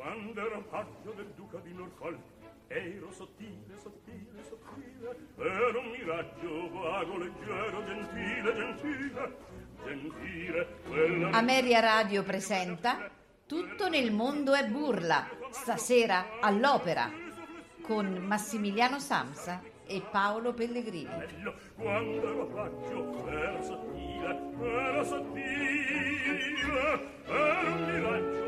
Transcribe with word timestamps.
Quando 0.00 0.40
ero 0.40 0.62
paggio 0.62 1.12
del 1.14 1.30
duca 1.36 1.58
di 1.58 1.74
Norfolk, 1.74 2.18
ero 2.68 3.12
sottile, 3.12 3.76
sottile, 3.76 4.42
sottile, 4.48 5.14
ero 5.36 5.78
un 5.78 5.90
miraggio 5.90 6.70
vago, 6.70 7.18
leggero, 7.18 7.84
gentile, 7.84 8.54
gentile, 8.54 9.36
gentile. 9.84 10.66
Quella... 10.88 11.30
Ameria 11.32 11.80
Radio 11.80 12.22
presenta 12.22 13.10
Tutto 13.44 13.90
nel 13.90 14.10
mondo 14.10 14.54
è 14.54 14.66
burla, 14.66 15.28
stasera 15.50 16.40
all'opera, 16.40 17.10
con 17.82 18.06
Massimiliano 18.26 18.98
Samsa 18.98 19.60
e 19.86 20.00
Paolo 20.10 20.54
Pellegrini. 20.54 21.44
Quando 21.76 22.26
ero 22.26 22.46
paggio, 22.46 23.28
ero 23.28 23.62
sottile, 23.62 24.40
ero 24.62 25.04
sottile, 25.04 26.40
ero 27.26 27.74
un 27.74 27.84
miraggio 27.84 28.39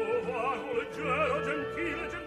vago, 1.02 1.34
leggero, 1.34 1.42
gentile, 1.44 2.08
gentile, 2.08 2.21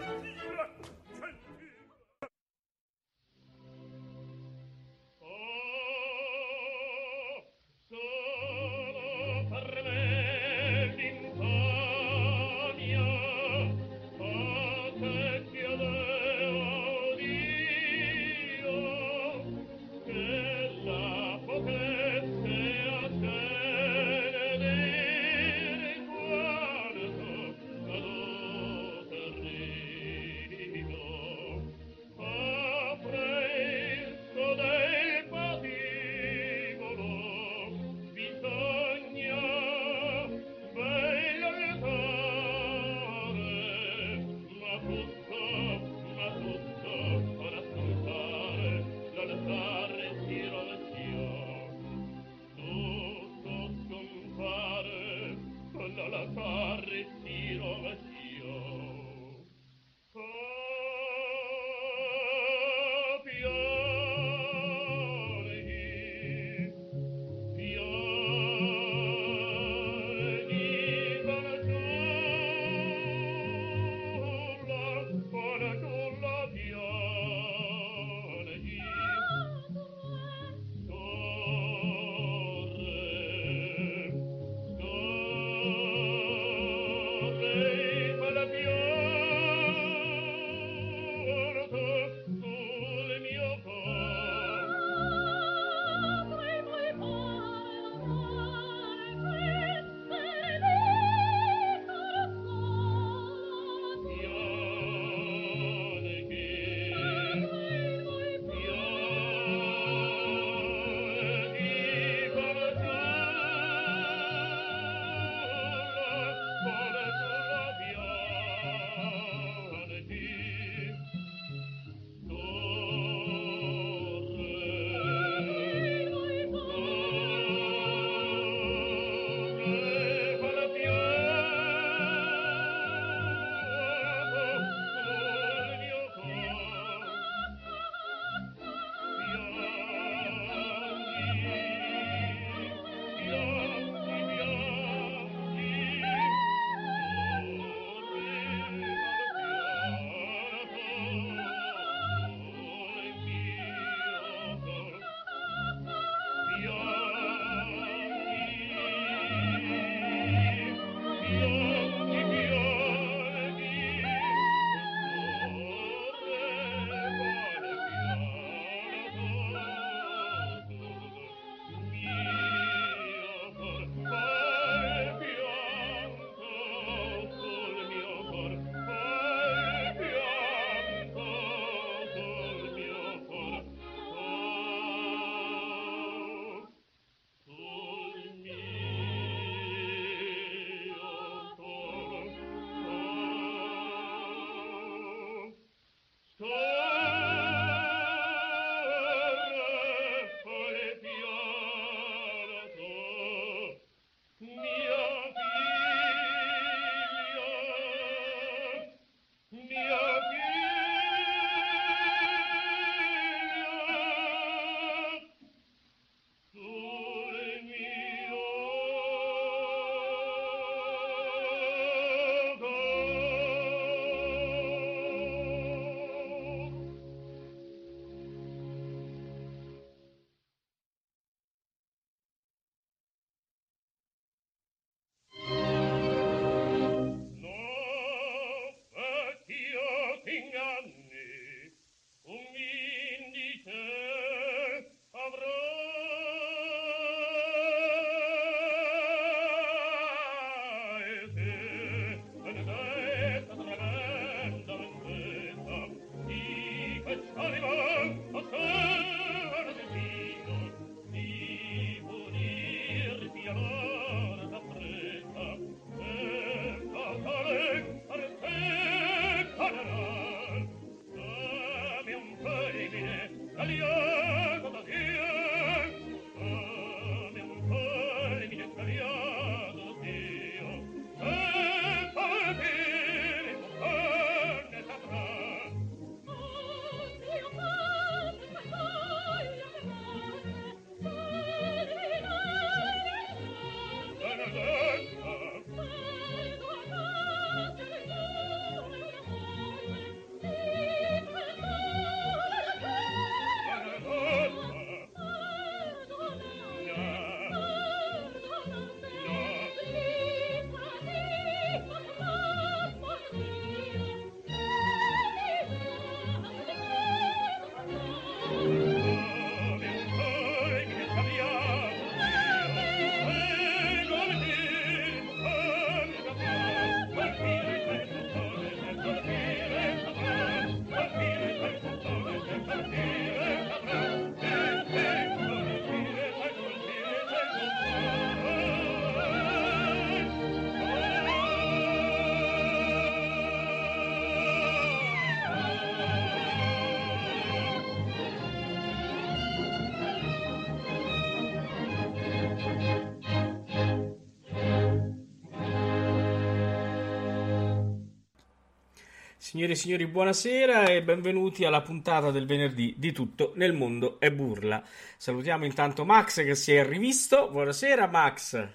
Signore 359.55 359.71
e 359.71 359.77
signori, 359.77 360.05
buonasera 360.07 360.87
e 360.87 361.01
benvenuti 361.01 361.63
alla 361.63 361.81
puntata 361.81 362.29
del 362.29 362.45
venerdì 362.45 362.93
di 362.97 363.13
Tutto 363.13 363.53
nel 363.55 363.71
mondo 363.71 364.19
è 364.19 364.29
burla. 364.29 364.83
Salutiamo 365.15 365.63
intanto 365.63 366.03
Max 366.03 366.43
che 366.43 366.55
si 366.55 366.73
è 366.73 366.85
rivisto. 366.85 367.49
Buonasera 367.49 368.05
Max. 368.07 368.67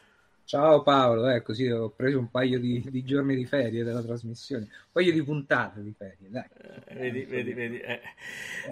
Ciao 0.45 0.83
Paolo, 0.83 1.29
eh, 1.29 1.43
così 1.43 1.69
ho 1.69 1.91
preso 1.91 2.19
un 2.19 2.31
paio 2.31 2.59
di, 2.59 2.83
di, 2.89 3.05
giorni 3.05 3.37
di 3.37 3.45
ferie 3.45 3.85
della 3.85 4.03
trasmissione, 4.03 4.63
un 4.65 4.89
paio 4.91 5.13
di 5.13 5.23
puntate 5.23 5.83
di 5.83 5.95
ferie, 5.97 6.31
dai. 6.31 6.45
Eh, 6.87 6.95
vedi, 6.95 7.25
vedi, 7.25 7.53
vedi. 7.53 7.79
Eh. 7.79 8.01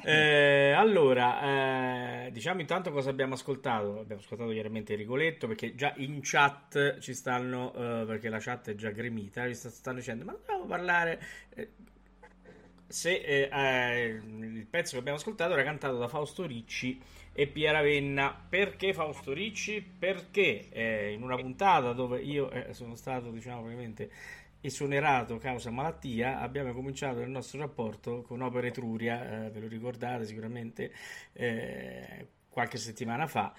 Eh, 0.03 0.73
allora, 0.73 2.25
eh, 2.25 2.33
diciamo 2.33 2.63
intanto 2.63 2.91
cosa 2.91 3.11
abbiamo 3.11 3.35
ascoltato. 3.35 4.01
Abbiamo 4.01 4.23
ascoltato 4.23 4.51
chiaramente 4.51 4.95
Rigoletto 4.95 5.47
perché 5.47 5.75
già 5.75 5.93
in 5.99 6.21
chat 6.23 7.01
ci 7.01 7.13
stanno, 7.13 7.73
eh, 7.75 8.07
perché 8.07 8.31
la 8.31 8.39
chat 8.41 8.71
è 8.71 8.75
già 8.75 8.91
gremita, 8.91 9.47
ci 9.47 9.55
stanno 9.55 9.99
dicendo 9.99 10.25
ma 10.25 10.33
dobbiamo 10.33 10.65
parlare... 10.65 11.21
Eh, 12.89 12.93
se 12.93 13.11
il 13.11 14.67
pezzo 14.69 14.93
che 14.93 14.99
abbiamo 14.99 15.19
ascoltato 15.19 15.53
era 15.53 15.63
cantato 15.63 15.99
da 15.99 16.09
Fausto 16.09 16.47
Ricci 16.47 17.01
e 17.33 17.47
Pier 17.47 17.73
Ravenna. 17.73 18.47
Perché 18.49 18.95
Fausto 18.95 19.33
Ricci? 19.33 19.83
Perché 19.83 20.69
eh, 20.71 21.13
in 21.13 21.23
una 21.23 21.37
puntata 21.37 21.93
dove 21.93 22.21
io 22.21 22.51
eh, 22.51 22.73
sono 22.73 22.95
stato, 22.95 23.31
diciamo, 23.31 23.61
ovviamente 23.61 24.11
esonerato 24.61 25.37
causa 25.39 25.71
malattia, 25.71 26.41
abbiamo 26.41 26.73
cominciato 26.73 27.21
il 27.21 27.31
nostro 27.31 27.61
rapporto 27.61 28.23
con 28.23 28.41
Opera 28.41 28.67
Etruria, 28.67 29.47
eh, 29.47 29.51
ve 29.51 29.61
lo 29.61 29.69
ricordate 29.69 30.25
sicuramente 30.25 30.93
eh, 31.35 32.27
qualche 32.49 32.77
settimana 32.77 33.29
fa, 33.29 33.55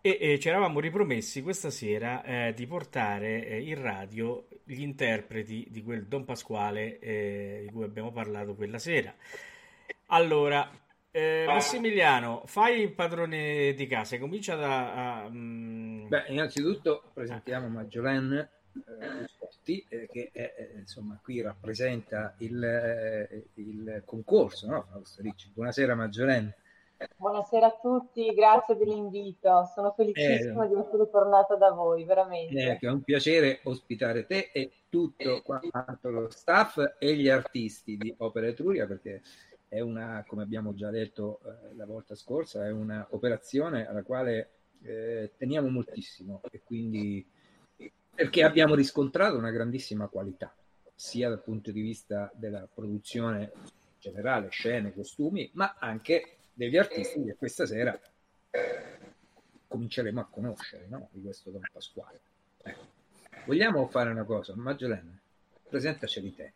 e, 0.00 0.18
e 0.20 0.38
ci 0.38 0.48
eravamo 0.48 0.78
ripromessi 0.78 1.42
questa 1.42 1.70
sera 1.70 2.22
eh, 2.22 2.54
di 2.54 2.64
portare 2.66 3.44
eh, 3.44 3.60
in 3.60 3.82
radio 3.82 4.46
gli 4.66 4.82
interpreti 4.82 5.66
di 5.70 5.82
quel 5.82 6.06
Don 6.06 6.24
Pasquale 6.24 6.98
di 7.00 7.70
cui 7.72 7.84
abbiamo 7.84 8.10
parlato 8.12 8.54
quella 8.54 8.78
sera. 8.78 9.14
Allora, 10.06 10.68
eh, 11.10 11.44
Massimiliano, 11.46 12.42
fai 12.44 12.82
il 12.82 12.92
padrone 12.92 13.72
di 13.72 13.86
casa, 13.86 14.18
comincia 14.18 14.54
da... 14.54 15.26
Um... 15.28 16.06
Beh, 16.08 16.26
innanzitutto 16.28 17.10
presentiamo 17.14 17.68
Maggiolene 17.68 18.50
eh, 19.64 19.86
eh, 19.88 20.08
che 20.12 20.30
è, 20.32 20.54
eh, 20.58 20.78
insomma 20.78 21.18
qui 21.22 21.40
rappresenta 21.40 22.34
il, 22.38 22.62
eh, 22.62 23.46
il 23.54 24.02
concorso, 24.04 24.68
no? 24.68 24.86
Buonasera 25.54 25.94
Maggiolene. 25.94 26.56
Buonasera 27.16 27.66
a 27.66 27.78
tutti, 27.78 28.32
grazie 28.32 28.74
dell'invito. 28.74 29.70
Sono 29.74 29.92
felicissima 29.92 30.64
eh, 30.64 30.68
di 30.68 30.74
essere 30.74 31.10
tornata 31.10 31.54
da 31.56 31.70
voi, 31.70 32.04
veramente. 32.04 32.78
è 32.80 32.88
un 32.88 33.02
piacere 33.02 33.60
ospitare 33.64 34.24
te 34.24 34.50
e 34.50 34.70
tutto 34.88 35.42
quanto 35.42 36.10
lo 36.10 36.30
staff 36.30 36.78
e 36.98 37.14
gli 37.16 37.28
artisti 37.28 37.98
di 37.98 38.14
Opera 38.18 38.46
Etruria 38.46 38.86
perché 38.86 39.20
è 39.68 39.80
una, 39.80 40.24
come 40.26 40.42
abbiamo 40.42 40.72
già 40.72 40.88
detto 40.90 41.40
eh, 41.44 41.74
la 41.74 41.84
volta 41.84 42.14
scorsa, 42.14 42.64
è 42.64 42.70
un'operazione 42.70 43.86
alla 43.86 44.02
quale 44.02 44.52
eh, 44.82 45.32
teniamo 45.36 45.68
moltissimo 45.68 46.40
e 46.50 46.62
quindi 46.64 47.28
perché 48.14 48.42
abbiamo 48.42 48.74
riscontrato 48.74 49.36
una 49.36 49.50
grandissima 49.50 50.08
qualità, 50.08 50.54
sia 50.94 51.28
dal 51.28 51.42
punto 51.42 51.70
di 51.72 51.82
vista 51.82 52.30
della 52.34 52.66
produzione 52.72 53.52
generale, 53.98 54.48
scene, 54.48 54.94
costumi, 54.94 55.50
ma 55.52 55.76
anche 55.78 56.35
degli 56.56 56.78
artisti 56.78 57.22
che 57.22 57.36
questa 57.36 57.66
sera 57.66 57.98
cominceremo 59.68 60.20
a 60.20 60.24
conoscere 60.24 60.86
no? 60.88 61.08
di 61.10 61.20
questo 61.22 61.50
Don 61.50 61.60
Pasquale. 61.70 62.20
Eh. 62.62 62.74
Vogliamo 63.44 63.86
fare 63.88 64.10
una 64.10 64.24
cosa, 64.24 64.54
Maggiolene, 64.56 65.20
presentaceli 65.68 66.34
te. 66.34 66.54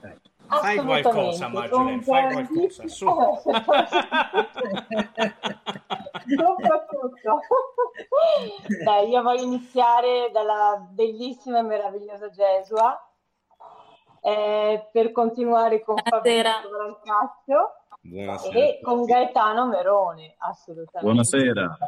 Dai. 0.00 0.18
Fai 0.48 0.78
qualcosa, 0.78 1.48
Margine, 1.48 2.02
fai 2.02 2.32
qualcosa. 2.32 2.88
Su. 2.88 3.06
Soprattutto. 6.36 7.40
Dai, 8.84 9.08
io 9.08 9.22
voglio 9.22 9.42
iniziare 9.42 10.30
dalla 10.32 10.84
bellissima 10.90 11.60
e 11.60 11.62
meravigliosa 11.62 12.30
Gesua 12.30 13.00
eh, 14.20 14.88
per 14.90 15.12
continuare 15.12 15.82
con 15.82 15.96
Fabrizio 16.04 16.68
Brancaccio 16.68 17.85
Buonasera. 18.08 18.58
e 18.58 18.80
con 18.82 19.04
Gaetano 19.04 19.66
Merone, 19.66 20.34
assolutamente. 20.38 21.00
Buonasera. 21.00 21.78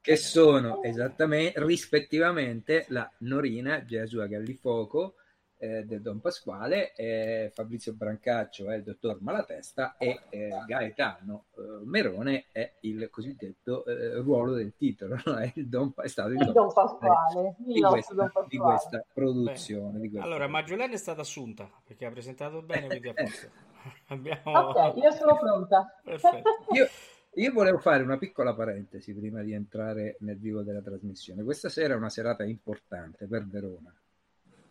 che 0.00 0.16
sono 0.16 0.82
esattamente 0.82 1.64
rispettivamente 1.64 2.84
la 2.88 3.10
Norina 3.18 3.84
Gesua 3.84 4.26
Gallifoco 4.26 5.14
eh, 5.56 5.84
del 5.84 6.02
Don 6.02 6.20
Pasquale, 6.20 6.94
eh, 6.94 7.50
Fabrizio 7.54 7.94
Brancaccio 7.94 8.68
è 8.70 8.76
il 8.76 8.82
dottor 8.82 9.22
Malatesta 9.22 9.96
e 9.96 10.20
eh, 10.28 10.50
Gaetano 10.66 11.46
eh, 11.56 11.84
Merone 11.84 12.46
è 12.52 12.74
il 12.80 13.08
cosiddetto 13.10 13.84
eh, 13.86 14.16
ruolo 14.20 14.52
del 14.52 14.74
titolo, 14.76 15.16
no? 15.24 15.36
è, 15.36 15.50
il 15.54 15.68
Don, 15.68 15.92
è 15.96 16.08
stato 16.08 16.30
il, 16.30 16.40
il 16.40 16.52
Don, 16.52 16.72
Pasquale, 16.72 17.54
di, 17.58 17.80
questa, 17.80 18.14
Don 18.14 18.26
Pasquale. 18.26 18.48
di 18.48 18.58
questa 18.58 19.04
produzione. 19.12 20.00
Di 20.00 20.10
questa 20.10 20.26
allora, 20.26 20.48
Maggiolene 20.48 20.94
è 20.94 20.98
stata 20.98 21.22
assunta 21.22 21.70
perché 21.84 22.04
ha 22.04 22.10
presentato 22.10 22.60
bene, 22.60 22.86
quindi 22.86 23.08
a 23.08 23.14
posto. 23.14 23.48
Abbiamo... 24.08 24.58
Ok, 24.58 24.96
io 24.96 25.10
sono 25.12 25.38
pronta. 25.38 26.00
io, 26.72 26.88
io 27.34 27.52
volevo 27.52 27.78
fare 27.78 28.02
una 28.02 28.18
piccola 28.18 28.54
parentesi 28.54 29.14
prima 29.14 29.42
di 29.42 29.52
entrare 29.52 30.16
nel 30.20 30.38
vivo 30.38 30.62
della 30.62 30.82
trasmissione. 30.82 31.42
Questa 31.42 31.68
sera 31.68 31.94
è 31.94 31.96
una 31.96 32.10
serata 32.10 32.44
importante 32.44 33.26
per 33.26 33.46
Verona 33.46 33.94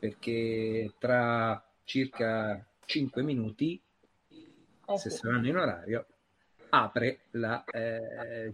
perché 0.03 0.96
tra 1.00 1.65
circa 1.86 2.62
5 2.84 3.24
minuti, 3.24 3.82
eh 4.86 4.98
se 4.98 5.10
saranno 5.10 5.48
in 5.48 5.55
orario, 5.55 6.05
apre 6.72 7.22
la 7.32 7.63
eh, 7.63 8.53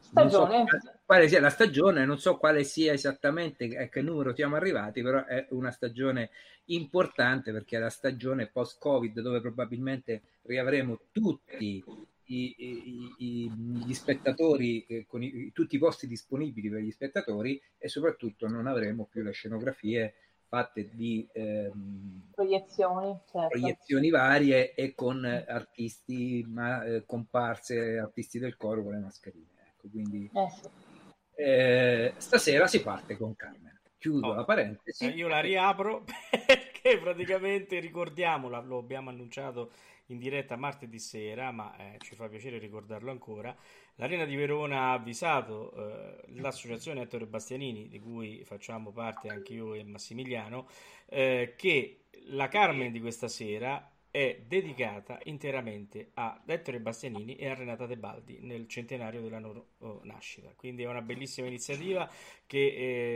stagione. 0.00 0.64
So 0.68 0.90
quale 1.12 1.28
sia 1.28 1.40
la 1.40 1.50
stagione, 1.50 2.06
non 2.06 2.18
so 2.18 2.38
quale 2.38 2.64
sia 2.64 2.94
esattamente 2.94 3.76
a 3.76 3.86
che 3.88 4.00
numero 4.00 4.34
siamo 4.34 4.56
arrivati, 4.56 5.02
però 5.02 5.26
è 5.26 5.46
una 5.50 5.70
stagione 5.70 6.30
importante 6.66 7.52
perché 7.52 7.76
è 7.76 7.80
la 7.80 7.90
stagione 7.90 8.46
post-Covid 8.46 9.20
dove 9.20 9.42
probabilmente 9.42 10.22
riavremo 10.44 11.00
tutti 11.12 11.84
i, 12.28 12.54
i, 12.56 13.14
i, 13.18 13.50
gli 13.84 13.92
spettatori, 13.92 14.86
eh, 14.86 15.04
con 15.06 15.20
tutti 15.52 15.76
i 15.76 15.78
posti 15.78 16.06
disponibili 16.06 16.70
per 16.70 16.80
gli 16.80 16.90
spettatori 16.90 17.60
e 17.76 17.88
soprattutto 17.88 18.48
non 18.48 18.66
avremo 18.66 19.04
più 19.04 19.22
le 19.22 19.32
scenografie 19.32 20.14
fatte 20.48 20.88
di 20.94 21.28
ehm, 21.30 22.30
proiezioni, 22.34 23.18
certo. 23.30 23.48
proiezioni, 23.48 24.08
varie 24.08 24.72
e 24.72 24.94
con 24.94 25.26
artisti 25.26 26.42
ma, 26.48 26.82
eh, 26.84 27.04
comparse, 27.04 27.98
artisti 27.98 28.38
del 28.38 28.56
coro 28.56 28.82
con 28.82 28.92
le 28.92 28.98
mascherine. 28.98 29.50
Ecco, 29.74 29.88
quindi 29.90 30.30
eh 30.32 30.48
sì. 30.50 30.91
Eh, 31.34 32.14
stasera 32.16 32.66
si 32.66 32.82
parte 32.82 33.16
con 33.16 33.34
Carmen. 33.36 33.80
Chiudo 33.98 34.28
oh, 34.28 34.34
la 34.34 34.44
parentesi. 34.44 35.06
Io 35.14 35.28
la 35.28 35.40
riapro 35.40 36.02
perché 36.04 36.98
praticamente 36.98 37.78
ricordiamola, 37.78 38.60
lo 38.60 38.78
abbiamo 38.78 39.10
annunciato 39.10 39.70
in 40.06 40.18
diretta 40.18 40.56
martedì 40.56 40.98
sera, 40.98 41.52
ma 41.52 41.76
eh, 41.76 41.98
ci 42.00 42.14
fa 42.14 42.28
piacere 42.28 42.58
ricordarlo 42.58 43.10
ancora. 43.10 43.54
L'Arena 43.96 44.24
di 44.24 44.34
Verona 44.34 44.80
ha 44.80 44.92
avvisato 44.94 45.72
eh, 45.74 46.24
l'associazione 46.40 47.02
Ettore 47.02 47.26
Bastianini, 47.26 47.88
di 47.88 48.00
cui 48.00 48.42
facciamo 48.44 48.90
parte 48.90 49.28
anche 49.28 49.52
io 49.52 49.74
e 49.74 49.84
Massimiliano, 49.84 50.68
eh, 51.06 51.54
che 51.56 52.06
la 52.26 52.48
Carmen 52.48 52.90
di 52.90 53.00
questa 53.00 53.28
sera 53.28 53.91
è 54.12 54.42
dedicata 54.46 55.18
interamente 55.24 56.10
a 56.14 56.42
Ettore 56.44 56.80
Bastianini 56.80 57.34
e 57.36 57.48
a 57.48 57.54
Renata 57.54 57.86
Tebaldi 57.86 58.40
nel 58.42 58.68
centenario 58.68 59.22
della 59.22 59.40
loro 59.40 59.68
oh, 59.78 60.00
nascita. 60.04 60.52
Quindi 60.54 60.82
è 60.82 60.86
una 60.86 61.00
bellissima 61.00 61.46
iniziativa 61.46 62.06
che 62.46 62.58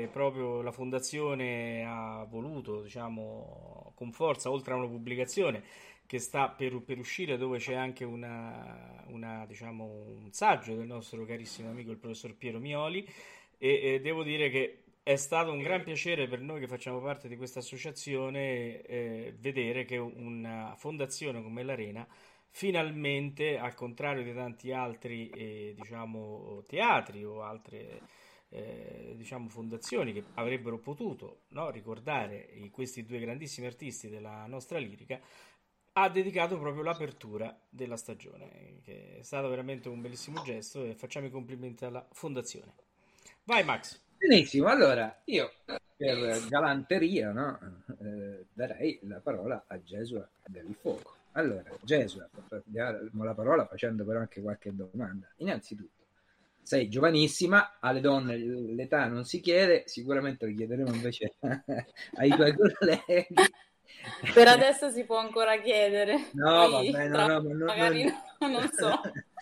eh, 0.02 0.08
proprio 0.10 0.62
la 0.62 0.72
fondazione 0.72 1.84
ha 1.86 2.24
voluto, 2.24 2.80
diciamo, 2.80 3.92
con 3.94 4.10
forza, 4.10 4.50
oltre 4.50 4.72
a 4.72 4.76
una 4.78 4.86
pubblicazione 4.88 5.62
che 6.06 6.18
sta 6.18 6.48
per, 6.48 6.80
per 6.80 6.98
uscire 6.98 7.36
dove 7.36 7.58
c'è 7.58 7.74
anche 7.74 8.04
una, 8.04 9.04
una, 9.08 9.44
diciamo, 9.46 9.84
un 9.84 10.32
saggio 10.32 10.74
del 10.76 10.86
nostro 10.86 11.26
carissimo 11.26 11.68
amico 11.68 11.90
il 11.90 11.98
professor 11.98 12.34
Piero 12.34 12.58
Mioli 12.58 13.06
e, 13.58 13.80
e, 13.82 14.00
devo 14.00 14.22
dire 14.22 14.48
che 14.48 14.84
è 15.06 15.14
stato 15.14 15.52
un 15.52 15.62
gran 15.62 15.84
piacere 15.84 16.26
per 16.26 16.40
noi 16.40 16.58
che 16.58 16.66
facciamo 16.66 17.00
parte 17.00 17.28
di 17.28 17.36
questa 17.36 17.60
associazione 17.60 18.82
eh, 18.82 19.36
vedere 19.38 19.84
che 19.84 19.98
una 19.98 20.74
fondazione 20.76 21.40
come 21.44 21.62
l'Arena 21.62 22.04
finalmente, 22.50 23.56
al 23.56 23.74
contrario 23.74 24.24
di 24.24 24.34
tanti 24.34 24.72
altri 24.72 25.30
eh, 25.30 25.74
diciamo, 25.76 26.64
teatri 26.66 27.24
o 27.24 27.44
altre 27.44 28.00
eh, 28.48 29.12
diciamo, 29.14 29.48
fondazioni 29.48 30.12
che 30.12 30.24
avrebbero 30.34 30.78
potuto 30.78 31.42
no, 31.50 31.70
ricordare 31.70 32.48
questi 32.72 33.04
due 33.04 33.20
grandissimi 33.20 33.68
artisti 33.68 34.08
della 34.08 34.44
nostra 34.46 34.78
lirica, 34.80 35.20
ha 35.92 36.08
dedicato 36.08 36.58
proprio 36.58 36.82
l'apertura 36.82 37.56
della 37.68 37.96
stagione, 37.96 38.80
che 38.82 39.18
è 39.20 39.22
stato 39.22 39.48
veramente 39.48 39.88
un 39.88 40.00
bellissimo 40.00 40.42
gesto 40.42 40.84
e 40.84 40.96
facciamo 40.96 41.26
i 41.26 41.30
complimenti 41.30 41.84
alla 41.84 42.04
fondazione. 42.10 42.74
Vai 43.44 43.62
Max. 43.62 44.02
Benissimo, 44.18 44.66
allora 44.68 45.20
io 45.24 45.52
per 45.96 46.46
galanteria 46.48 47.30
no? 47.32 47.58
eh, 48.00 48.46
darei 48.52 48.98
la 49.02 49.20
parola 49.20 49.64
a 49.66 49.82
Gesua 49.82 50.26
del 50.46 50.74
Fuoco. 50.80 51.14
Allora, 51.32 51.64
Gesua, 51.82 52.28
diamo 52.64 53.24
la 53.24 53.34
parola 53.34 53.66
facendo 53.66 54.04
però 54.04 54.20
anche 54.20 54.40
qualche 54.40 54.74
domanda. 54.74 55.30
Innanzitutto, 55.36 56.04
sei 56.62 56.88
giovanissima, 56.88 57.76
alle 57.78 58.00
donne 58.00 58.36
l'età 58.36 59.06
non 59.06 59.24
si 59.24 59.40
chiede, 59.40 59.84
sicuramente 59.86 60.46
lo 60.46 60.54
chiederemo 60.54 60.92
invece 60.92 61.34
ai 62.16 62.30
tuoi 62.30 62.54
colleghi. 62.54 63.34
Per 64.32 64.48
adesso 64.48 64.90
si 64.90 65.04
può 65.04 65.18
ancora 65.18 65.60
chiedere. 65.60 66.30
No, 66.32 66.68
Poi, 66.70 66.90
vabbè, 66.90 67.08
no, 67.08 67.26
no, 67.26 67.40
no, 67.40 67.64
magari 67.66 68.04
non, 68.40 68.50
non 68.50 68.70
so. 68.72 69.00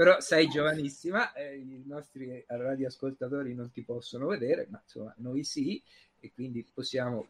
Però 0.00 0.18
sei 0.18 0.48
giovanissima, 0.48 1.34
eh, 1.34 1.58
i 1.58 1.82
nostri 1.84 2.42
radioascoltatori 2.48 3.54
non 3.54 3.70
ti 3.70 3.82
possono 3.82 4.28
vedere, 4.28 4.66
ma 4.70 4.80
insomma 4.82 5.12
noi 5.18 5.44
sì, 5.44 5.82
e 6.20 6.32
quindi 6.32 6.66
possiamo 6.72 7.26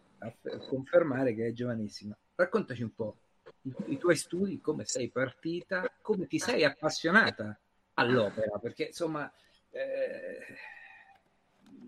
confermare 0.68 1.34
che 1.34 1.48
è 1.48 1.52
giovanissima. 1.52 2.16
Raccontaci 2.36 2.84
un 2.84 2.94
po' 2.94 3.16
i, 3.62 3.74
i 3.86 3.98
tuoi 3.98 4.14
studi, 4.14 4.60
come 4.60 4.84
sei 4.84 5.08
partita, 5.08 5.92
come 6.00 6.28
ti 6.28 6.38
sei 6.38 6.62
appassionata 6.62 7.58
all'opera, 7.94 8.56
perché 8.60 8.84
insomma 8.84 9.28
eh, 9.70 10.38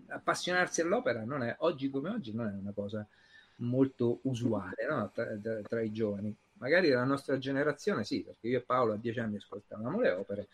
appassionarsi 0.07 0.81
all'opera 0.81 1.23
non 1.23 1.43
è, 1.43 1.55
oggi 1.59 1.89
come 1.89 2.09
oggi 2.09 2.33
non 2.33 2.49
è 2.49 2.51
una 2.59 2.73
cosa 2.73 3.07
molto 3.59 4.19
usuale 4.23 4.85
no? 4.89 5.09
tra, 5.13 5.33
tra, 5.37 5.61
tra, 5.61 5.81
i 5.81 5.93
giovani. 5.93 6.35
Magari 6.63 6.87
la 6.87 7.03
nostra 7.03 7.37
generazione 7.37 8.05
sì, 8.05 8.23
perché 8.23 8.47
io 8.47 8.59
e 8.59 8.61
Paolo 8.61 8.93
a 8.93 8.97
dieci 8.97 9.19
anni 9.19 9.35
ascoltavamo 9.35 9.99
le 9.99 10.11
opere, 10.11 10.47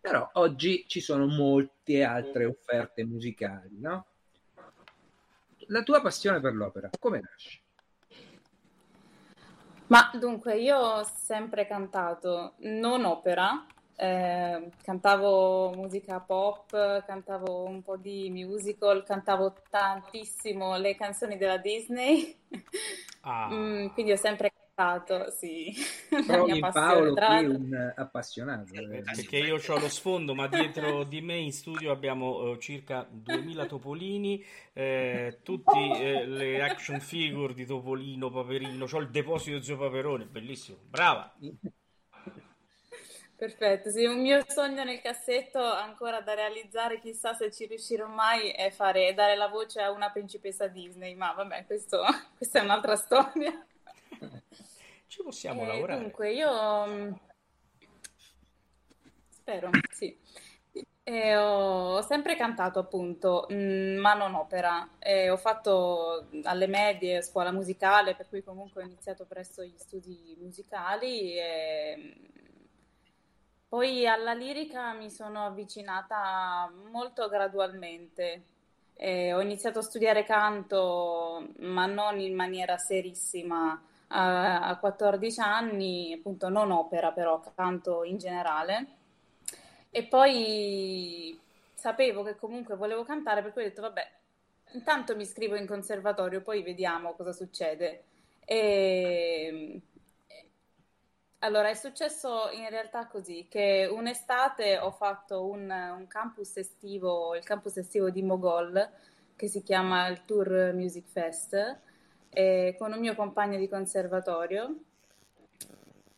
però 0.00 0.30
oggi 0.34 0.84
ci 0.86 1.00
sono 1.00 1.26
molte 1.26 2.04
altre 2.04 2.44
offerte 2.44 3.04
musicali, 3.04 3.80
no? 3.80 4.06
La 5.66 5.82
tua 5.82 6.00
passione 6.00 6.38
per 6.38 6.54
l'opera, 6.54 6.88
come 7.00 7.20
nasce? 7.20 7.60
Ma 9.88 10.08
dunque, 10.14 10.56
io 10.56 10.78
ho 10.78 11.02
sempre 11.02 11.66
cantato, 11.66 12.54
non 12.58 13.04
opera, 13.04 13.66
eh, 13.96 14.70
cantavo 14.84 15.72
musica 15.74 16.20
pop, 16.20 17.04
cantavo 17.04 17.64
un 17.64 17.82
po' 17.82 17.96
di 17.96 18.30
musical, 18.30 19.02
cantavo 19.02 19.52
tantissimo 19.68 20.76
le 20.76 20.94
canzoni 20.94 21.36
della 21.36 21.56
Disney, 21.56 22.38
ah. 23.22 23.48
mm, 23.50 23.86
quindi 23.88 24.12
ho 24.12 24.16
sempre 24.16 24.52
cantato, 24.76 25.30
sì. 25.30 25.74
Trovi 26.26 26.58
in 26.58 26.70
Paolo 26.70 27.14
qui 27.14 27.44
un 27.46 27.92
appassionato. 27.96 28.74
Eh, 28.74 29.02
perché 29.02 29.38
io 29.38 29.56
ho 29.56 29.78
lo 29.78 29.88
sfondo, 29.88 30.34
ma 30.34 30.46
dietro 30.48 31.04
di 31.04 31.22
me 31.22 31.36
in 31.36 31.52
studio 31.52 31.90
abbiamo 31.90 32.50
uh, 32.50 32.58
circa 32.58 33.06
2000 33.10 33.66
topolini, 33.66 34.44
eh, 34.74 35.38
tutte 35.42 35.78
eh, 35.78 36.26
le 36.26 36.62
action 36.62 37.00
figure 37.00 37.54
di 37.54 37.64
Topolino, 37.64 38.30
Paperino, 38.30 38.86
ho 38.90 38.98
il 38.98 39.08
deposito 39.08 39.56
di 39.56 39.64
Zio 39.64 39.78
Paperone, 39.78 40.26
bellissimo, 40.26 40.78
brava! 40.86 41.34
Perfetto, 43.36 43.90
sì, 43.90 44.06
un 44.06 44.22
mio 44.22 44.42
sogno 44.48 44.82
nel 44.82 45.02
cassetto 45.02 45.62
ancora 45.62 46.22
da 46.22 46.32
realizzare, 46.32 46.98
chissà 46.98 47.34
se 47.34 47.52
ci 47.52 47.66
riuscirò 47.66 48.06
mai, 48.06 48.48
è 48.50 48.70
fare, 48.70 49.12
dare 49.12 49.36
la 49.36 49.48
voce 49.48 49.82
a 49.82 49.90
una 49.90 50.10
principessa 50.10 50.68
Disney, 50.68 51.14
ma 51.14 51.32
vabbè, 51.32 51.66
questo, 51.66 52.02
questa 52.38 52.60
è 52.60 52.62
un'altra 52.62 52.96
storia. 52.96 53.66
Ci 55.06 55.22
possiamo 55.22 55.62
eh, 55.62 55.66
lavorare. 55.66 56.00
Dunque, 56.00 56.32
io 56.32 56.86
mm, 56.86 57.12
spero, 59.28 59.70
sì. 59.92 60.18
E 61.08 61.36
ho 61.36 62.02
sempre 62.02 62.34
cantato 62.34 62.80
appunto, 62.80 63.46
mm, 63.52 63.96
ma 63.98 64.14
non 64.14 64.34
opera. 64.34 64.96
E 64.98 65.30
ho 65.30 65.36
fatto 65.36 66.26
alle 66.42 66.66
medie 66.66 67.22
scuola 67.22 67.52
musicale, 67.52 68.16
per 68.16 68.28
cui 68.28 68.42
comunque 68.42 68.82
ho 68.82 68.84
iniziato 68.86 69.24
presto 69.24 69.62
gli 69.62 69.76
studi 69.76 70.36
musicali 70.40 71.38
e 71.38 72.16
poi 73.68 74.06
alla 74.06 74.32
lirica 74.32 74.94
mi 74.94 75.10
sono 75.10 75.46
avvicinata 75.46 76.72
molto 76.90 77.28
gradualmente. 77.28 78.44
Eh, 78.94 79.32
ho 79.32 79.40
iniziato 79.40 79.80
a 79.80 79.82
studiare 79.82 80.24
canto, 80.24 81.48
ma 81.58 81.86
non 81.86 82.18
in 82.18 82.34
maniera 82.34 82.78
serissima 82.78 83.80
a, 84.08 84.68
a 84.68 84.76
14 84.78 85.40
anni, 85.40 86.12
appunto 86.12 86.48
non 86.48 86.70
opera, 86.70 87.12
però 87.12 87.40
canto 87.54 88.04
in 88.04 88.18
generale. 88.18 88.86
E 89.90 90.04
poi 90.04 91.38
sapevo 91.74 92.22
che 92.22 92.36
comunque 92.36 92.76
volevo 92.76 93.04
cantare, 93.04 93.42
per 93.42 93.52
cui 93.52 93.62
ho 93.62 93.66
detto, 93.66 93.82
vabbè, 93.82 94.10
intanto 94.72 95.16
mi 95.16 95.22
iscrivo 95.22 95.56
in 95.56 95.66
conservatorio, 95.66 96.42
poi 96.42 96.62
vediamo 96.62 97.14
cosa 97.14 97.32
succede. 97.32 98.04
E 98.44 99.80
allora, 101.40 101.68
è 101.68 101.74
successo 101.74 102.50
in 102.50 102.68
realtà 102.70 103.06
così, 103.06 103.46
che 103.48 103.88
un'estate 103.90 104.78
ho 104.78 104.90
fatto 104.90 105.46
un, 105.46 105.70
un 105.70 106.06
campus 106.08 106.56
estivo, 106.56 107.34
il 107.36 107.44
campus 107.44 107.76
estivo 107.76 108.10
di 108.10 108.22
Mogol, 108.22 108.90
che 109.36 109.46
si 109.46 109.62
chiama 109.62 110.08
il 110.08 110.24
Tour 110.24 110.72
Music 110.74 111.06
Fest, 111.06 111.78
eh, 112.36 112.74
con 112.76 112.92
un 112.92 112.98
mio 112.98 113.14
compagno 113.14 113.56
di 113.56 113.66
conservatorio, 113.66 114.76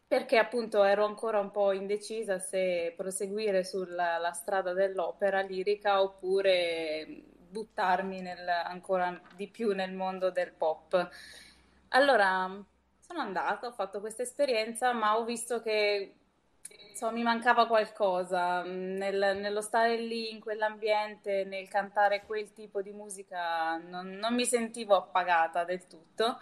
perché 0.09 0.37
appunto 0.37 0.83
ero 0.83 1.05
ancora 1.05 1.39
un 1.39 1.53
po' 1.53 1.71
indecisa 1.71 2.41
se 2.41 2.93
proseguire 2.97 3.63
sulla 3.63 4.33
strada 4.33 4.73
dell'opera 4.73 5.43
lirica 5.43 6.03
oppure 6.03 7.23
buttarmi 7.49 8.21
nel, 8.21 8.49
ancora 8.49 9.21
di 9.37 9.47
più 9.47 9.73
nel 9.75 9.93
mondo 9.93 10.31
del 10.31 10.51
pop. 10.51 11.09
Allora 11.91 12.65
sono 12.99 13.21
andata, 13.21 13.69
ho 13.69 13.73
fatto 13.73 14.01
questa 14.01 14.23
esperienza, 14.23 14.93
ma 14.93 15.17
ho 15.17 15.25
visto 15.25 15.63
che 15.63 16.15
insomma, 16.91 17.13
mi 17.13 17.23
mancava 17.23 17.67
qualcosa 17.67 18.63
nel, 18.63 19.37
nello 19.39 19.61
stare 19.61 19.97
lì 19.97 20.33
in 20.33 20.41
quell'ambiente, 20.41 21.45
nel 21.45 21.69
cantare 21.69 22.25
quel 22.27 22.53
tipo 22.53 22.83
di 22.83 22.91
musica, 22.91 23.77
non, 23.77 24.09
non 24.11 24.35
mi 24.35 24.45
sentivo 24.45 24.97
appagata 24.97 25.65
del 25.65 25.87
tutto. 25.87 26.39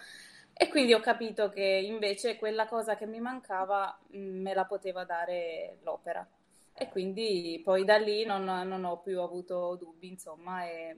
E 0.58 0.68
quindi 0.68 0.94
ho 0.94 1.00
capito 1.00 1.50
che 1.50 1.62
invece 1.62 2.38
quella 2.38 2.66
cosa 2.66 2.96
che 2.96 3.04
mi 3.06 3.20
mancava 3.20 3.98
me 4.12 4.54
la 4.54 4.64
poteva 4.64 5.04
dare 5.04 5.76
l'opera. 5.82 6.26
E 6.72 6.88
quindi 6.88 7.60
poi 7.62 7.84
da 7.84 7.96
lì 7.96 8.24
non, 8.24 8.44
non 8.44 8.84
ho 8.84 8.98
più 9.00 9.20
avuto 9.20 9.76
dubbi, 9.76 10.08
insomma, 10.08 10.64
e 10.64 10.96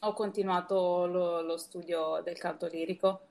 ho 0.00 0.12
continuato 0.12 1.06
lo, 1.06 1.40
lo 1.42 1.56
studio 1.56 2.20
del 2.22 2.38
canto 2.38 2.66
lirico. 2.66 3.28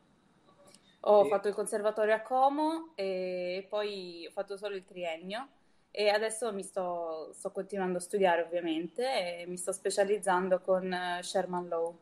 Ho 1.06 1.26
e... 1.26 1.30
fatto 1.30 1.48
il 1.48 1.54
conservatorio 1.54 2.14
a 2.14 2.22
Como 2.22 2.94
e 2.96 3.66
poi 3.70 4.26
ho 4.28 4.32
fatto 4.32 4.58
solo 4.58 4.76
il 4.76 4.86
triennio 4.86 5.48
e 5.92 6.10
adesso 6.10 6.52
mi 6.54 6.64
sto, 6.64 7.32
sto 7.34 7.52
continuando 7.52 7.98
a 7.98 8.02
studiare 8.02 8.42
ovviamente 8.42 9.42
e 9.42 9.46
mi 9.46 9.58
sto 9.58 9.72
specializzando 9.72 10.60
con 10.60 10.92
eh, 10.92 11.20
Sherman 11.22 11.68
Law. 11.68 11.98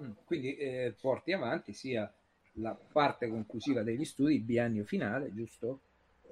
Mm, 0.00 0.10
quindi 0.24 0.56
eh, 0.56 0.94
porti 0.98 1.32
avanti 1.32 1.72
sia 1.72 2.10
la 2.54 2.74
parte 2.74 3.28
conclusiva 3.28 3.82
degli 3.82 4.04
studi, 4.04 4.36
il 4.36 4.42
biennio 4.42 4.84
finale, 4.84 5.34
giusto? 5.34 5.80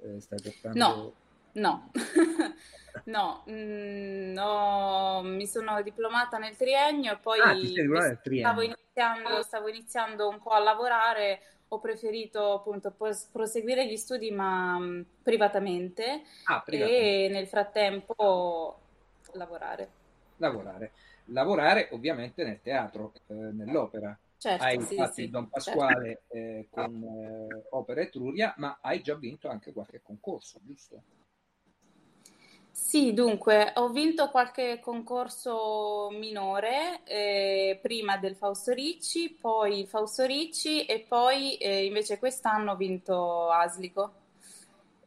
Eh, 0.01 0.19
stai 0.21 0.39
portando... 0.41 0.79
No, 0.79 1.13
no, 1.53 1.91
no, 3.05 3.43
mm, 3.49 4.31
no, 4.33 5.21
mi 5.23 5.45
sono 5.45 5.81
diplomata 5.81 6.37
nel 6.37 6.55
triennio 6.55 7.13
e 7.13 7.17
poi 7.17 7.39
ah, 7.41 7.53
triennio. 7.53 8.17
Stavo, 8.21 8.61
iniziando, 8.61 9.43
stavo 9.43 9.67
iniziando 9.67 10.27
un 10.29 10.41
po' 10.41 10.49
a 10.49 10.59
lavorare 10.59 11.41
ho 11.69 11.79
preferito 11.79 12.53
appunto 12.53 12.95
proseguire 13.31 13.87
gli 13.87 13.97
studi 13.97 14.31
ma 14.31 14.77
mh, 14.79 15.05
privatamente, 15.23 16.23
ah, 16.45 16.61
privatamente, 16.61 17.25
e 17.25 17.29
nel 17.29 17.47
frattempo 17.47 18.79
lavorare. 19.33 19.89
Lavorare. 20.37 20.91
Lavorare 21.25 21.89
ovviamente 21.91 22.43
nel 22.43 22.61
teatro, 22.61 23.11
eh, 23.27 23.33
nell'opera. 23.33 24.17
Certo, 24.37 24.63
hai 24.63 24.79
sì, 24.81 24.95
fatto 24.95 25.13
sì, 25.13 25.23
il 25.23 25.29
Don 25.31 25.49
Pasquale 25.49 26.21
certo. 26.29 26.33
eh, 26.35 26.67
con 26.69 27.03
eh, 27.03 27.67
Opera 27.71 28.01
Etruria, 28.01 28.53
ma 28.57 28.77
hai 28.81 29.01
già 29.01 29.15
vinto 29.15 29.49
anche 29.49 29.73
qualche 29.73 30.01
concorso, 30.01 30.59
giusto? 30.63 31.01
Sì, 32.79 33.11
dunque, 33.11 33.73
ho 33.75 33.89
vinto 33.89 34.29
qualche 34.29 34.79
concorso 34.79 36.07
minore, 36.11 37.01
eh, 37.03 37.77
prima 37.81 38.17
del 38.17 38.35
Fausto 38.35 38.71
Ricci, 38.71 39.31
poi 39.31 39.79
il 39.79 39.87
Fausto 39.87 40.23
Ricci 40.25 40.85
e 40.85 41.03
poi 41.05 41.57
eh, 41.57 41.85
invece 41.85 42.17
quest'anno 42.17 42.71
ho 42.71 42.75
vinto 42.77 43.49
Aslico. 43.49 44.13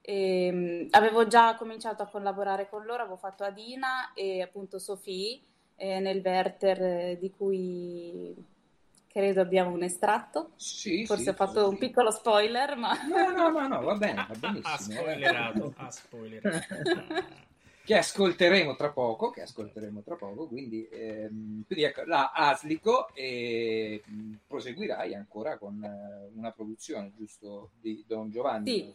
E, 0.03 0.47
ehm, 0.47 0.87
avevo 0.91 1.27
già 1.27 1.55
cominciato 1.55 2.03
a 2.03 2.07
collaborare 2.09 2.69
con 2.69 2.85
loro, 2.85 3.03
avevo 3.03 3.17
fatto 3.17 3.45
Adina 3.45 4.12
e 4.15 4.43
appunto 4.43 4.79
Sofì 4.79 5.41
eh, 5.77 6.00
nel 6.00 6.21
Werther 6.23 6.83
eh, 6.83 7.19
di 7.19 7.31
cui 7.31 8.35
credo 9.07 9.41
abbiamo 9.41 9.71
un 9.71 9.85
estratto. 9.85 10.50
Sì, 10.57 11.07
Forse 11.07 11.23
sì, 11.23 11.29
ho 11.31 11.35
fatto 11.35 11.62
sì. 11.62 11.73
un 11.73 11.79
piccolo 11.79 12.11
spoiler, 12.11 12.77
ma... 12.77 12.93
No, 13.05 13.31
no, 13.31 13.49
no, 13.49 13.69
no 13.69 13.81
va 13.81 13.95
bene, 13.95 14.27
va 14.29 14.35
benissimo. 14.37 14.69
ha 14.75 14.77
spoilerato, 14.77 15.73
ha 15.77 15.91
spoilerato. 15.91 17.49
che 17.90 17.97
ascolteremo 17.97 18.76
tra 18.76 18.92
poco, 18.92 19.30
che 19.30 19.42
ascolteremo 19.42 20.02
tra 20.02 20.14
poco, 20.14 20.47
quindi, 20.47 20.87
ehm, 20.88 21.64
quindi 21.66 21.85
ecco, 21.85 22.04
la 22.04 22.30
Aslico 22.30 23.12
e 23.14 24.00
mh, 24.06 24.14
mm, 24.14 24.35
proseguirai 24.47 25.12
ancora 25.12 25.59
con 25.59 25.82
eh, 25.82 26.30
una 26.37 26.52
produzione, 26.52 27.11
giusto, 27.16 27.73
di 27.80 28.04
Don 28.06 28.30
Giovanni? 28.30 28.70
Sì, 28.70 28.94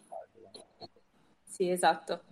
sì 1.43 1.69
esatto. 1.69 2.23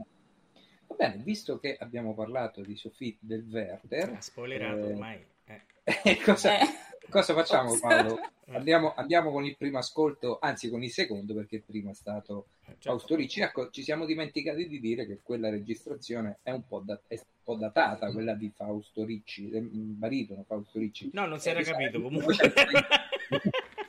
Va 0.88 0.96
bene, 0.96 1.22
visto 1.22 1.60
che 1.60 1.75
abbiamo 1.77 2.13
parlato 2.13 2.62
di 2.62 2.77
Sofì 2.77 3.17
del 3.20 3.46
Werther... 3.51 4.13
Ha 4.13 4.22
spoilerato 4.22 4.86
eh, 4.86 4.93
ormai. 4.93 5.25
Eh. 5.43 6.17
cosa, 6.24 6.62
eh. 6.62 6.65
Cosa, 7.13 7.34
facciamo 7.34 7.77
Paolo? 7.79 8.20
Andiamo, 8.48 8.93
andiamo, 8.96 9.32
con 9.32 9.46
il 9.46 9.55
primo 9.55 9.77
ascolto, 9.77 10.39
anzi 10.41 10.70
con 10.70 10.84
il 10.84 10.91
secondo, 10.91 11.34
perché 11.34 11.58
il 11.58 11.63
primo 11.63 11.91
è 11.91 11.93
stato 11.93 12.48
eh, 12.63 12.72
certo. 12.72 12.89
Fausto 12.89 13.15
Ricci. 13.15 13.41
Ecco, 13.41 13.70
ci 13.70 13.84
siamo 13.84 14.05
dimenticati 14.05 14.67
di 14.67 14.79
dire 14.79 15.05
che 15.05 15.20
quella 15.24 15.50
registrazione 15.50 16.39
è 16.41 16.51
un 16.51 16.67
po', 16.67 16.82
da, 16.84 17.00
un 17.08 17.17
po 17.43 17.55
datata, 17.55 18.12
quella 18.12 18.34
di 18.34 18.51
Fausto 18.53 19.05
Ricci, 19.05 19.50
del 19.50 19.63
marito 19.63 20.43
Fausto 20.46 20.79
Ricci. 20.79 21.12
No, 21.13 21.25
non 21.25 21.39
si 21.39 21.50
era 21.50 21.62
capito 21.62 22.01
comunque. 22.01 22.36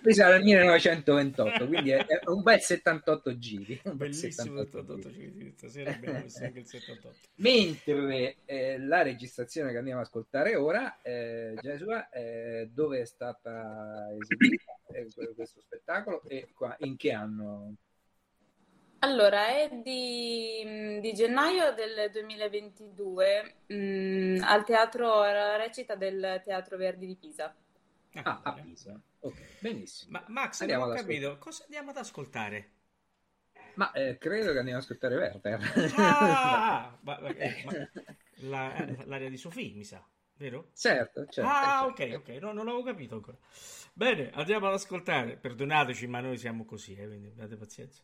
presa 0.05 0.29
nel 0.29 0.43
1928, 0.43 1.67
quindi 1.67 1.91
è, 1.91 2.05
è, 2.05 2.21
un 2.29 2.43
bel 2.43 2.61
78 2.61 3.39
giri. 3.39 3.81
Bellissimo 3.95 4.59
78 4.59 5.11
giri, 5.11 5.55
stasera 5.57 5.93
abbiamo 5.93 6.19
messo 6.19 6.45
anche 6.45 6.59
il 6.59 6.67
78. 6.67 7.17
Mentre 7.37 8.37
eh, 8.45 8.79
la 8.79 9.01
registrazione 9.01 9.73
che 9.73 9.79
andiamo 9.79 10.01
ad 10.01 10.07
ascoltare 10.07 10.57
ora, 10.57 11.01
eh, 11.01 11.55
Gesua, 11.59 12.11
eh, 12.11 12.69
dove 12.71 13.01
è 13.01 13.07
stata 13.07 14.09
eseguita 14.21 14.79
eh, 14.93 15.09
questo 15.35 15.61
spettacolo 15.63 16.23
e 16.29 16.49
qua, 16.55 16.77
in 16.81 16.97
che 16.97 17.13
anno? 17.13 17.75
Allora, 18.99 19.49
è 19.49 19.71
di, 19.83 21.01
di 21.01 21.13
gennaio 21.15 21.73
del 21.73 22.11
2022 22.11 23.55
mh, 23.67 23.75
mm, 23.75 24.43
al 24.43 24.65
teatro, 24.65 25.23
alla 25.23 25.57
recita 25.57 25.95
del 25.95 26.43
Teatro 26.45 26.77
Verdi 26.77 27.07
di 27.07 27.17
Pisa. 27.17 27.55
Ah, 28.23 28.41
a 28.43 28.53
Pisa. 28.53 29.01
Ok, 29.25 29.41
benissimo. 29.61 30.13
Ma 30.13 30.25
Max, 30.29 30.61
andiamo 30.61 30.85
non 30.85 30.87
ho 30.87 30.89
capito, 30.91 31.37
cosa 31.39 31.65
andiamo 31.65 31.91
ad 31.91 31.99
ascoltare? 31.99 32.73
Ma 33.75 33.91
eh, 33.93 34.19
credo 34.19 34.53
che 34.53 34.59
andiamo 34.59 34.79
ad 34.79 34.85
ascoltare 34.85 35.17
Werther. 35.17 35.59
Ah, 35.91 36.99
ma, 37.03 37.19
eh, 37.35 37.59
ma 37.63 37.77
la, 38.37 38.87
l'aria 39.05 39.29
di 39.29 39.37
Sofì, 39.37 39.73
mi 39.75 39.85
sa, 39.85 40.05
vero? 40.37 40.73
Certo, 40.75 41.27
certo. 41.27 41.67
Ah, 41.67 41.87
certo. 41.87 41.87
ok, 41.87 42.15
ok, 42.19 42.29
no, 42.41 42.53
non 42.53 42.65
l'avevo 42.67 42.83
capito 42.85 43.17
ancora. 43.17 43.37
Bene, 43.93 44.31
andiamo 44.33 44.69
ad 44.69 44.75
ascoltare. 44.75 45.37
Perdonateci, 45.37 46.07
ma 46.07 46.21
noi 46.21 46.39
siamo 46.39 46.65
così, 46.65 46.95
eh, 46.95 47.07
quindi 47.07 47.29
abbiate 47.29 47.57
pazienza. 47.57 48.03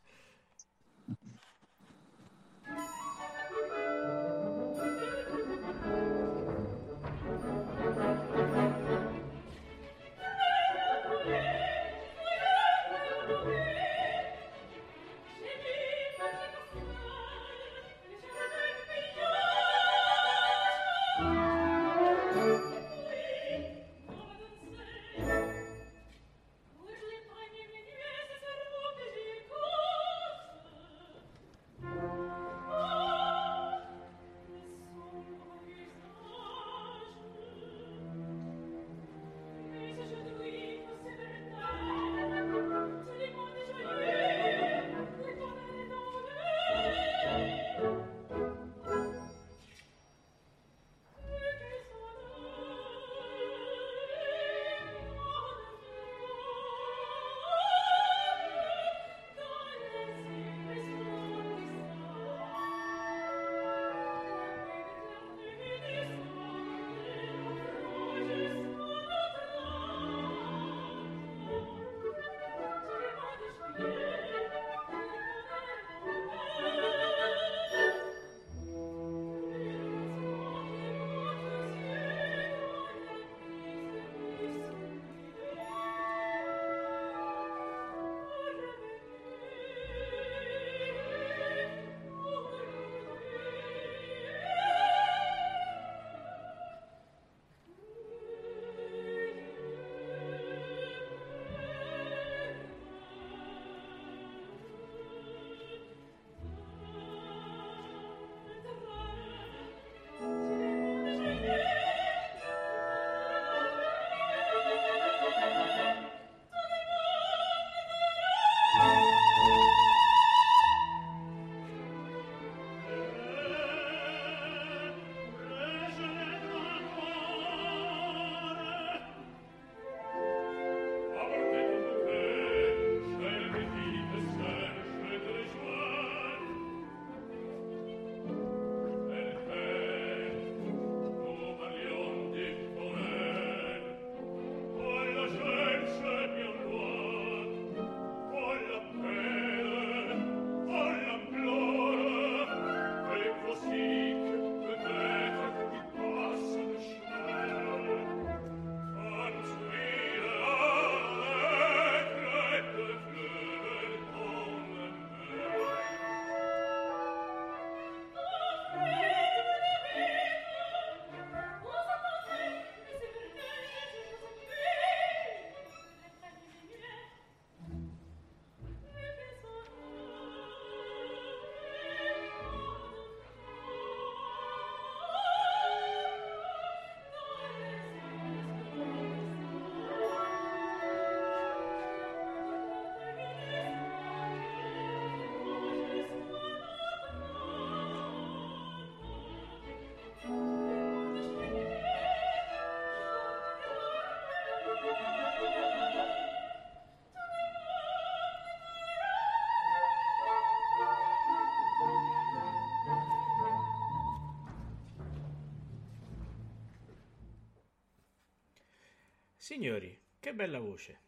Signori, 219.50 219.98
che 220.20 220.32
bella 220.32 220.60
voce. 220.60 221.00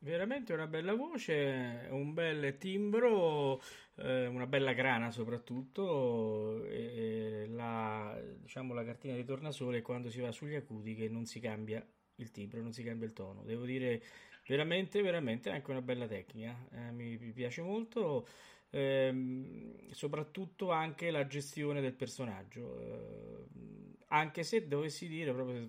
Veramente 0.00 0.52
una 0.52 0.66
bella 0.66 0.92
voce, 0.92 1.88
un 1.88 2.12
bel 2.12 2.58
timbro, 2.58 3.58
eh, 3.94 4.26
una 4.26 4.46
bella 4.46 4.74
grana 4.74 5.10
soprattutto, 5.10 6.62
e 6.66 7.46
la, 7.48 8.20
diciamo, 8.36 8.74
la 8.74 8.84
cartina 8.84 9.14
di 9.14 9.24
tornasole 9.24 9.80
quando 9.80 10.10
si 10.10 10.20
va 10.20 10.30
sugli 10.30 10.56
acuti 10.56 10.94
che 10.94 11.08
non 11.08 11.24
si 11.24 11.40
cambia 11.40 11.82
il 12.16 12.30
timbro, 12.30 12.60
non 12.60 12.74
si 12.74 12.82
cambia 12.82 13.06
il 13.06 13.14
tono. 13.14 13.44
Devo 13.44 13.64
dire 13.64 14.02
veramente, 14.46 15.00
veramente 15.00 15.48
anche 15.48 15.70
una 15.70 15.80
bella 15.80 16.06
tecnica, 16.06 16.54
eh, 16.72 16.90
mi, 16.90 17.16
mi, 17.16 17.32
piace 17.32 17.62
molto, 17.62 18.28
ehm, 18.68 19.88
soprattutto 19.88 20.70
anche 20.70 21.10
la 21.10 21.26
gestione 21.26 21.80
del 21.80 21.94
personaggio, 21.94 22.78
eh, 22.78 23.96
anche 24.08 24.42
se 24.42 24.68
dovessi 24.68 25.08
dire 25.08 25.32
proprio 25.32 25.66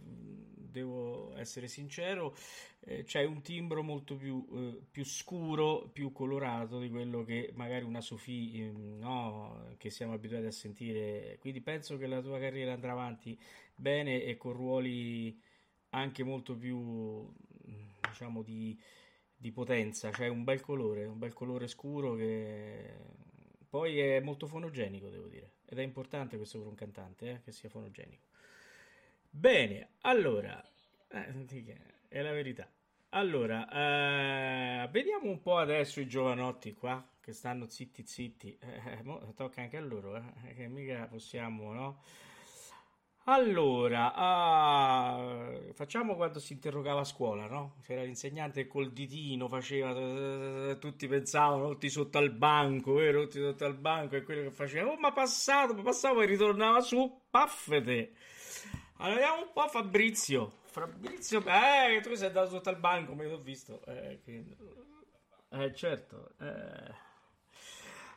devo 0.72 1.36
essere 1.38 1.68
sincero, 1.68 2.36
eh, 2.82 3.04
c'è 3.04 3.24
un 3.26 3.42
timbro 3.42 3.84
molto 3.84 4.16
più, 4.16 4.48
eh, 4.54 4.82
più, 4.90 5.04
scuro, 5.04 5.90
più 5.92 6.12
colorato 6.12 6.80
di 6.80 6.90
quello 6.90 7.24
che 7.24 7.52
magari 7.56 7.84
una 7.84 8.02
Sofì 8.02 8.62
eh, 8.62 8.72
no, 8.72 9.76
che 9.78 9.90
siamo 9.90 10.14
abituati 10.14 10.46
a 10.46 10.52
sentire. 10.52 11.38
Quindi 11.40 11.62
penso 11.62 11.98
che 11.98 12.08
la 12.08 12.22
tua 12.22 12.40
carriera 12.40 12.74
andrà 12.74 12.94
avanti 12.94 13.38
bene 13.76 14.24
e 14.24 14.38
con 14.38 14.54
ruoli 14.54 15.40
anche 15.90 16.24
molto 16.24 16.56
più, 16.56 17.32
diciamo, 18.08 18.42
di, 18.42 18.80
di 19.36 19.52
potenza. 19.52 20.12
Cioè 20.12 20.28
un 20.28 20.44
bel 20.44 20.62
colore, 20.62 21.06
un 21.06 21.20
bel 21.20 21.34
colore 21.34 21.68
scuro 21.68 22.16
che 22.16 22.96
poi 23.70 24.00
è 24.00 24.20
molto 24.20 24.48
fonogenico, 24.48 25.10
devo 25.10 25.28
dire. 25.28 25.54
Ed 25.66 25.80
è 25.80 25.82
importante 25.82 26.36
questo 26.36 26.58
per 26.60 26.68
un 26.68 26.76
cantante, 26.76 27.30
eh, 27.30 27.42
che 27.42 27.52
sia 27.52 27.70
fonogenico. 27.70 28.31
Bene, 29.34 29.92
allora, 30.02 30.62
eh, 31.08 31.86
è 32.10 32.22
la 32.22 32.32
verità. 32.32 32.70
Allora, 33.14 33.68
eh, 34.84 34.90
vediamo 34.90 35.30
un 35.30 35.42
po' 35.42 35.58
adesso 35.58 36.02
i 36.02 36.08
giovanotti 36.08 36.74
qua 36.74 37.04
che 37.22 37.32
stanno 37.34 37.68
zitti 37.68 38.06
zitti. 38.06 38.58
Eh, 38.62 39.00
eh 39.00 39.34
tocca 39.34 39.62
anche 39.62 39.78
a 39.78 39.82
loro, 39.82 40.16
eh, 40.18 40.54
che 40.54 40.68
mica 40.68 41.08
possiamo, 41.08 41.72
no? 41.72 42.02
Allora, 43.26 44.12
uh, 45.16 45.74
facciamo 45.74 46.16
quando 46.16 46.40
si 46.40 46.54
interrogava 46.54 47.02
a 47.02 47.04
scuola, 47.06 47.48
no? 47.48 47.76
C'era 47.84 48.02
l'insegnante 48.02 48.68
col 48.68 48.92
ditino, 48.92 49.48
faceva, 49.48 49.92
uh, 49.92 50.78
tutti 50.80 51.08
pensavano, 51.08 51.70
tutti 51.70 51.90
sotto 51.90 52.18
al 52.18 52.32
banco, 52.32 52.94
vero? 52.94 53.24
Tutti 53.24 53.40
sotto 53.40 53.64
al 53.66 53.78
banco, 53.78 54.16
e 54.16 54.24
quello 54.24 54.42
che 54.44 54.52
faceva, 54.52 54.92
oh 54.92 54.98
ma 54.98 55.12
passato, 55.14 55.74
ma 55.76 55.84
passavo 55.84 56.22
e 56.22 56.26
ritornava 56.26 56.82
su, 56.82 57.22
paffete. 57.30 58.14
Allora, 59.02 59.16
vediamo 59.16 59.42
un 59.42 59.52
po' 59.52 59.68
Fabrizio. 59.68 60.60
Fabrizio, 60.66 61.44
eh, 61.48 62.00
tu 62.02 62.14
sei 62.14 62.28
andato 62.28 62.52
sotto 62.52 62.70
al 62.70 62.78
banco, 62.78 63.12
come 63.12 63.26
l'ho 63.28 63.40
visto. 63.40 63.84
Eh, 63.86 64.20
che... 64.24 64.58
eh 65.50 65.76
certo. 65.76 66.34
Eh. 66.40 66.94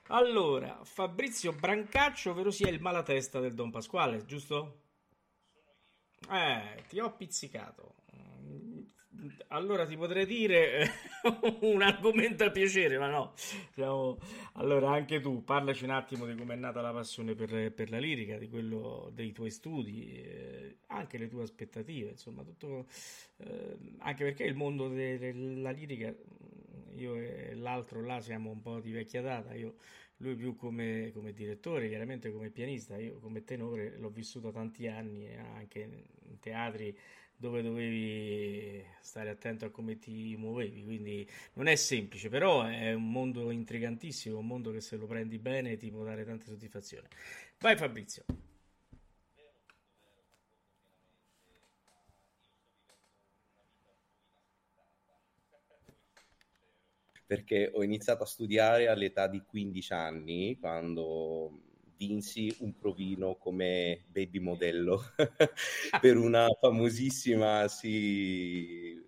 Allora, 0.08 0.80
Fabrizio 0.84 1.52
Brancaccio, 1.52 2.32
ovvero 2.32 2.50
sia 2.50 2.68
il 2.68 2.82
malatesta 2.82 3.40
del 3.40 3.54
Don 3.54 3.70
Pasquale, 3.70 4.26
giusto? 4.26 4.82
Eh, 6.30 6.84
ti 6.86 7.00
ho 7.00 7.10
pizzicato 7.12 7.94
allora 9.48 9.86
ti 9.86 9.96
potrei 9.96 10.26
dire 10.26 10.90
un 11.62 11.82
argomento 11.82 12.44
a 12.44 12.50
piacere, 12.50 12.98
ma 12.98 13.08
no. 13.08 13.32
Siamo... 13.72 14.18
Allora, 14.54 14.90
anche 14.90 15.20
tu, 15.20 15.42
parlaci 15.44 15.84
un 15.84 15.90
attimo 15.90 16.26
di 16.26 16.34
come 16.34 16.54
è 16.54 16.56
nata 16.56 16.80
la 16.80 16.92
passione 16.92 17.34
per, 17.34 17.72
per 17.72 17.90
la 17.90 17.98
lirica, 17.98 18.38
di 18.38 18.48
quello 18.48 19.10
dei 19.12 19.32
tuoi 19.32 19.50
studi, 19.50 20.22
eh, 20.22 20.76
anche 20.88 21.18
le 21.18 21.28
tue 21.28 21.42
aspettative, 21.42 22.10
insomma, 22.10 22.42
tutto. 22.42 22.86
Eh, 23.38 23.76
anche 23.98 24.24
perché 24.24 24.44
il 24.44 24.54
mondo 24.54 24.88
della 24.88 25.70
lirica, 25.70 26.14
io 26.96 27.16
e 27.16 27.54
l'altro 27.54 28.02
là 28.02 28.20
siamo 28.20 28.50
un 28.50 28.60
po' 28.60 28.80
di 28.80 28.92
vecchia 28.92 29.22
data. 29.22 29.54
Io 29.54 29.76
lui 30.18 30.36
più 30.36 30.54
come, 30.54 31.10
come, 31.12 31.32
direttore, 31.32 31.88
chiaramente 31.88 32.30
come 32.30 32.50
pianista, 32.50 32.96
io 32.96 33.18
come 33.18 33.44
tenore 33.44 33.96
l'ho 33.98 34.10
vissuto 34.10 34.50
tanti 34.50 34.86
anni 34.86 35.34
anche 35.34 35.80
in 35.80 36.38
teatri 36.38 36.96
dove 37.44 37.60
dovevi 37.60 38.82
stare 39.02 39.28
attento 39.28 39.66
a 39.66 39.70
come 39.70 39.98
ti 39.98 40.34
muovevi, 40.34 40.82
quindi 40.82 41.28
non 41.54 41.66
è 41.66 41.74
semplice, 41.74 42.30
però 42.30 42.64
è 42.64 42.94
un 42.94 43.10
mondo 43.10 43.50
intrigantissimo, 43.50 44.38
un 44.38 44.46
mondo 44.46 44.72
che 44.72 44.80
se 44.80 44.96
lo 44.96 45.06
prendi 45.06 45.38
bene 45.38 45.76
ti 45.76 45.90
può 45.90 46.04
dare 46.04 46.24
tante 46.24 46.46
soddisfazioni. 46.46 47.06
Vai 47.58 47.76
Fabrizio. 47.76 48.24
Perché 57.26 57.70
ho 57.74 57.82
iniziato 57.82 58.22
a 58.22 58.26
studiare 58.26 58.88
all'età 58.88 59.26
di 59.26 59.42
15 59.42 59.92
anni, 59.92 60.58
quando 60.58 61.73
vinsi 61.96 62.54
un 62.60 62.76
provino 62.76 63.36
come 63.36 64.04
baby 64.08 64.38
modello 64.38 65.02
per 66.00 66.16
una 66.16 66.46
famosissima 66.60 67.68
sì, 67.68 69.00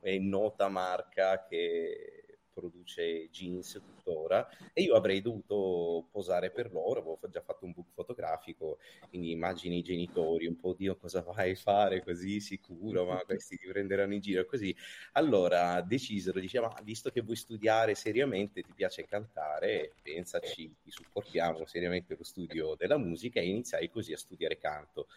e 0.00 0.18
nota 0.18 0.68
marca 0.68 1.44
che 1.48 2.15
produce 2.56 3.28
jeans 3.30 3.72
tuttora 3.84 4.48
e 4.72 4.82
io 4.82 4.94
avrei 4.94 5.20
dovuto 5.20 6.08
posare 6.10 6.50
per 6.50 6.72
loro, 6.72 7.00
avevo 7.00 7.18
già 7.28 7.42
fatto 7.42 7.66
un 7.66 7.72
book 7.72 7.88
fotografico, 7.92 8.78
quindi 9.10 9.30
immagini 9.30 9.78
i 9.78 9.82
genitori, 9.82 10.46
un 10.46 10.56
po' 10.56 10.72
di 10.72 10.90
cosa 10.98 11.20
vai 11.20 11.50
a 11.50 11.54
fare 11.54 12.02
così 12.02 12.40
sicuro, 12.40 13.04
ma 13.04 13.18
questi 13.26 13.58
ti 13.58 13.66
prenderanno 13.66 14.14
in 14.14 14.20
giro 14.20 14.46
così. 14.46 14.74
Allora 15.12 15.82
decisero, 15.82 16.40
diceva, 16.40 16.74
visto 16.82 17.10
che 17.10 17.20
vuoi 17.20 17.36
studiare 17.36 17.94
seriamente, 17.94 18.62
ti 18.62 18.72
piace 18.74 19.04
cantare, 19.04 19.92
pensaci, 20.02 20.74
ti 20.82 20.90
supportiamo 20.90 21.66
seriamente 21.66 22.16
lo 22.16 22.24
studio 22.24 22.74
della 22.76 22.96
musica 22.96 23.40
e 23.40 23.48
iniziai 23.48 23.90
così 23.90 24.12
a 24.14 24.18
studiare 24.18 24.56
canto 24.56 25.08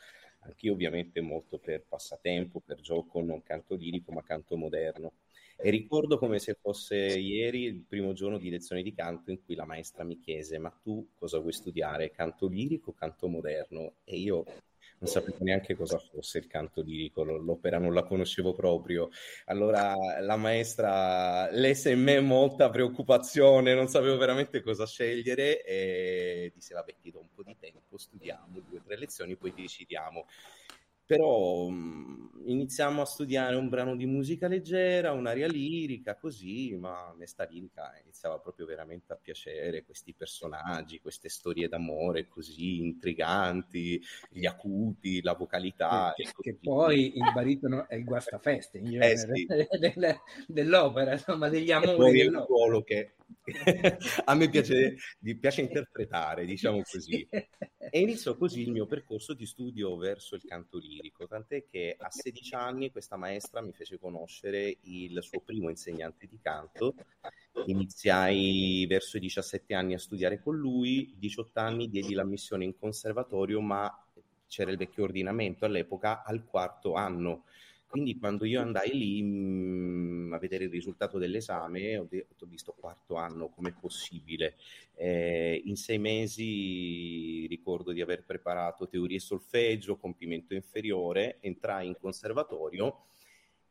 anch'io 0.42 0.74
ovviamente 0.74 1.22
molto 1.22 1.58
per 1.58 1.84
passatempo, 1.88 2.62
per 2.62 2.80
gioco, 2.80 3.22
non 3.22 3.44
canto 3.44 3.76
lirico 3.76 4.12
ma 4.12 4.24
canto 4.24 4.56
moderno. 4.56 5.14
E 5.62 5.70
ricordo 5.72 6.18
come 6.18 6.40
se 6.40 6.54
fosse 6.54 6.96
ieri 6.96 7.64
il 7.64 7.84
primo 7.86 8.14
giorno 8.14 8.38
di 8.38 8.50
lezione 8.50 8.82
di 8.82 8.94
canto 8.94 9.30
in 9.30 9.44
cui 9.44 9.56
la 9.56 9.66
maestra 9.66 10.06
mi 10.06 10.18
chiese: 10.18 10.58
Ma 10.58 10.70
tu 10.70 11.10
cosa 11.16 11.38
vuoi 11.40 11.52
studiare? 11.52 12.12
Canto 12.12 12.48
lirico 12.48 12.92
o 12.92 12.94
canto 12.94 13.28
moderno? 13.28 13.96
E 14.06 14.16
io 14.16 14.46
non 15.00 15.10
sapevo 15.10 15.38
neanche 15.42 15.76
cosa 15.76 15.98
fosse 15.98 16.38
il 16.38 16.48
canto 16.48 16.82
lirico, 16.82 17.24
l'opera 17.24 17.78
non 17.78 17.94
la 17.94 18.04
conoscevo 18.04 18.54
proprio. 18.54 19.10
Allora 19.46 19.96
la 20.22 20.38
maestra 20.38 21.50
lesse 21.52 21.92
in 21.92 22.04
me 22.04 22.22
molta 22.22 22.70
preoccupazione, 22.70 23.74
non 23.74 23.88
sapevo 23.88 24.16
veramente 24.18 24.62
cosa 24.62 24.86
scegliere 24.86 25.64
e 25.64 26.52
disse: 26.56 26.74
Vabbè, 26.74 26.96
ti 27.02 27.12
do 27.12 27.20
un 27.20 27.30
po' 27.34 27.44
di 27.44 27.58
tempo, 27.60 27.98
studiamo 27.98 28.62
due 28.66 28.80
o 28.80 28.82
tre 28.82 28.98
lezioni, 28.98 29.36
poi 29.36 29.54
decidiamo 29.54 30.26
però 31.10 31.68
mh, 31.70 31.74
mhmm, 31.74 32.30
iniziamo 32.46 33.02
a 33.02 33.06
studiare 33.06 33.56
un 33.56 33.68
brano 33.68 33.96
di 33.96 34.06
musica 34.06 34.48
leggera, 34.48 35.12
un'aria 35.12 35.48
lirica, 35.48 36.16
così, 36.16 36.76
ma 36.76 37.08
a 37.08 37.16
me 37.16 37.26
sta 37.26 37.46
lirica 37.46 37.98
iniziava 38.04 38.38
proprio 38.38 38.68
veramente 38.68 39.12
a 39.12 39.16
piacere, 39.16 39.84
questi 39.84 40.14
personaggi, 40.14 41.00
queste 41.00 41.28
storie 41.28 41.68
d'amore 41.68 42.28
così 42.28 42.78
intriganti, 42.78 44.00
gli 44.30 44.46
acuti, 44.46 45.24
la 45.24 45.34
vocalità. 45.34 46.14
Che, 46.16 46.30
che 46.40 46.58
poi 46.62 47.18
il 47.18 47.34
baritono 47.34 47.90
è 47.90 47.96
il 47.96 48.04
guastafeste 48.04 48.78
in 48.78 48.92
genere, 48.92 49.12
eh 49.12 49.18
sì. 49.18 49.48
dell'opera, 50.48 51.14
insomma, 51.14 51.50
degli 51.50 51.72
amori. 51.72 52.20
È 52.22 52.28
un 52.28 52.46
ruolo 52.46 52.84
che 52.84 53.16
a 54.26 54.36
me 54.36 54.50
piace, 54.50 54.96
piace, 55.40 55.62
interpretare, 55.62 56.46
diciamo 56.46 56.82
così. 56.90 57.28
E 57.30 58.00
iniziò 58.00 58.36
così 58.36 58.62
il 58.62 58.72
mio 58.72 58.86
percorso 58.86 59.34
di 59.34 59.46
studio 59.46 59.96
verso 59.98 60.36
il 60.36 60.44
canto 60.44 60.78
lirico, 60.78 61.28
tant'è 61.28 61.66
che 61.70 61.96
a 61.98 62.10
16 62.10 62.56
anni 62.56 62.92
questa 62.92 63.18
maestra 63.18 63.62
mi 63.62 63.74
fece 63.74 63.98
conoscere 63.98 64.78
il 64.82 65.18
suo 65.22 65.42
primo 65.42 65.70
insegnante 65.70 66.28
di 66.28 66.40
canto. 66.42 66.96
Iniziai 67.66 68.86
verso 68.88 69.18
i 69.18 69.22
17 69.22 69.74
anni 69.74 69.94
a 69.94 70.00
studiare 70.00 70.42
con 70.42 70.56
lui, 70.56 71.16
18 71.18 71.60
anni 71.60 71.90
diedi 71.90 72.14
l'ammissione 72.14 72.64
in 72.64 72.78
conservatorio, 72.78 73.60
ma 73.62 73.92
c'era 74.48 74.72
il 74.72 74.78
vecchio 74.78 75.04
ordinamento 75.04 75.66
all'epoca 75.66 76.24
al 76.24 76.44
quarto 76.44 76.94
anno 76.94 77.44
quindi 77.90 78.18
quando 78.20 78.46
io 78.46 78.62
andai 78.62 78.96
lì 78.96 79.22
mh, 79.24 80.28
mm, 80.28 80.34
a 80.34 80.38
vedere 80.38 80.66
il 80.66 80.70
risultato 80.70 81.18
dell'esame, 81.18 81.98
ho, 81.98 82.06
de- 82.08 82.28
ho 82.40 82.46
visto 82.46 82.76
quarto 82.78 83.16
anno, 83.16 83.50
com'è 83.50 83.74
possibile? 83.74 84.56
Eh, 84.96 85.62
in 85.66 85.76
sei 85.76 85.98
mesi 85.98 87.48
ricordo 87.48 87.92
di 87.92 88.02
aver 88.02 88.24
preparato 88.24 88.88
teoria 88.88 89.18
e 89.18 89.20
solfeggio, 89.20 89.98
compimento 89.98 90.54
inferiore, 90.54 91.38
entrai 91.42 91.88
in 91.88 91.96
conservatorio 92.00 93.06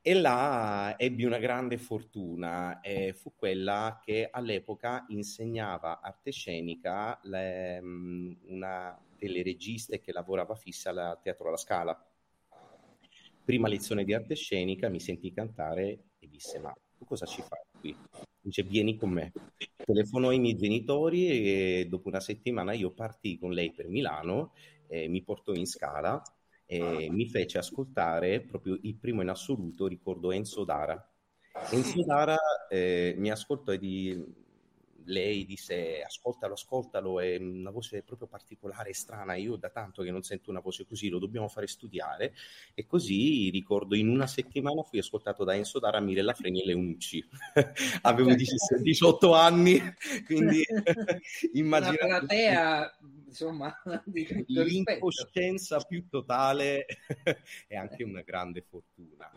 e 0.01 0.15
là 0.15 0.95
ebbi 0.99 1.25
una 1.25 1.39
grande 1.39 1.77
fortuna, 1.77 2.81
eh, 2.81 3.13
fu 3.13 3.35
quella 3.37 4.01
che 4.03 4.29
all'epoca 4.31 5.05
insegnava 5.09 6.01
arte 6.01 6.31
scenica 6.33 7.19
le, 7.25 7.79
una 7.83 8.99
delle 9.19 9.43
registe 9.43 10.01
che 10.01 10.13
lavorava 10.13 10.55
fissa 10.55 10.91
al 10.91 11.19
Teatro 11.23 11.49
alla 11.49 11.57
Scala 11.57 12.08
prima 13.49 13.67
lezione 13.67 14.05
di 14.05 14.13
arte 14.13 14.35
scenica 14.35 14.91
mi 14.91 15.01
sentì 15.01 15.33
cantare 15.33 16.09
e 16.19 16.29
disse 16.29 16.59
ma 16.59 16.71
tu 16.99 17.07
cosa 17.07 17.25
ci 17.25 17.41
fai 17.41 17.61
qui? 17.81 17.97
Dice 18.43 18.63
vieni 18.63 18.95
con 18.95 19.09
me. 19.09 19.33
Telefonò 19.75 20.29
ai 20.29 20.39
miei 20.39 20.55
genitori 20.55 21.29
e 21.29 21.87
dopo 21.89 22.09
una 22.09 22.21
settimana 22.21 22.75
io 22.75 22.91
partii 22.91 23.39
con 23.39 23.53
lei 23.53 23.73
per 23.73 23.89
Milano, 23.89 24.53
eh, 24.87 25.09
mi 25.09 25.23
portò 25.23 25.55
in 25.55 25.65
scala 25.65 26.23
e 26.67 27.09
mi 27.11 27.27
fece 27.27 27.57
ascoltare 27.57 28.43
proprio 28.43 28.79
il 28.83 28.97
primo 28.97 29.23
in 29.23 29.31
assoluto, 29.31 29.87
ricordo 29.87 30.31
Enzo 30.31 30.65
Dara. 30.65 31.11
Enzo 31.71 32.05
Dara 32.05 32.37
eh, 32.69 33.15
mi 33.17 33.31
ascoltò 33.31 33.73
e 33.73 33.79
di, 33.79 34.25
lei 35.09 35.45
disse 35.45 36.03
ascoltalo, 36.03 36.55
ascoltalo, 36.55 37.21
è 37.21 37.37
una 37.37 37.71
voce 37.71 38.03
proprio 38.03 38.29
particolare, 38.29 38.93
strana, 38.93 39.35
io 39.35 39.57
da 39.57 39.71
tanto 39.71 40.03
che 40.03 40.11
non 40.11 40.23
sento 40.23 40.51
una 40.51 40.61
voce 40.61 40.87
così, 40.87 41.09
lo 41.09 41.19
dobbiamo 41.19 41.49
fare 41.49 41.67
studiare. 41.67 42.35
E 42.75 42.87
così 42.87 43.51
ricordo 43.51 43.95
in 43.95 44.09
una 44.09 44.27
settimana 44.27 44.83
fui 44.83 44.99
ascoltato 44.99 45.45
da 45.45 45.55
Enzo 45.55 45.79
Dara, 45.79 46.01
Mirella 46.01 46.35
Freni 46.35 46.63
e 46.63 46.67
Leunucci, 46.67 47.29
avevo 48.03 48.35
18 48.35 49.35
anni, 49.35 49.81
quindi 50.27 50.63
immaginate... 51.55 52.05
Una 52.05 52.19
platea, 52.19 52.99
insomma, 53.27 53.83
l'incoscienza 54.47 55.81
più 55.81 56.07
totale 56.09 56.87
è 57.67 57.77
anche 57.77 58.05
una 58.05 58.23
grande 58.23 58.63
fortuna. 58.63 59.31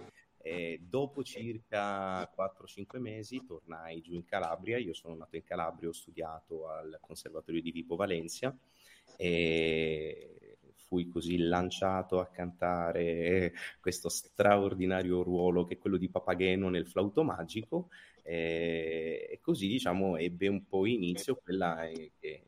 E 0.44 0.80
dopo 0.82 1.24
circa 1.24 2.28
4-5 2.36 3.00
mesi 3.00 3.46
tornai 3.46 4.02
giù 4.02 4.14
in 4.14 4.26
Calabria, 4.26 4.78
io 4.78 4.94
sono 4.94 5.16
nato 5.16 5.36
in 5.36 5.44
Calabria, 5.44 5.90
ho 5.90 5.94
studiato 5.94 6.68
al 6.68 6.98
Conservatorio 7.00 7.62
di 7.62 7.72
Vibo 7.72 7.96
Valencia 7.96 8.58
e 9.18 10.58
fui 10.88 11.08
così 11.08 11.38
lanciato 11.38 12.20
a 12.20 12.28
cantare 12.28 13.54
questo 13.80 14.10
straordinario 14.10 15.22
ruolo 15.22 15.64
che 15.64 15.76
è 15.76 15.78
quello 15.78 15.98
di 15.98 16.10
Papageno 16.10 16.70
nel 16.70 16.88
flauto 16.88 17.24
magico. 17.24 17.90
E 18.24 19.40
così 19.42 19.68
diciamo 19.68 20.18
ebbe 20.18 20.48
un 20.48 20.66
po' 20.66 20.86
inizio 20.86 21.36
quella 21.36 21.88
che 22.20 22.44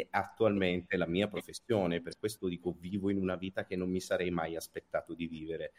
è 0.00 0.06
attualmente 0.10 0.96
la 0.96 1.06
mia 1.06 1.28
professione, 1.28 2.00
per 2.00 2.18
questo 2.18 2.48
dico 2.48 2.74
vivo 2.78 3.10
in 3.10 3.18
una 3.18 3.36
vita 3.36 3.64
che 3.64 3.76
non 3.76 3.90
mi 3.90 4.00
sarei 4.00 4.30
mai 4.30 4.56
aspettato 4.56 5.14
di 5.14 5.26
vivere. 5.26 5.72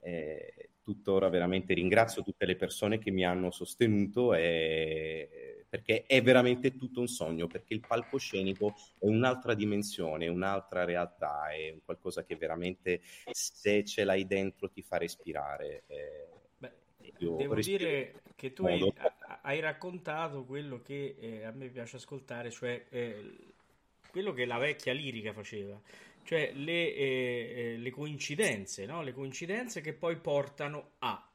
Eh, 0.00 0.70
tuttora 0.82 1.28
veramente 1.28 1.74
ringrazio 1.74 2.22
tutte 2.22 2.46
le 2.46 2.56
persone 2.56 2.98
che 2.98 3.10
mi 3.10 3.24
hanno 3.24 3.50
sostenuto 3.50 4.34
e, 4.34 5.52
perché 5.72 6.04
è 6.04 6.20
veramente 6.20 6.76
tutto 6.76 7.00
un 7.00 7.08
sogno, 7.08 7.46
perché 7.46 7.72
il 7.72 7.80
palcoscenico 7.80 8.74
è 8.98 9.06
un'altra 9.06 9.54
dimensione, 9.54 10.28
un'altra 10.28 10.84
realtà, 10.84 11.50
è 11.50 11.74
qualcosa 11.82 12.24
che 12.24 12.36
veramente 12.36 13.00
se 13.30 13.82
ce 13.82 14.04
l'hai 14.04 14.26
dentro 14.26 14.68
ti 14.70 14.82
fa 14.82 14.98
respirare. 14.98 15.84
Eh, 15.86 16.28
Beh, 16.58 16.72
devo 17.18 17.54
dire 17.54 18.20
che 18.36 18.52
tu 18.52 18.66
hai, 18.66 18.92
hai, 19.42 19.60
raccontato 19.60 20.44
quello 20.44 20.82
che 20.82 21.16
eh, 21.18 21.44
a 21.44 21.52
me 21.52 21.68
piace 21.68 21.96
ascoltare, 21.96 22.50
cioè 22.50 22.84
eh, 22.90 23.51
quello 24.12 24.32
che 24.32 24.44
la 24.44 24.58
vecchia 24.58 24.92
lirica 24.92 25.32
faceva 25.32 25.80
cioè 26.24 26.52
le, 26.54 26.94
eh, 26.94 27.52
eh, 27.54 27.76
le 27.78 27.90
coincidenze, 27.90 28.86
no? 28.86 29.02
le 29.02 29.12
coincidenze 29.12 29.80
che 29.80 29.92
poi 29.92 30.16
portano 30.16 30.92
a, 31.00 31.28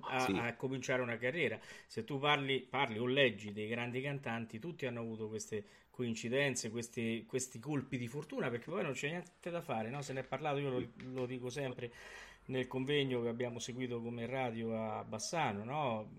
a, 0.00 0.20
sì. 0.20 0.32
a, 0.32 0.54
cominciare 0.56 1.02
una 1.02 1.16
carriera. 1.16 1.58
Se 1.86 2.04
tu 2.04 2.18
parli, 2.18 2.60
parli 2.60 2.98
o 2.98 3.06
leggi 3.06 3.52
dei 3.52 3.68
grandi 3.68 4.00
cantanti, 4.00 4.58
tutti 4.58 4.86
hanno 4.86 5.00
avuto 5.00 5.28
queste 5.28 5.64
coincidenze, 5.90 6.70
questi, 6.70 7.24
questi 7.26 7.58
colpi 7.58 7.96
di 7.96 8.06
fortuna, 8.06 8.50
perché 8.50 8.70
poi 8.70 8.82
non 8.82 8.92
c'è 8.92 9.08
niente 9.08 9.50
da 9.50 9.62
fare, 9.62 9.88
no? 9.88 10.02
se 10.02 10.12
ne 10.12 10.20
è 10.20 10.24
parlato, 10.24 10.58
io 10.58 10.70
lo, 10.70 10.86
lo, 11.12 11.26
dico 11.26 11.48
sempre 11.48 11.90
nel 12.46 12.66
convegno 12.66 13.22
che 13.22 13.28
abbiamo 13.28 13.58
seguito 13.58 14.00
come 14.02 14.26
radio 14.26 14.76
a 14.78 15.04
Bassano, 15.04 15.64
no? 15.64 16.10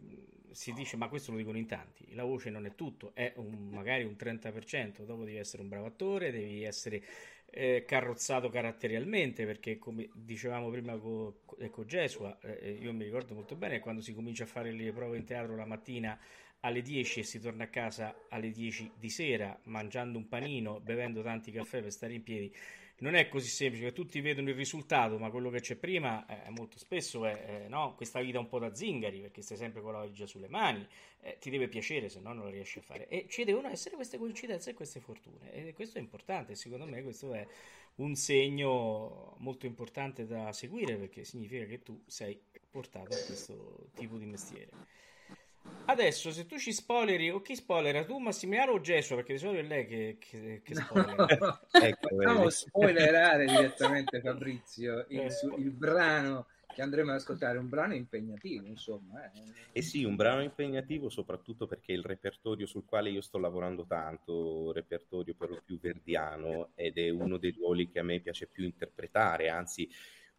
Si 0.57 0.73
dice 0.73 0.97
ma 0.97 1.07
questo 1.07 1.29
lo 1.29 1.37
dicono 1.37 1.59
in 1.59 1.67
tanti, 1.67 2.15
la 2.15 2.23
voce 2.23 2.49
non 2.49 2.65
è 2.65 2.73
tutto, 2.73 3.11
è 3.13 3.31
un, 3.35 3.69
magari 3.69 4.03
un 4.03 4.15
30%, 4.17 5.05
dopo 5.05 5.23
devi 5.23 5.37
essere 5.37 5.61
un 5.61 5.69
bravo 5.69 5.85
attore, 5.85 6.31
devi 6.31 6.63
essere 6.63 7.03
eh, 7.45 7.85
carrozzato 7.85 8.49
caratterialmente, 8.49 9.45
perché 9.45 9.77
come 9.77 10.09
dicevamo 10.15 10.71
prima 10.71 10.97
con 10.97 11.31
ecco, 11.59 11.85
Gesua, 11.85 12.39
eh, 12.39 12.71
io 12.71 12.91
mi 12.91 13.03
ricordo 13.03 13.35
molto 13.35 13.55
bene 13.55 13.79
quando 13.79 14.01
si 14.01 14.15
comincia 14.15 14.45
a 14.45 14.47
fare 14.47 14.71
le 14.71 14.91
prove 14.91 15.17
in 15.17 15.25
teatro 15.25 15.55
la 15.55 15.65
mattina 15.67 16.19
alle 16.61 16.81
10 16.81 17.19
e 17.19 17.23
si 17.23 17.39
torna 17.39 17.65
a 17.65 17.67
casa 17.67 18.25
alle 18.29 18.49
10 18.49 18.93
di 18.97 19.11
sera 19.11 19.55
mangiando 19.65 20.17
un 20.17 20.27
panino, 20.27 20.79
bevendo 20.79 21.21
tanti 21.21 21.51
caffè 21.51 21.83
per 21.83 21.91
stare 21.91 22.15
in 22.15 22.23
piedi 22.23 22.51
non 22.99 23.13
è 23.15 23.27
così 23.27 23.47
semplice, 23.47 23.93
tutti 23.93 24.19
vedono 24.21 24.49
il 24.49 24.55
risultato, 24.55 25.19
ma 25.19 25.29
quello 25.29 25.49
che 25.49 25.59
c'è 25.59 25.75
prima 25.75 26.25
eh, 26.25 26.49
molto 26.49 26.79
spesso 26.79 27.25
è 27.25 27.65
eh, 27.65 27.67
no, 27.67 27.93
questa 27.95 28.19
vita 28.21 28.39
un 28.39 28.47
po' 28.47 28.59
da 28.59 28.73
zingari, 28.73 29.19
perché 29.19 29.41
stai 29.41 29.57
sempre 29.57 29.81
con 29.81 29.91
la 29.91 29.99
valigia 29.99 30.25
sulle 30.25 30.47
mani, 30.47 30.87
eh, 31.21 31.37
ti 31.39 31.49
deve 31.49 31.67
piacere, 31.67 32.09
se 32.09 32.19
no 32.19 32.33
non 32.33 32.45
lo 32.45 32.49
riesci 32.49 32.79
a 32.79 32.81
fare. 32.81 33.07
E 33.07 33.27
ci 33.29 33.43
devono 33.43 33.67
essere 33.67 33.95
queste 33.95 34.17
coincidenze 34.17 34.71
e 34.71 34.73
queste 34.73 34.99
fortune, 34.99 35.51
e 35.53 35.73
questo 35.73 35.99
è 35.99 36.01
importante, 36.01 36.55
secondo 36.55 36.85
me 36.85 37.03
questo 37.03 37.33
è 37.33 37.45
un 37.95 38.15
segno 38.15 39.35
molto 39.37 39.65
importante 39.65 40.25
da 40.25 40.51
seguire, 40.51 40.97
perché 40.97 41.23
significa 41.23 41.65
che 41.65 41.83
tu 41.83 42.01
sei 42.07 42.39
portato 42.69 43.15
a 43.15 43.25
questo 43.25 43.89
tipo 43.93 44.17
di 44.17 44.25
mestiere. 44.25 45.05
Adesso, 45.89 46.31
se 46.31 46.45
tu 46.45 46.57
ci 46.57 46.73
spoileri, 46.73 47.29
o 47.29 47.41
chi 47.41 47.55
spoilera, 47.55 48.03
tu 48.03 48.17
Massimiliano 48.17 48.73
o 48.73 48.81
Gesso? 48.81 49.15
Perché 49.15 49.33
di 49.33 49.39
solito 49.39 49.63
è 49.63 49.67
lei 49.67 49.87
che, 49.87 50.17
che, 50.19 50.61
che 50.61 50.75
spoilera. 50.75 51.61
Ecco, 51.71 52.09
facciamo 52.09 52.49
spoilerare 52.49 53.45
direttamente 53.45 54.19
Fabrizio 54.19 55.05
il, 55.09 55.19
eh. 55.19 55.31
su, 55.31 55.55
il, 55.57 55.71
brano 55.71 56.47
che 56.67 56.81
andremo 56.81 57.11
ad 57.11 57.17
ascoltare, 57.17 57.57
un 57.57 57.69
brano 57.69 57.95
impegnativo, 57.95 58.67
insomma. 58.67 59.31
Eh. 59.31 59.41
eh 59.71 59.81
sì, 59.81 60.03
un 60.03 60.17
brano 60.17 60.41
impegnativo 60.41 61.07
soprattutto 61.07 61.67
perché 61.67 61.93
il 61.93 62.03
repertorio 62.03 62.65
sul 62.65 62.83
quale 62.83 63.09
io 63.09 63.21
sto 63.21 63.37
lavorando 63.37 63.85
tanto, 63.85 64.73
repertorio 64.73 65.35
per 65.35 65.51
lo 65.51 65.61
più 65.63 65.79
verdiano, 65.79 66.71
ed 66.75 66.97
è 66.97 67.09
uno 67.09 67.37
dei 67.37 67.51
ruoli 67.51 67.89
che 67.89 67.99
a 67.99 68.03
me 68.03 68.19
piace 68.19 68.47
più 68.47 68.65
interpretare, 68.65 69.47
anzi 69.47 69.89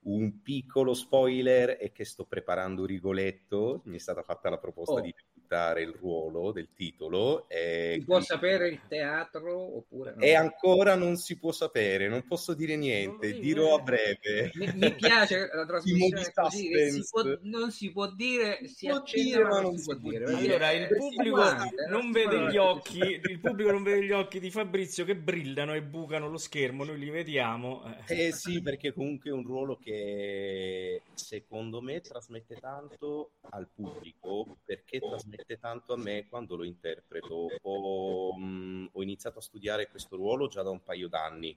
un 0.08 0.42
piccolo 0.42 0.94
spoiler 0.94 1.76
è 1.76 1.92
che 1.92 2.04
sto 2.04 2.24
preparando 2.24 2.86
Rigoletto, 2.86 3.82
mi 3.84 3.96
è 3.96 4.00
stata 4.00 4.22
fatta 4.22 4.48
la 4.48 4.58
proposta 4.58 4.94
oh. 4.94 5.00
di 5.00 5.14
accettare 5.48 5.82
il 5.82 5.94
ruolo 5.98 6.52
del 6.52 6.68
titolo. 6.74 7.48
E 7.48 7.96
si 7.98 8.04
può 8.04 8.20
sapere 8.20 8.68
il 8.68 8.80
teatro 8.87 9.78
oppure 9.78 10.14
no? 10.14 10.22
E 10.22 10.34
ancora 10.34 10.94
non 10.94 11.16
si 11.16 11.38
può 11.38 11.50
sapere, 11.52 12.08
non 12.08 12.26
posso 12.26 12.52
dire 12.52 12.76
niente, 12.76 13.32
no, 13.32 13.38
dirò 13.38 13.76
a 13.76 13.82
breve. 13.82 14.50
Mi, 14.54 14.70
mi 14.74 14.94
piace 14.94 15.48
la 15.52 15.64
trasmissione 15.66 16.32
così, 16.34 16.90
si 16.90 17.06
può, 17.11 17.22
non 17.42 17.70
si 17.70 17.90
può 17.90 18.12
dire, 18.12 18.66
si, 18.66 18.87
può 18.88 19.02
dire, 19.02 19.44
ma 19.44 19.61
non 19.61 19.78
si 19.78 19.84
può 19.84 19.94
dire. 19.94 20.24
Allora, 20.24 20.70
il 20.72 20.88
pubblico 20.88 21.42
non 21.88 22.12
vede 22.12 22.50
gli 22.50 22.56
occhi, 22.56 22.98
il 22.98 23.40
pubblico 23.40 23.72
non 23.72 23.82
vede 23.82 24.04
gli 24.04 24.12
occhi 24.12 24.38
di 24.38 24.50
Fabrizio 24.50 25.04
che 25.04 25.16
brillano 25.16 25.74
e 25.74 25.82
bucano 25.82 26.28
lo 26.28 26.38
schermo, 26.38 26.84
noi 26.84 26.98
li 26.98 27.11
vediamo. 27.11 27.82
Eh 28.06 28.32
sì, 28.32 28.61
perché 28.61 28.92
comunque 28.92 29.30
è 29.30 29.32
un 29.32 29.44
ruolo 29.44 29.76
che 29.76 31.02
secondo 31.14 31.80
me 31.80 32.00
trasmette 32.00 32.56
tanto 32.56 33.32
al 33.50 33.68
pubblico, 33.74 34.58
perché 34.64 34.98
trasmette 34.98 35.38
trasmette 35.38 35.59
tanto 35.59 35.92
a 35.92 35.96
me 35.96 36.27
quando 36.29 36.57
lo 36.57 36.64
interpreto. 36.64 37.48
Ho, 37.62 38.37
mh, 38.37 38.44
mm, 38.44 38.87
ho 38.92 39.03
iniziato 39.03 39.38
a 39.38 39.42
studiare 39.42 39.88
questo 39.88 40.16
ruolo 40.16 40.48
già 40.48 40.62
da 40.62 40.70
un 40.70 40.83
paio 40.83 41.09
d'anni, 41.09 41.57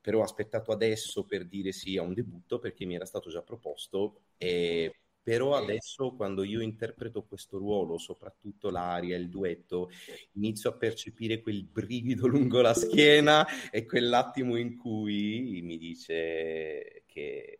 però 0.00 0.20
ho 0.20 0.24
aspettato 0.24 0.72
adesso 0.72 1.24
per 1.24 1.44
dire 1.44 1.72
sì 1.72 1.96
a 1.98 2.02
un 2.02 2.14
debutto 2.14 2.58
perché 2.58 2.84
mi 2.84 2.94
era 2.94 3.04
stato 3.04 3.28
già 3.30 3.42
proposto. 3.42 4.22
E 4.38 4.94
però 5.22 5.54
adesso 5.54 6.12
quando 6.12 6.42
io 6.42 6.60
interpreto 6.60 7.22
questo 7.24 7.58
ruolo, 7.58 7.98
soprattutto 7.98 8.70
l'aria, 8.70 9.16
il 9.16 9.28
duetto, 9.28 9.90
inizio 10.32 10.70
a 10.70 10.72
percepire 10.72 11.42
quel 11.42 11.62
brivido 11.62 12.26
lungo 12.26 12.62
la 12.62 12.74
schiena 12.74 13.46
e 13.70 13.84
quell'attimo 13.84 14.56
in 14.56 14.76
cui 14.76 15.60
mi 15.62 15.76
dice 15.76 17.02
che 17.06 17.58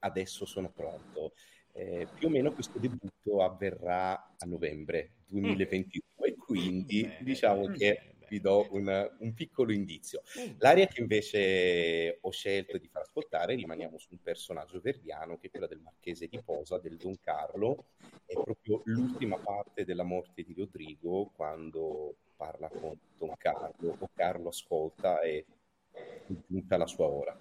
adesso 0.00 0.44
sono 0.44 0.70
pronto. 0.70 1.32
Eh, 1.78 2.08
più 2.12 2.26
o 2.26 2.30
meno 2.30 2.52
questo 2.52 2.80
debutto 2.80 3.40
avverrà 3.40 4.34
a 4.36 4.46
novembre 4.46 5.12
2021 5.26 6.02
mm. 6.18 6.24
e 6.24 6.34
quindi 6.34 7.02
bene, 7.02 7.18
diciamo 7.22 7.60
bene, 7.60 7.76
che 7.76 8.00
bene. 8.02 8.26
vi 8.28 8.40
do 8.40 8.66
un, 8.72 9.10
un 9.20 9.32
piccolo 9.32 9.70
indizio. 9.70 10.22
Mm. 10.40 10.54
L'aria 10.58 10.88
che 10.88 11.00
invece 11.00 12.18
ho 12.20 12.30
scelto 12.32 12.78
di 12.78 12.88
far 12.88 13.02
ascoltare, 13.02 13.54
rimaniamo 13.54 13.96
su 13.96 14.08
un 14.10 14.20
personaggio 14.20 14.80
verdiano 14.80 15.38
che 15.38 15.46
è 15.46 15.50
quella 15.50 15.68
del 15.68 15.78
marchese 15.78 16.26
di 16.26 16.42
Posa, 16.44 16.78
del 16.78 16.96
Don 16.96 17.14
Carlo, 17.20 17.84
è 18.26 18.32
proprio 18.32 18.82
l'ultima 18.86 19.38
parte 19.38 19.84
della 19.84 20.02
morte 20.02 20.42
di 20.42 20.54
Rodrigo 20.54 21.30
quando 21.32 22.16
parla 22.34 22.68
con 22.68 22.98
Don 23.16 23.36
Carlo, 23.36 23.96
o 24.00 24.10
Carlo 24.14 24.48
ascolta 24.48 25.20
e 25.20 25.46
è 25.92 26.32
giunta 26.48 26.76
la 26.76 26.86
sua 26.86 27.06
ora. 27.06 27.38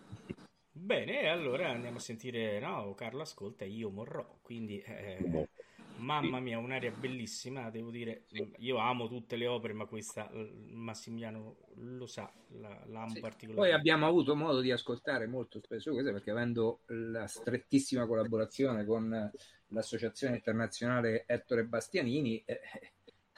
Bene, 0.79 1.27
allora 1.27 1.69
andiamo 1.69 1.97
a 1.97 2.01
sentire, 2.01 2.59
no, 2.59 2.93
Carlo 2.93 3.21
ascolta, 3.21 3.65
io 3.65 3.89
morrò, 3.89 4.39
quindi... 4.41 4.79
Eh, 4.79 5.47
mamma 5.97 6.39
mia, 6.39 6.59
un'aria 6.59 6.91
bellissima, 6.91 7.69
devo 7.69 7.89
dire, 7.89 8.25
io 8.57 8.77
amo 8.77 9.07
tutte 9.07 9.35
le 9.35 9.47
opere, 9.47 9.73
ma 9.73 9.85
questa 9.85 10.29
Massimiliano 10.31 11.57
lo 11.75 12.05
sa, 12.05 12.31
la, 12.59 12.83
l'amo 12.87 13.15
sì. 13.15 13.19
particolarmente. 13.19 13.55
Poi 13.55 13.71
abbiamo 13.71 14.07
avuto 14.07 14.35
modo 14.35 14.61
di 14.61 14.71
ascoltare 14.71 15.27
molto 15.27 15.59
spesso 15.59 15.91
questa 15.91 16.11
perché 16.11 16.31
avendo 16.31 16.81
la 16.87 17.27
strettissima 17.27 18.05
collaborazione 18.05 18.85
con 18.85 19.31
l'associazione 19.69 20.35
internazionale 20.35 21.23
Ettore 21.25 21.65
Bastianini, 21.65 22.43
eh, 22.45 22.59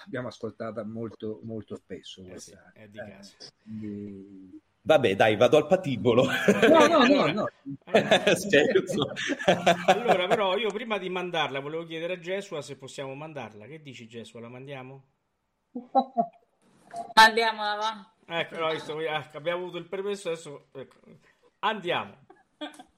abbiamo 0.06 0.28
ascoltata 0.28 0.84
molto, 0.84 1.40
molto 1.44 1.76
spesso. 1.76 2.24
Questa, 2.24 2.72
eh 2.74 2.80
sì, 2.80 2.80
è 2.80 2.88
di 2.90 2.98
casa. 2.98 3.36
Eh, 3.40 3.52
quindi 3.64 4.62
Vabbè, 4.90 5.16
dai, 5.16 5.36
vado 5.36 5.58
al 5.58 5.68
patibolo. 5.68 6.26
No, 6.68 6.88
no, 6.88 7.06
no, 7.06 7.32
no. 7.32 7.48
allora, 9.86 10.26
però, 10.26 10.58
io 10.58 10.72
prima 10.72 10.98
di 10.98 11.12
mandarla 11.12 11.60
volevo 11.60 11.86
chiedere 11.86 12.14
a 12.14 12.18
Gesua 12.20 12.64
se 12.64 12.76
possiamo 12.76 13.14
mandarla. 13.14 13.68
Che 13.68 13.84
dici, 13.84 14.08
Gesua? 14.08 14.40
La 14.40 14.50
mandiamo? 14.50 15.04
Andiamola, 17.14 17.76
va. 17.76 18.14
Ecco, 18.40 18.58
no, 18.58 18.72
visto, 18.72 18.98
abbiamo 19.34 19.62
avuto 19.62 19.78
il 19.78 19.88
permesso, 19.88 20.30
adesso 20.30 20.70
ecco. 20.74 20.98
andiamo. 21.60 22.26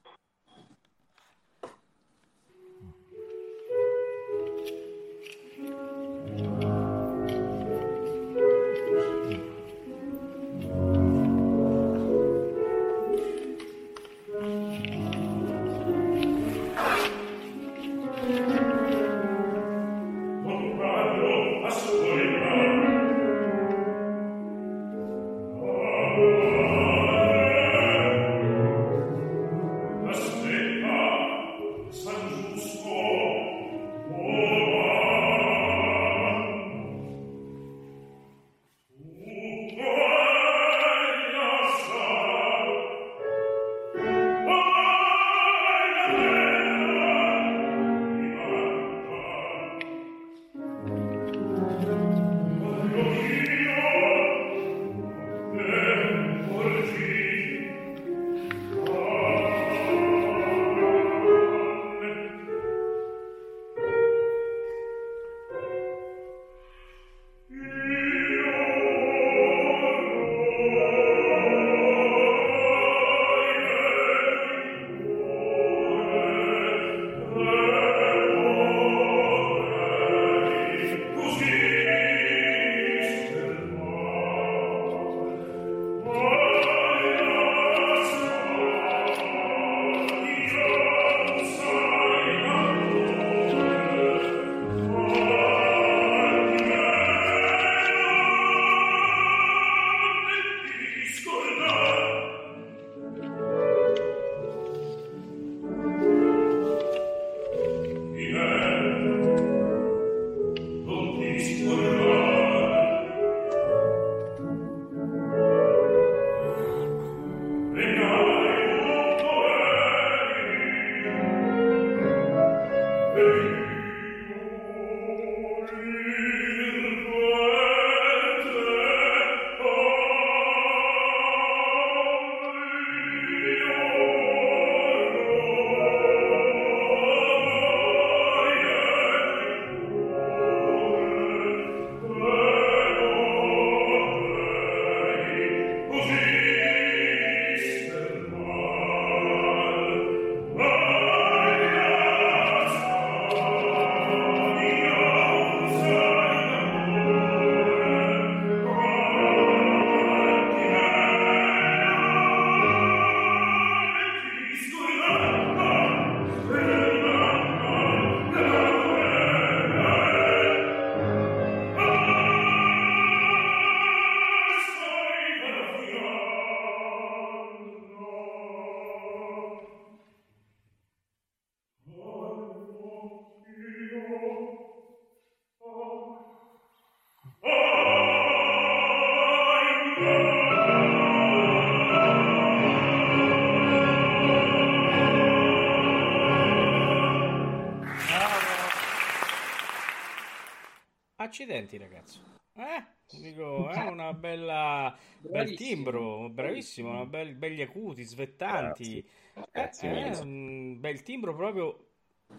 Accidenti, 201.42 201.76
ragazzo. 201.76 202.20
Eh? 202.54 203.18
Dico, 203.18 203.68
è 203.68 203.88
una 203.88 204.14
bella 204.14 204.96
bel 205.18 205.56
timbro, 205.56 206.28
bravissimo, 206.30 206.90
una 206.90 207.04
bel, 207.04 207.34
belli 207.34 207.62
acuti, 207.62 208.04
svettanti. 208.04 209.04
Grazie. 209.50 209.90
Eh, 209.90 210.10
è 210.12 210.20
un 210.20 210.78
bel 210.78 211.02
timbro 211.02 211.34
proprio, 211.34 211.88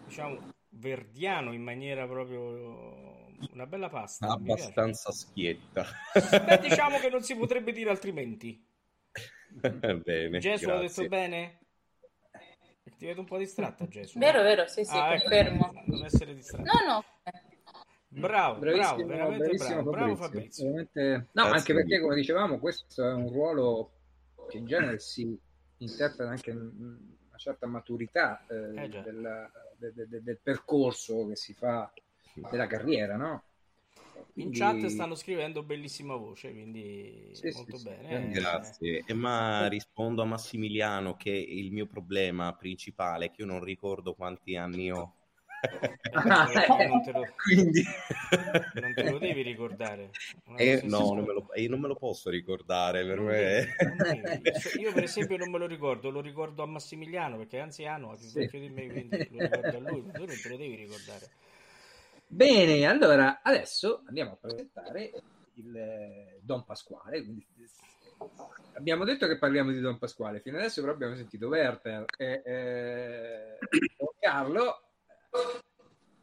diciamo, 0.06 0.38
verdiano 0.70 1.52
in 1.52 1.62
maniera 1.62 2.06
proprio 2.06 3.26
una 3.52 3.66
bella 3.66 3.90
pasta. 3.90 4.28
Abbastanza 4.28 5.12
schietta. 5.12 5.84
Beh, 6.46 6.60
diciamo 6.60 6.98
che 6.98 7.10
non 7.10 7.20
si 7.20 7.36
potrebbe 7.36 7.72
dire 7.72 7.90
altrimenti. 7.90 8.66
bene. 9.50 10.38
Gesù 10.38 10.66
l'ho 10.66 10.78
detto 10.78 11.06
bene? 11.08 11.58
Ti 12.96 13.04
vedo 13.04 13.20
un 13.20 13.26
po' 13.26 13.36
distratta, 13.36 13.86
Gesù. 13.86 14.18
Vero, 14.18 14.40
vero, 14.40 14.66
sì, 14.66 14.82
sì, 14.82 14.96
ah, 14.96 15.10
confermo. 15.10 15.72
Ecco, 15.74 15.82
non 15.88 16.04
essere 16.06 16.34
distratta. 16.34 16.70
No, 16.72 16.92
no. 16.92 17.04
Bravo, 18.26 18.58
bravo, 18.58 19.04
veramente 19.04 19.56
bravo, 19.56 19.90
bravo 19.90 20.16
Fabrizio. 20.16 20.64
Veramente... 20.64 21.28
No, 21.32 21.42
Grazie 21.42 21.56
anche 21.58 21.74
perché, 21.74 22.00
come 22.00 22.14
dicevamo, 22.14 22.58
questo 22.58 23.06
è 23.06 23.12
un 23.12 23.28
ruolo 23.28 23.90
che 24.48 24.58
in 24.58 24.66
genere 24.66 24.98
si 24.98 25.38
interpreta 25.78 26.30
anche 26.30 26.50
in 26.50 26.58
una 26.58 27.36
certa 27.36 27.66
maturità 27.66 28.44
eh, 28.48 28.84
eh 28.84 28.88
della, 28.88 29.50
de, 29.76 29.92
de, 29.94 30.22
del 30.22 30.38
percorso 30.42 31.26
che 31.26 31.36
si 31.36 31.52
fa 31.52 31.92
della 32.50 32.66
carriera, 32.66 33.16
no? 33.16 33.44
Quindi... 34.32 34.58
In 34.58 34.64
chat 34.64 34.86
stanno 34.86 35.14
scrivendo 35.14 35.62
bellissima 35.62 36.16
voce, 36.16 36.50
quindi 36.50 37.30
sì, 37.32 37.50
molto 37.54 37.76
sì, 37.76 37.84
bene. 37.84 38.32
Sì. 38.32 38.40
Grazie. 38.40 39.04
Eh, 39.06 39.14
ma 39.14 39.68
rispondo 39.68 40.22
a 40.22 40.24
Massimiliano 40.24 41.14
che 41.16 41.30
il 41.30 41.70
mio 41.72 41.86
problema 41.86 42.52
principale 42.54 43.26
è 43.26 43.30
che 43.30 43.42
io 43.42 43.46
non 43.46 43.62
ricordo 43.62 44.14
quanti 44.14 44.56
anni 44.56 44.90
ho 44.90 45.14
non, 46.24 47.02
te 47.02 47.12
lo, 47.12 47.26
Quindi... 47.42 47.84
non 48.80 48.94
te 48.94 49.10
lo 49.10 49.18
devi 49.18 49.42
ricordare. 49.42 50.10
Eh, 50.56 50.80
no, 50.84 51.14
non 51.14 51.24
lo, 51.24 51.50
io 51.54 51.68
non 51.68 51.80
me 51.80 51.88
lo 51.88 51.96
posso 51.96 52.30
ricordare 52.30 53.04
per 53.04 53.20
me. 53.20 53.74
Cioè, 54.60 54.80
io 54.80 54.92
per 54.92 55.04
esempio 55.04 55.36
non 55.36 55.50
me 55.50 55.58
lo 55.58 55.66
ricordo, 55.66 56.10
lo 56.10 56.20
ricordo 56.20 56.62
a 56.62 56.66
Massimiliano 56.66 57.36
perché 57.36 57.58
è 57.58 57.60
anziano, 57.60 58.10
ha 58.10 58.16
più 58.16 58.26
sì. 58.26 58.38
vecchio 58.38 58.60
di 58.60 58.68
me, 58.68 58.86
quindi 58.86 59.28
lo 59.30 59.38
ricordo 59.40 59.76
a 59.76 59.90
lui, 59.90 60.02
ma 60.02 60.12
tu 60.12 60.24
non 60.24 60.40
te 60.40 60.48
lo 60.48 60.56
devi 60.56 60.74
ricordare. 60.74 61.28
Bene, 62.26 62.86
allora 62.86 63.40
adesso 63.42 64.02
andiamo 64.06 64.32
a 64.32 64.38
presentare 64.40 65.12
il 65.54 65.76
eh, 65.76 66.38
Don 66.40 66.64
Pasquale. 66.64 67.22
Quindi, 67.22 67.46
abbiamo 68.74 69.04
detto 69.04 69.26
che 69.26 69.38
parliamo 69.38 69.70
di 69.70 69.80
Don 69.80 69.98
Pasquale, 69.98 70.40
fino 70.40 70.58
adesso 70.58 70.80
però 70.80 70.92
abbiamo 70.92 71.14
sentito 71.14 71.48
Werther 71.48 72.04
e 72.16 72.42
eh, 72.44 73.58
Carlo, 74.18 74.82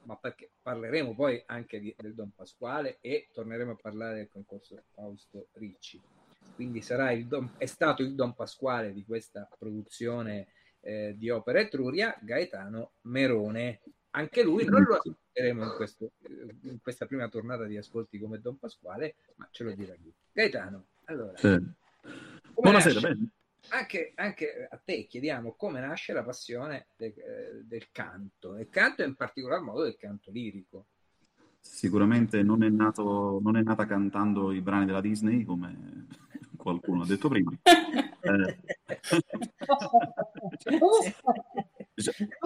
ma 0.03 0.16
perché 0.18 0.51
parleremo 0.62 1.14
poi 1.14 1.41
anche 1.45 1.80
di, 1.80 1.93
del 1.97 2.14
Don 2.14 2.32
Pasquale 2.36 2.97
e 3.01 3.30
torneremo 3.34 3.72
a 3.72 3.78
parlare 3.80 4.16
del 4.16 4.30
concorso 4.30 4.82
Fausto 4.93 5.47
Ricci. 5.53 6.01
Quindi 6.55 6.82
sarà 6.82 7.12
il 7.12 7.28
Don, 7.28 7.53
è 7.57 7.66
stato 7.66 8.01
il 8.01 8.14
Don 8.14 8.34
Pasquale 8.34 8.93
di 8.93 9.05
questa 9.05 9.47
produzione 9.57 10.47
eh, 10.82 11.16
di 11.18 11.30
opera 11.30 11.59
Etruria, 11.59 12.18
Gaetano 12.22 12.93
Merone. 13.01 13.82
Anche 14.12 14.43
lui 14.43 14.66
non 14.66 14.84
lo 14.84 14.95
ascolteremo 14.95 15.64
in, 15.64 15.74
questo, 15.76 16.12
in, 16.64 16.80
questa 16.82 17.05
prima 17.05 17.30
tornata 17.30 17.64
di 17.64 17.78
ascolti 17.78 18.20
come 18.20 18.41
Don 18.41 18.57
Pasquale, 18.57 19.16
ma 19.36 19.47
ce 19.51 19.64
lo 19.64 19.72
dirà 19.72 19.95
lui. 20.01 20.14
Gaetano, 20.34 20.88
allora, 21.05 21.38
sì. 21.38 21.57
buonasera, 22.53 22.99
bene. 22.99 23.32
Anche, 23.70 24.12
anche, 24.16 24.68
a 24.70 24.78
te 24.78 25.07
chiediamo 25.07 25.53
come 25.53 25.80
nasce 25.80 26.14
la 26.14 26.24
passione 26.24 26.88
de, 26.97 27.05
eh, 27.05 27.64
del 27.64 27.89
canto, 27.91 28.53
del 28.53 28.70
canto 28.70 29.01
e 29.01 29.05
in 29.05 29.16
particolar 29.16 29.62
modo 29.62 29.84
del 29.84 29.97
canto 29.97 30.32
lirico. 30.32 30.88
Sicuramente 31.59 32.41
non 32.41 32.64
è, 32.64 32.70
nato, 32.70 33.39
non 33.41 33.55
è 33.55 33.62
nata 33.62 33.86
cantando 33.86 34.51
i 34.51 34.62
brani 34.62 34.86
della 34.86 34.99
Disney, 34.99 35.43
come 35.43 36.07
qualcuno 36.57 37.03
ha 37.03 37.05
detto 37.05 37.30
prima. 37.30 37.51
Eh, 37.64 38.09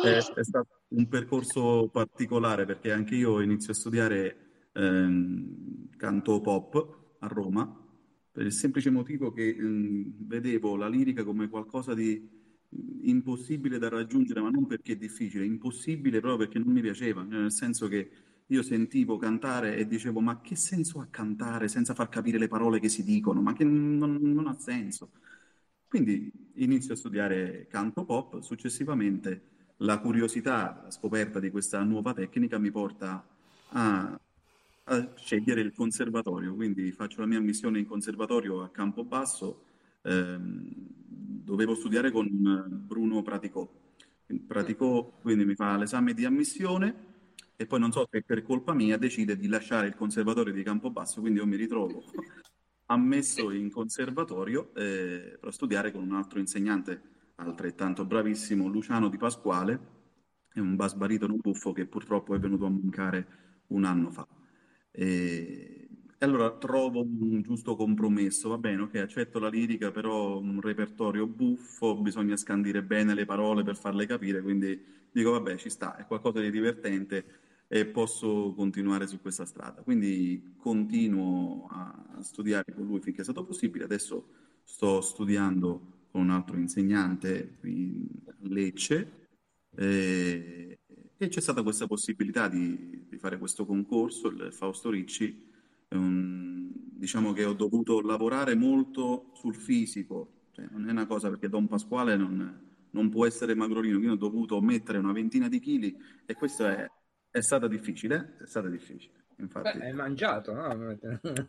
è, 0.04 0.18
è, 0.18 0.44
stato 0.44 0.82
un 0.90 1.08
percorso 1.08 1.90
particolare 1.92 2.66
perché 2.66 2.92
anche 2.92 3.16
io 3.16 3.42
inizio 3.42 3.72
a 3.72 3.76
studiare 3.76 4.38
ehm, 4.74 5.90
canto 5.98 6.42
pop 6.42 7.16
a 7.20 7.28
Roma 7.28 7.85
per 8.36 8.46
il 8.46 8.52
semplice 8.52 8.90
motivo 8.90 9.32
che 9.32 9.54
mh, 9.56 10.28
vedevo 10.28 10.76
la 10.76 10.90
lirica 10.90 11.24
come 11.24 11.48
qualcosa 11.50 11.94
di 11.94 12.44
impossibile 13.04 13.78
da 13.78 13.88
raggiungere, 13.90 14.42
ma 14.42 14.50
non 14.50 14.66
perché 14.66 14.94
è 14.94 14.96
difficile, 14.98 15.46
impossibile 15.46 16.20
proprio 16.20 16.46
perché 16.48 16.60
non 16.60 16.74
mi 16.74 16.82
piaceva, 16.82 17.24
nel 17.24 17.52
senso 17.52 17.88
che 17.88 18.10
io 18.48 18.62
sentivo 18.62 19.18
cantare 19.18 19.78
e 19.78 19.88
dicevo 19.88 20.20
ma 20.20 20.42
che 20.42 20.56
senso 20.56 21.00
ha 21.00 21.08
cantare 21.10 21.68
senza 21.70 21.94
far 21.94 22.10
capire 22.10 22.38
le 22.38 22.48
parole 22.50 22.80
che 22.80 22.90
si 22.90 23.04
dicono, 23.04 23.42
ma 23.42 23.54
che 23.54 23.64
non, 23.64 24.18
non 24.22 24.48
ha 24.48 24.58
senso. 24.60 25.12
Quindi 25.88 26.32
inizio 26.56 26.94
a 26.94 26.98
studiare 26.98 27.68
canto 27.70 28.04
pop, 28.06 28.42
successivamente 28.42 29.54
la 29.78 30.00
curiosità, 30.00 30.82
la 30.84 30.92
scoperta 30.92 31.40
di 31.40 31.50
questa 31.52 31.82
nuova 31.84 32.14
tecnica 32.14 32.58
mi 32.58 32.72
porta 32.72 33.26
a, 33.70 34.20
a 34.86 35.14
scegliere 35.16 35.62
il 35.62 35.74
conservatorio, 35.74 36.54
quindi 36.54 36.92
faccio 36.92 37.22
la 37.22 37.28
mia 37.28 37.40
missione 37.40 37.80
in 37.80 37.88
conservatorio 37.88 38.62
a 38.62 38.70
Campobasso, 38.70 39.64
ehm, 40.02 40.64
dovevo 41.44 41.76
studiare 41.76 42.12
con 42.12 42.28
Bruno 42.86 43.22
Praticò. 43.22 43.68
Praticò 44.48 45.04
quindi 45.22 45.46
mi 45.46 45.56
fa 45.56 45.78
l'esame 45.78 46.14
di 46.14 46.26
ammissione 46.26 47.14
e 47.56 47.66
poi 47.66 47.80
non 47.80 47.92
so 47.92 48.08
se 48.10 48.22
per 48.24 48.42
colpa 48.44 48.74
mia 48.74 48.98
decide 48.98 49.38
di 49.38 49.48
lasciare 49.48 49.88
il 49.88 49.96
conservatorio 49.96 50.54
di 50.54 50.64
Campobasso, 50.64 51.22
quindi 51.22 51.40
io 51.40 51.46
mi 51.46 51.56
ritrovo 51.56 52.04
ammesso 52.88 53.52
in 53.52 53.72
conservatorio 53.72 54.74
eh, 54.76 55.38
per 55.40 55.54
studiare 55.54 55.92
con 55.92 56.04
un 56.04 56.14
altro 56.14 56.40
insegnante 56.40 57.14
altrettanto 57.36 58.06
bravissimo, 58.06 58.68
Luciano 58.68 59.10
Di 59.10 59.18
Pasquale, 59.18 59.94
è 60.54 60.60
un 60.60 60.76
bass 60.76 60.94
baritono 60.94 61.36
buffo 61.36 61.74
che 61.74 61.86
purtroppo 61.86 62.34
è 62.36 62.40
venuto 62.40 62.66
a 62.66 62.70
mancare 62.70 63.28
un 63.68 63.84
anno 63.84 64.10
fa. 64.10 64.26
E, 64.96 65.88
allora 66.20 66.52
trovo 66.58 67.02
un 67.02 67.42
giusto 67.42 67.76
compromesso, 67.76 68.50
va 68.50 68.58
bene, 68.58 68.82
ok, 68.84 68.96
accetto 68.96 69.38
la 69.40 69.50
lirica, 69.50 69.92
però 69.92 70.40
un 70.40 70.60
repertorio 70.62 71.28
buffo, 71.28 71.96
bisogna 71.98 72.38
scandire 72.38 72.82
bene 72.82 73.14
le 73.14 73.26
parole 73.26 73.64
per 73.64 73.76
farle 73.78 74.06
capire, 74.06 74.42
quindi 74.42 74.82
dico 75.12 75.32
vabbè, 75.32 75.58
ci 75.58 75.70
sta, 75.70 75.98
è 75.98 76.06
qualcosa 76.06 76.40
di 76.40 76.50
divertente 76.50 77.26
e 77.68 77.86
posso 77.86 78.54
continuare 78.56 79.08
su 79.08 79.20
questa 79.22 79.46
strada. 79.46 79.82
Quindi 79.82 80.56
continuo 80.58 81.68
a 81.70 82.20
studiare 82.22 82.74
con 82.74 82.86
lui 82.86 83.02
finché 83.02 83.22
è 83.22 83.24
stato 83.24 83.44
possibile. 83.44 83.86
Adesso 83.86 84.28
sto 84.64 85.02
studiando 85.02 85.94
con 86.12 86.22
un 86.22 86.30
altro 86.30 86.58
insegnante 86.58 87.56
qui 87.60 88.08
a 88.28 88.34
Lecce 88.42 89.28
e, 89.76 90.80
e 91.18 91.28
c'è 91.28 91.42
stata 91.42 91.64
questa 91.64 91.88
possibilità 91.88 92.48
di, 92.48 93.06
di, 93.08 93.18
fare 93.18 93.38
questo 93.38 93.66
concorso, 93.66 94.28
il 94.28 94.50
Fausto 94.52 94.90
Ricci. 94.90 95.54
Un, 95.90 96.72
diciamo 96.74 97.32
che 97.32 97.46
ho 97.46 97.54
dovuto 97.54 98.02
lavorare 98.02 98.56
molto 98.56 99.32
sul 99.34 99.56
fisico, 99.56 100.48
cioè, 100.52 100.68
non 100.72 100.88
è 100.88 100.92
una 100.92 101.06
cosa 101.06 101.30
perché 101.30 101.48
Don 101.48 101.68
Pasquale 101.68 102.16
non, 102.16 102.62
non 102.90 103.10
può 103.10 103.26
essere 103.26 103.56
magrolino, 103.56 103.98
quindi 103.98 104.16
ho 104.16 104.18
dovuto 104.18 104.60
mettere 104.62 104.98
una 104.98 105.14
ventina 105.14 105.48
di 105.48 105.60
chili 105.60 105.96
e 106.26 106.34
questo 106.34 106.66
è 106.66 106.90
è 107.36 107.42
stata 107.42 107.68
difficile, 107.68 108.38
è 108.42 108.46
stata 108.46 108.70
difficile. 108.70 109.25
Infatti, 109.38 109.78
Beh, 109.78 109.86
hai 109.86 109.94
mangiato, 109.94 110.54
no? 110.54 110.98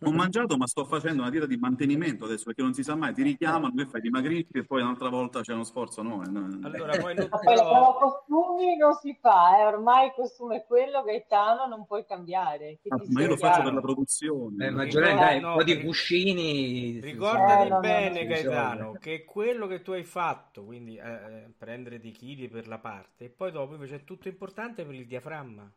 Ho 0.02 0.10
mangiato, 0.10 0.56
ma 0.56 0.66
sto 0.66 0.84
facendo 0.84 1.22
una 1.22 1.30
dieta 1.30 1.46
di 1.46 1.56
mantenimento 1.56 2.24
adesso 2.24 2.44
perché 2.44 2.62
non 2.62 2.74
si 2.74 2.82
sa 2.82 2.96
mai, 2.96 3.14
ti 3.14 3.22
richiamano, 3.22 3.72
che 3.74 3.86
fai, 3.86 4.00
dimagrisci 4.00 4.48
e 4.52 4.64
poi 4.64 4.82
un'altra 4.82 5.08
volta 5.08 5.40
c'è 5.40 5.52
uno 5.52 5.64
sforzo. 5.64 6.02
No, 6.02 6.22
no. 6.26 6.58
Allora, 6.62 6.96
poi 6.98 7.14
non... 7.14 7.28
però... 7.44 7.94
costumi 7.96 8.76
non 8.76 8.94
si 8.94 9.16
fa, 9.20 9.58
eh. 9.58 9.64
ormai 9.64 10.06
il 10.06 10.12
costume 10.14 10.56
è 10.56 10.64
quello, 10.66 11.02
Gaetano, 11.02 11.66
non 11.66 11.86
puoi 11.86 12.04
cambiare. 12.04 12.80
Ah, 12.88 13.00
ma 13.08 13.20
io 13.20 13.28
lo 13.28 13.36
faccio 13.36 13.62
per 13.62 13.72
la 13.72 13.80
produzione. 13.80 14.66
Eh, 14.66 14.70
ma 14.70 14.84
dai, 14.84 15.40
no, 15.40 15.50
un 15.50 15.56
po' 15.58 15.62
di 15.62 15.80
cuscini. 15.82 17.00
Ricordati 17.00 17.68
eh, 17.68 17.78
bene, 17.78 18.26
Gaetano, 18.26 18.92
che 18.92 19.24
quello 19.24 19.66
che 19.66 19.82
tu 19.82 19.92
hai 19.92 20.04
fatto, 20.04 20.64
quindi 20.64 20.96
eh, 20.96 21.12
eh, 21.12 21.52
prendere 21.56 22.00
dei 22.00 22.12
chili 22.12 22.48
per 22.48 22.66
la 22.66 22.78
parte, 22.78 23.26
e 23.26 23.28
poi 23.28 23.52
dopo 23.52 23.74
invece 23.74 23.96
è 23.96 24.04
tutto 24.04 24.28
importante 24.28 24.84
per 24.84 24.94
il 24.94 25.06
diaframma. 25.06 25.70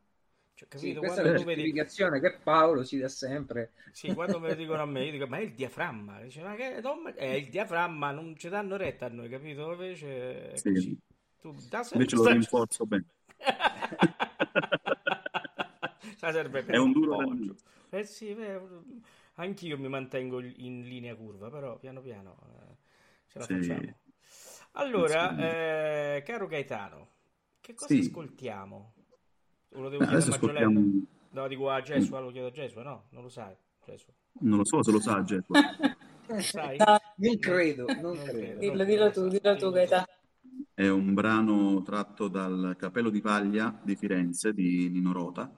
Cioè, 0.59 0.67
capito? 0.67 0.91
Sì, 0.91 0.97
questa 0.97 1.21
quando 1.21 1.29
è 1.29 1.45
la 1.45 1.53
giustificazione 1.53 2.19
vedi... 2.19 2.35
che 2.35 2.41
Paolo 2.43 2.83
ci 2.83 2.97
dà 2.97 3.07
sempre. 3.07 3.71
Sì, 3.93 4.13
quando 4.13 4.41
me 4.41 4.49
lo 4.49 4.55
dicono 4.55 4.81
a 4.81 4.85
me, 4.85 5.05
io 5.05 5.11
dico, 5.11 5.25
ma 5.25 5.37
è 5.37 5.41
il 5.41 5.53
diaframma. 5.53 6.19
Dice, 6.19 6.41
ma 6.41 6.55
che 6.55 6.81
è 7.15 7.27
il 7.27 7.47
diaframma, 7.47 8.11
non 8.11 8.35
ci 8.35 8.49
danno 8.49 8.75
retta 8.75 9.05
a 9.05 9.09
noi, 9.09 9.29
capito? 9.29 9.71
Invece 9.71 10.57
sì. 10.57 10.99
Tu 11.39 11.55
da 11.69 11.87
Invece 11.93 12.15
lo 12.17 12.27
rinforzo 12.27 12.85
bene. 12.85 13.05
serve 16.17 16.63
per 16.63 16.75
è 16.75 16.77
un 16.77 16.91
duro 16.91 17.19
appoggio. 17.19 17.55
Eh 17.91 18.03
sì, 18.03 18.33
beh, 18.33 18.59
anch'io 19.35 19.77
mi 19.77 19.87
mantengo 19.87 20.41
in 20.41 20.81
linea 20.81 21.15
curva, 21.15 21.49
però 21.49 21.77
piano 21.77 22.01
piano 22.01 22.37
eh, 22.43 22.75
ce 23.27 23.39
la 23.39 23.45
sì. 23.45 23.53
facciamo. 23.53 23.97
Allora, 24.73 25.37
eh, 25.37 26.21
caro 26.23 26.47
Gaetano, 26.47 27.07
che 27.61 27.73
cosa 27.73 27.93
sì. 27.93 28.01
ascoltiamo? 28.01 28.95
O 29.73 29.81
lo 29.81 29.89
devo 29.89 30.05
chiedere 30.05 30.31
a 30.31 30.35
ascoltiamo... 30.35 30.81
No, 31.31 31.47
dico 31.47 31.69
a 31.69 31.81
Gesù, 31.81 32.17
lo 32.17 32.31
chiedo 32.31 32.47
a 32.47 32.51
Gesù, 32.51 32.79
no, 32.79 33.03
non 33.09 33.23
lo 33.23 33.29
sai. 33.29 33.53
Gesù. 33.85 34.07
Non 34.41 34.57
lo 34.57 34.65
so 34.65 34.83
se 34.83 34.91
lo 34.91 34.99
sa 34.99 35.23
Gesù. 35.23 35.53
sai? 36.39 36.77
No, 36.77 36.97
non 37.15 37.39
credo, 37.39 37.85
non, 37.85 37.99
non 38.01 38.23
credo. 38.23 38.59
Dillo, 38.59 38.83
dillo 38.83 39.11
tu, 39.11 39.27
dillo 39.27 39.55
tu, 39.55 39.71
Gaeta. 39.71 40.07
È 40.73 40.87
un 40.87 41.13
brano 41.13 41.81
tratto 41.83 42.27
dal 42.27 42.75
Cappello 42.77 43.09
di 43.09 43.21
Paglia 43.21 43.79
di 43.83 43.95
Firenze 43.95 44.53
di 44.53 44.89
Nino 44.89 45.11
Rota. 45.11 45.51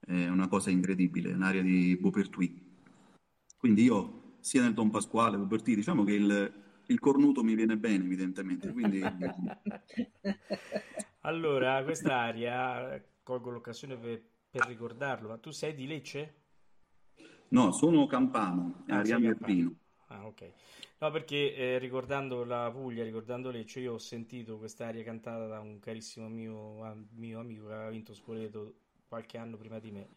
È 0.00 0.28
una 0.28 0.48
cosa 0.48 0.70
incredibile, 0.70 1.32
un'area 1.32 1.62
di 1.62 1.96
Beaupertuis. 2.00 2.52
Quindi 3.58 3.82
io, 3.82 4.36
sia 4.40 4.62
nel 4.62 4.74
Don 4.74 4.90
Pasquale, 4.90 5.36
Beaupertuis, 5.36 5.76
diciamo 5.76 6.04
che 6.04 6.12
il, 6.12 6.52
il 6.86 6.98
cornuto 6.98 7.42
mi 7.42 7.54
viene 7.54 7.76
bene, 7.76 8.04
evidentemente. 8.04 8.72
Quindi... 8.72 9.02
allora, 11.22 11.82
quest'aria 11.82 13.02
colgo 13.28 13.50
l'occasione 13.50 13.94
per, 13.98 14.22
per, 14.48 14.66
ricordarlo, 14.66 15.28
ma 15.28 15.36
tu 15.36 15.50
sei 15.50 15.74
di 15.74 15.86
Lecce? 15.86 16.34
No, 17.48 17.72
sono 17.72 18.06
campano, 18.06 18.84
ah, 18.88 19.00
Ariano 19.00 19.26
Irpino. 19.26 19.74
Ah, 20.06 20.24
ok. 20.24 20.50
No, 21.00 21.10
perché 21.10 21.54
eh, 21.54 21.78
ricordando 21.78 22.44
la 22.44 22.70
Puglia, 22.70 23.04
ricordando 23.04 23.50
Lecce, 23.50 23.80
io 23.80 23.92
ho 23.92 23.98
sentito 23.98 24.56
quest'aria 24.56 25.04
cantata 25.04 25.46
da 25.46 25.60
un 25.60 25.78
carissimo 25.78 26.26
mio, 26.28 27.06
mio 27.16 27.40
amico 27.40 27.66
che 27.66 27.74
aveva 27.74 27.90
vinto 27.90 28.14
Spoleto 28.14 28.76
qualche 29.06 29.36
anno 29.36 29.58
prima 29.58 29.78
di 29.78 29.90
me, 29.90 30.08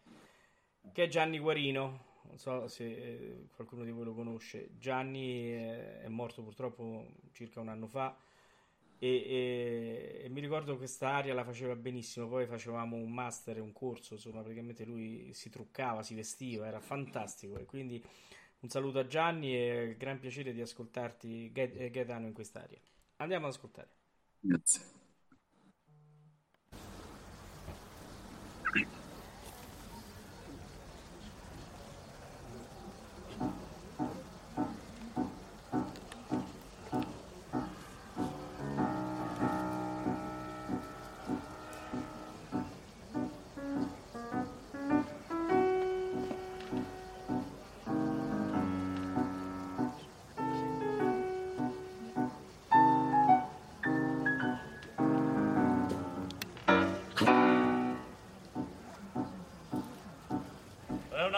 che 0.94 1.04
è 1.04 1.08
Gianni 1.10 1.38
Guarino. 1.38 2.10
Non 2.24 2.38
so 2.38 2.70
se 2.70 2.86
eh, 2.86 3.48
qualcuno 3.54 3.84
di 3.84 3.92
voi 3.92 4.06
lo 4.06 4.14
conosce. 4.14 4.70
Gianni 4.78 5.50
è, 5.50 6.00
è 6.04 6.08
morto 6.08 6.44
purtroppo 6.44 7.08
circa 7.34 7.60
un 7.60 7.68
anno 7.68 7.88
fa 7.88 8.16
e, 9.04 9.08
e, 9.08 10.22
e, 10.26 10.30
mi 10.30 10.42
ricordo 10.42 10.78
questa 10.78 11.10
aria 11.10 11.34
la 11.34 11.44
faceva 11.44 11.76
benissimo. 11.76 12.28
Poi 12.28 12.46
facevamo 12.46 12.96
un 12.96 13.12
master 13.12 13.60
un 13.60 13.74
corso, 13.74 14.14
insomma, 14.14 14.42
praticamente 14.42 14.86
lui 14.86 15.32
si 15.34 15.50
truccava, 15.50 16.04
si 16.04 16.14
vestiva, 16.14 16.68
era 16.68 16.80
fantastico. 16.80 17.58
E 17.58 17.66
quindi 17.66 18.00
un 18.60 18.70
saluto 18.70 19.00
a 19.00 19.08
Gianni 19.08 19.56
e 19.56 19.96
gran 19.98 20.20
piacere 20.20 20.54
di 20.54 20.62
ascoltarti, 20.62 21.52
Gaetano, 21.52 22.28
in 22.28 22.34
quest'aria. 22.34 22.78
Andiamo 23.16 23.48
ad 23.48 23.54
ascoltare. 23.54 23.90
Grazie. 24.40 25.01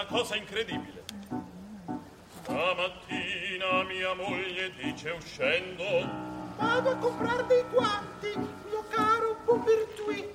Cosa 0.05 0.35
incredibile. 0.35 1.03
Stamattina 2.41 3.83
mia 3.83 4.13
moglie 4.13 4.71
dice 4.81 5.11
uscendo 5.11 5.83
Vado 6.57 6.89
a 6.89 6.95
comprare 6.97 7.45
dei 7.47 7.63
guanti, 7.71 8.37
mio 8.37 8.83
caro 8.89 9.37
Beaupertuis. 9.45 10.25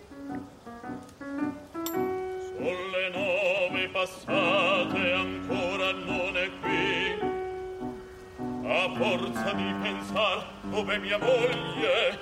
Sono 2.38 2.88
le 2.90 3.08
nove 3.10 3.88
passate, 3.88 5.12
ancora 5.12 5.92
non 5.92 6.36
è 6.36 6.50
qui. 6.60 7.26
A 8.64 8.94
forza 8.94 9.52
di 9.52 9.74
pensar 9.80 10.46
dove 10.62 10.98
mia 10.98 11.18
moglie, 11.18 12.18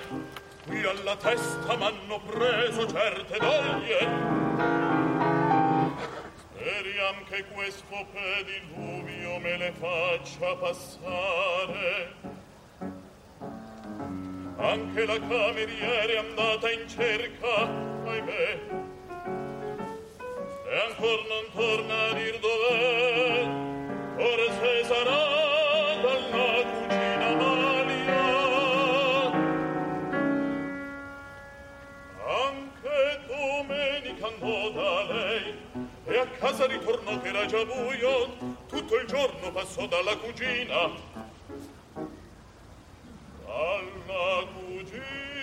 qui 0.65 0.83
alla 0.83 1.15
testa 1.15 1.75
m'hanno 1.75 2.19
preso 2.19 2.87
certe 2.87 3.37
doglie 3.39 4.46
speriam 7.07 7.23
che 7.29 7.43
questo 7.53 8.05
pediluvio 8.11 9.39
me 9.39 9.57
le 9.57 9.73
faccia 9.79 10.55
passare. 10.55 12.13
Anche 14.57 15.05
la 15.05 15.19
cameriera 15.19 16.13
è 16.13 16.17
andata 16.17 16.71
in 16.71 16.87
cerca, 16.87 17.47
ahimè, 18.05 18.59
e 20.69 20.79
ancor 20.87 21.25
non 21.27 21.45
torna 21.53 22.09
a 22.09 22.13
dir 22.13 22.39
dov'è, 22.39 23.45
forse 24.17 24.83
sarà 24.85 25.46
casa 36.57 36.65
ritornò 36.65 37.21
che 37.21 37.27
era 37.27 37.45
già 37.45 37.63
buio. 37.63 38.55
Tutto 38.67 38.95
il 38.95 39.05
giorno 39.05 39.51
passò 39.51 39.85
dalla 39.85 40.17
cugina. 40.17 40.89
Alla 43.45 44.47
cugina 44.55 45.36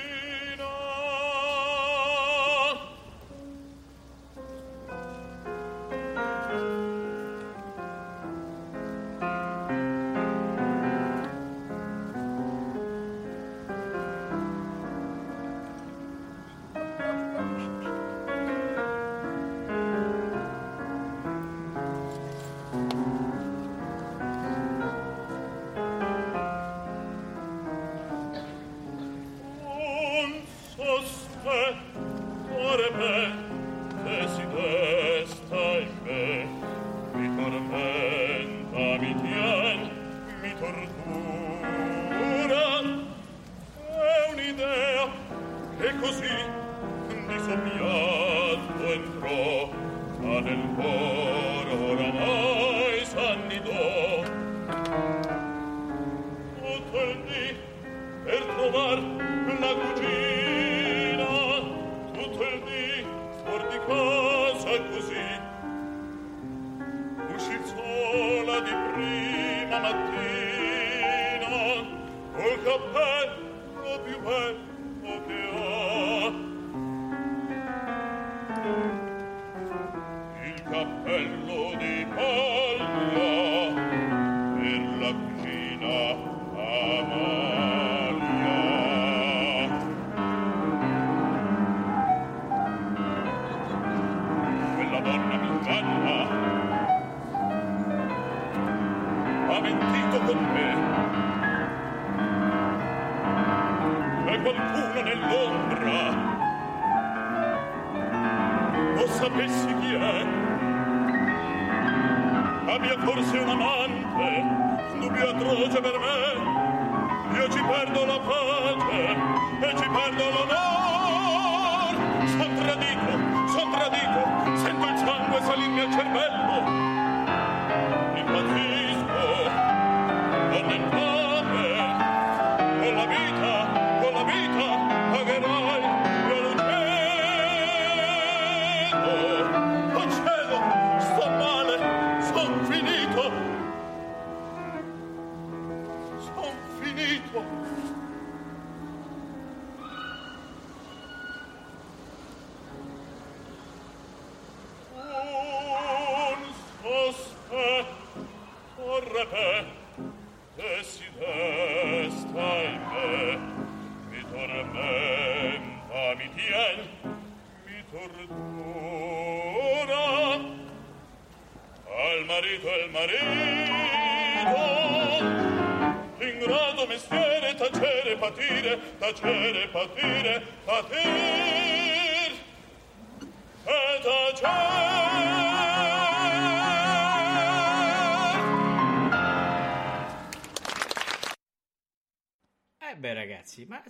Bom. 147.35 148.04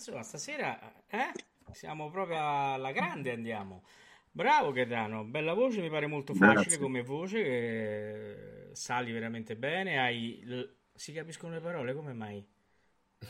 Insomma 0.05 0.23
stasera 0.23 0.79
eh, 1.09 1.33
siamo 1.73 2.11
proprio 2.11 2.39
alla 2.39 2.93
grande 2.93 3.33
andiamo. 3.33 3.85
Bravo 4.31 4.73
Gaetano, 4.73 5.25
bella 5.25 5.55
voce, 5.55 5.81
mi 5.81 5.89
pare 5.89 6.07
molto 6.07 6.35
facile 6.35 6.63
Grazie. 6.63 6.79
come 6.79 7.03
voce, 7.03 7.39
eh, 7.45 8.69
sali 8.73 9.13
veramente 9.13 9.57
bene, 9.57 9.99
hai... 9.99 10.45
si 10.93 11.13
capiscono 11.13 11.55
le 11.55 11.61
parole, 11.61 11.95
come 11.95 12.13
mai? 12.13 12.45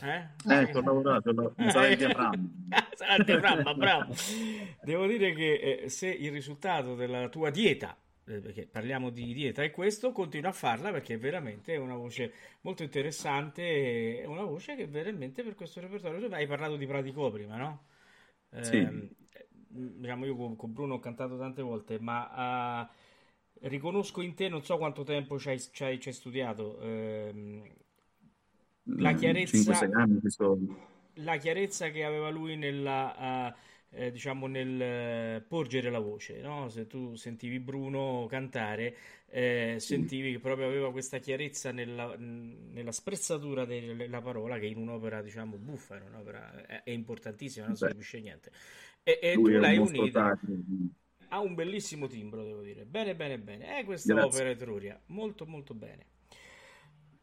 Eh? 0.01 0.27
Ecco, 0.47 0.79
ho 0.79 0.81
lavorato, 0.81 1.29
ho- 1.29 1.53
sarà 1.69 1.87
il 1.87 1.97
diaframma. 1.97 2.49
Sarà 2.95 3.15
il 3.15 3.23
diaframma, 3.23 3.73
bravo. 3.73 4.15
Devo 4.81 5.05
dire 5.05 5.33
che 5.33 5.81
eh, 5.83 5.89
se 5.89 6.07
il 6.07 6.31
risultato 6.31 6.95
della 6.95 7.29
tua 7.29 7.51
dieta, 7.51 7.95
eh, 7.95 8.04
perché 8.25 8.65
parliamo 8.65 9.11
di 9.11 9.33
dieta, 9.33 9.61
è 9.61 9.69
questo, 9.69 10.11
continua 10.11 10.49
a 10.49 10.53
farla 10.53 10.91
perché 10.91 11.13
è 11.13 11.19
veramente 11.19 11.75
una 11.77 11.95
voce 11.95 12.33
molto 12.61 12.81
interessante, 12.81 14.21
è 14.21 14.25
una 14.25 14.43
voce 14.43 14.75
che 14.75 14.87
veramente 14.87 15.43
per 15.43 15.53
questo 15.53 15.79
repertorio, 15.79 16.27
tu 16.27 16.33
hai 16.33 16.47
parlato 16.47 16.75
di 16.75 16.87
Pratico 16.87 17.29
prima, 17.31 17.55
no? 17.55 17.85
Sì. 18.61 18.77
Ehm, 18.77 19.09
eh, 19.31 19.47
diciamo 19.67 20.25
io 20.25 20.35
con, 20.35 20.55
con 20.55 20.73
Bruno 20.73 20.95
ho 20.95 20.99
cantato 20.99 21.37
tante 21.37 21.61
volte, 21.61 21.99
ma 21.99 22.89
eh, 22.89 23.67
riconosco 23.67 24.21
in 24.21 24.33
te, 24.33 24.49
non 24.49 24.63
so 24.63 24.77
quanto 24.77 25.03
tempo 25.03 25.37
ci 25.37 25.49
hai, 25.49 25.99
studiato, 26.11 26.79
ehm, 26.81 27.63
la 28.97 29.13
chiarezza 29.13 29.71
5-6 29.71 29.93
anni 29.93 30.19
che 30.19 30.29
sto... 30.31 30.57
la 31.13 31.37
chiarezza 31.37 31.89
che 31.89 32.03
aveva 32.03 32.29
lui 32.29 32.55
nella, 32.55 33.49
eh, 33.49 33.55
eh, 33.95 34.11
diciamo, 34.11 34.47
nel 34.47 34.81
eh, 34.81 35.45
porgere 35.47 35.89
la 35.89 35.99
voce, 35.99 36.41
no? 36.41 36.69
Se 36.69 36.85
tu 36.87 37.15
sentivi 37.15 37.59
Bruno 37.59 38.25
cantare, 38.29 38.95
eh, 39.27 39.77
sentivi 39.79 40.33
che 40.33 40.39
proprio 40.39 40.67
aveva 40.67 40.91
questa 40.91 41.17
chiarezza 41.17 41.71
nella, 41.71 42.15
nella 42.17 42.91
sprezzatura 42.91 43.65
della 43.65 44.21
parola 44.21 44.59
che 44.59 44.67
in 44.67 44.77
un'opera, 44.77 45.21
diciamo, 45.21 45.57
buffa, 45.57 45.95
in 45.97 46.03
un'opera 46.03 46.65
è, 46.65 46.83
è 46.83 46.91
importantissima, 46.91 47.67
non 47.67 47.75
si 47.75 47.85
capisce 47.85 48.19
niente. 48.19 48.51
E, 49.03 49.19
e 49.21 49.33
tu 49.33 49.47
è 49.47 49.57
l'hai 49.57 49.77
unita. 49.77 50.37
Ha 51.29 51.39
un 51.39 51.55
bellissimo 51.55 52.07
timbro, 52.07 52.43
devo 52.43 52.61
dire. 52.61 52.85
Bene, 52.85 53.15
bene, 53.15 53.39
bene. 53.39 53.79
Eh, 53.79 53.83
questa 53.83 54.13
Grazie. 54.13 54.29
opera 54.29 54.49
Etruria, 54.49 55.01
molto, 55.07 55.45
molto 55.45 55.73
bene. 55.73 56.05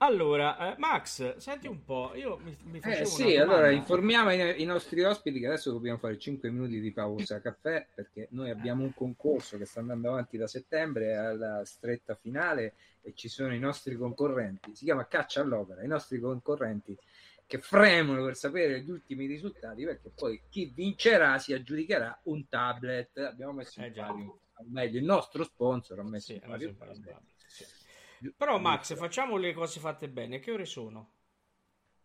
Allora, 0.03 0.73
eh, 0.75 0.79
Max, 0.79 1.37
senti 1.37 1.69
un 1.69 1.85
po', 1.85 2.13
io 2.15 2.37
mi, 2.39 2.57
mi 2.65 2.79
Eh 2.79 2.81
facevo 2.81 3.09
sì, 3.09 3.23
una 3.35 3.43
allora 3.43 3.71
informiamo 3.71 4.33
i, 4.33 4.61
i 4.61 4.65
nostri 4.65 5.03
ospiti 5.05 5.39
che 5.39 5.47
adesso 5.47 5.71
dobbiamo 5.71 5.99
fare 5.99 6.19
5 6.19 6.51
minuti 6.51 6.81
di 6.81 6.91
pausa 6.93 7.41
caffè 7.41 7.87
perché 7.95 8.27
noi 8.33 8.51
abbiamo 8.51 8.83
un 8.83 8.93
concorso 8.93 9.57
che 9.59 9.65
sta 9.65 9.79
andando 9.79 10.09
avanti 10.09 10.37
da 10.37 10.49
settembre 10.49 11.15
alla 11.17 11.65
stretta 11.65 12.17
finale 12.17 12.75
e 13.01 13.13
ci 13.15 13.29
sono 13.29 13.55
i 13.55 13.61
nostri 13.61 13.97
concorrenti, 13.97 14.75
si 14.75 14.85
chiama 14.85 15.07
Caccia 15.07 15.41
all'opera, 15.41 15.83
i 15.85 15.89
nostri 15.89 16.19
concorrenti 16.19 16.97
che 17.47 17.59
fremono 17.59 18.25
per 18.25 18.35
sapere 18.35 18.81
gli 18.83 18.91
ultimi 18.91 19.27
risultati 19.27 19.85
perché 19.85 20.11
poi 20.13 20.41
chi 20.49 20.73
vincerà 20.75 21.39
si 21.39 21.53
aggiudicherà 21.53 22.19
un 22.25 22.49
tablet. 22.49 23.19
Abbiamo 23.19 23.53
messo 23.53 23.79
in 23.79 23.87
Eh 23.87 23.93
già. 23.93 24.07
palio, 24.07 24.39
o 24.55 24.65
meglio, 24.69 24.99
il 24.99 25.05
nostro 25.05 25.45
sponsor 25.45 25.99
ha 26.01 26.03
messo 26.03 26.33
Sì, 26.33 26.41
in 26.45 26.53
ha 26.53 26.57
Però 28.37 28.59
Max, 28.59 28.95
facciamo 28.97 29.37
le 29.37 29.53
cose 29.53 29.81
fatte 29.81 30.09
bene. 30.09 30.39
Che 30.39 30.53
ore 30.53 30.65
sono? 30.65 31.13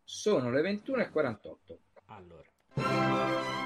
Sono 0.04 0.50
le 0.50 0.62
21.48. 0.62 1.78
Allora. 2.06 3.57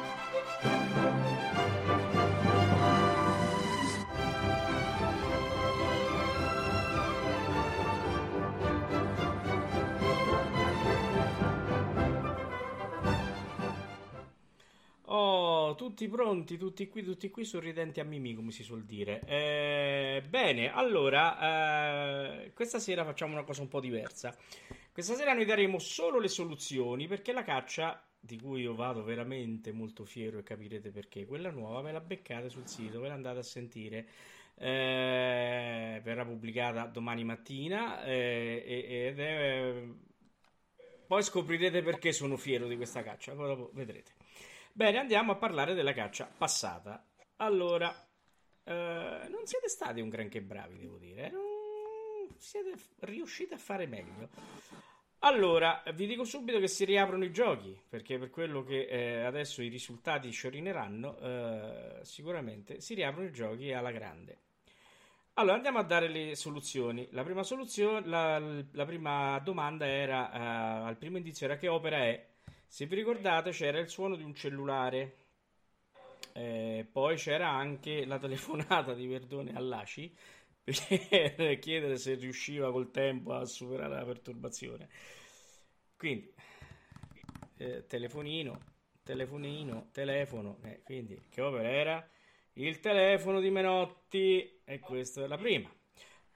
Oh, 15.13 15.75
tutti 15.75 16.07
pronti, 16.07 16.57
tutti 16.57 16.87
qui, 16.87 17.03
tutti 17.03 17.29
qui, 17.29 17.43
sorridenti 17.43 17.99
a 17.99 18.05
Mimì, 18.05 18.33
come 18.33 18.51
si 18.51 18.63
suol 18.63 18.85
dire. 18.85 19.19
Eh, 19.25 20.23
bene, 20.25 20.71
allora, 20.71 22.43
eh, 22.45 22.53
questa 22.53 22.79
sera 22.79 23.03
facciamo 23.03 23.33
una 23.33 23.43
cosa 23.43 23.61
un 23.61 23.67
po' 23.67 23.81
diversa. 23.81 24.33
Questa 24.89 25.13
sera 25.15 25.33
noi 25.33 25.43
daremo 25.43 25.79
solo 25.79 26.17
le 26.17 26.29
soluzioni 26.29 27.07
perché 27.07 27.33
la 27.33 27.43
caccia, 27.43 28.01
di 28.17 28.39
cui 28.39 28.61
io 28.61 28.73
vado 28.73 29.03
veramente 29.03 29.73
molto 29.73 30.05
fiero 30.05 30.37
e 30.39 30.43
capirete 30.43 30.91
perché, 30.91 31.25
quella 31.25 31.51
nuova 31.51 31.81
ve 31.81 31.91
la 31.91 31.99
beccate 31.99 32.49
sul 32.49 32.67
sito, 32.67 33.01
ve 33.01 33.09
la 33.09 33.15
andate 33.15 33.39
a 33.39 33.43
sentire. 33.43 34.07
Eh, 34.55 35.99
verrà 36.01 36.23
pubblicata 36.23 36.85
domani 36.85 37.25
mattina 37.25 38.01
eh, 38.05 38.63
ed 38.65 39.19
è... 39.19 39.83
Poi 41.05 41.21
scoprirete 41.21 41.81
perché 41.81 42.13
sono 42.13 42.37
fiero 42.37 42.65
di 42.69 42.77
questa 42.77 43.03
caccia, 43.03 43.33
poi 43.33 43.47
dopo 43.47 43.71
vedrete. 43.73 44.20
Bene, 44.73 44.99
andiamo 44.99 45.33
a 45.33 45.35
parlare 45.35 45.73
della 45.73 45.93
caccia 45.93 46.29
passata. 46.37 47.05
Allora, 47.37 47.93
eh, 48.63 49.27
non 49.29 49.45
siete 49.45 49.67
stati 49.67 49.99
un 49.99 50.09
granché 50.09 50.41
bravi, 50.41 50.77
devo 50.77 50.97
dire. 50.97 51.29
Non 51.29 52.33
siete 52.37 52.73
riusciti 52.99 53.53
a 53.53 53.57
fare 53.57 53.85
meglio. 53.85 54.29
Allora, 55.19 55.83
vi 55.93 56.07
dico 56.07 56.23
subito 56.23 56.59
che 56.59 56.67
si 56.67 56.85
riaprono 56.85 57.25
i 57.25 57.31
giochi, 57.31 57.79
perché 57.87 58.17
per 58.17 58.29
quello 58.29 58.63
che 58.63 58.87
eh, 58.87 59.23
adesso 59.23 59.61
i 59.61 59.67
risultati 59.67 60.31
sciorineranno, 60.31 61.17
eh, 61.19 61.99
sicuramente 62.03 62.79
si 62.79 62.93
riaprono 62.93 63.27
i 63.27 63.31
giochi 63.31 63.73
alla 63.73 63.91
grande. 63.91 64.39
Allora, 65.33 65.55
andiamo 65.55 65.79
a 65.79 65.83
dare 65.83 66.07
le 66.07 66.35
soluzioni. 66.35 67.07
La 67.11 67.23
prima 67.23 67.43
soluzione, 67.43 68.07
la, 68.07 68.39
la 68.39 68.85
prima 68.85 69.37
domanda 69.39 69.85
era, 69.85 70.31
eh, 70.31 70.87
al 70.87 70.97
primo 70.97 71.17
indizio 71.17 71.45
era 71.45 71.57
che 71.57 71.67
opera 71.67 71.97
è? 71.97 72.29
Se 72.71 72.87
vi 72.87 72.95
ricordate 72.95 73.51
c'era 73.51 73.77
il 73.77 73.87
suono 73.87 74.15
di 74.15 74.23
un 74.23 74.33
cellulare, 74.33 75.17
Eh, 76.33 76.87
poi 76.91 77.17
c'era 77.17 77.49
anche 77.49 78.05
la 78.05 78.17
telefonata 78.17 78.93
di 78.93 79.05
Verdone 79.07 79.51
all'ACI 79.53 80.15
per 80.63 81.59
chiedere 81.59 81.97
se 81.97 82.15
riusciva 82.15 82.71
col 82.71 82.91
tempo 82.91 83.33
a 83.33 83.45
superare 83.45 83.95
la 83.95 84.05
perturbazione. 84.05 84.89
Quindi, 85.97 86.33
eh, 87.57 87.85
telefonino, 87.87 88.59
telefonino, 89.03 89.89
telefono, 89.91 90.59
eh, 90.63 90.81
quindi 90.83 91.19
che 91.29 91.41
opera 91.41 91.69
era? 91.69 92.09
Il 92.53 92.79
telefono 92.79 93.39
di 93.39 93.49
Menotti 93.49 94.61
e 94.63 94.79
questa 94.79 95.23
è 95.23 95.27
la 95.27 95.37
prima. 95.37 95.71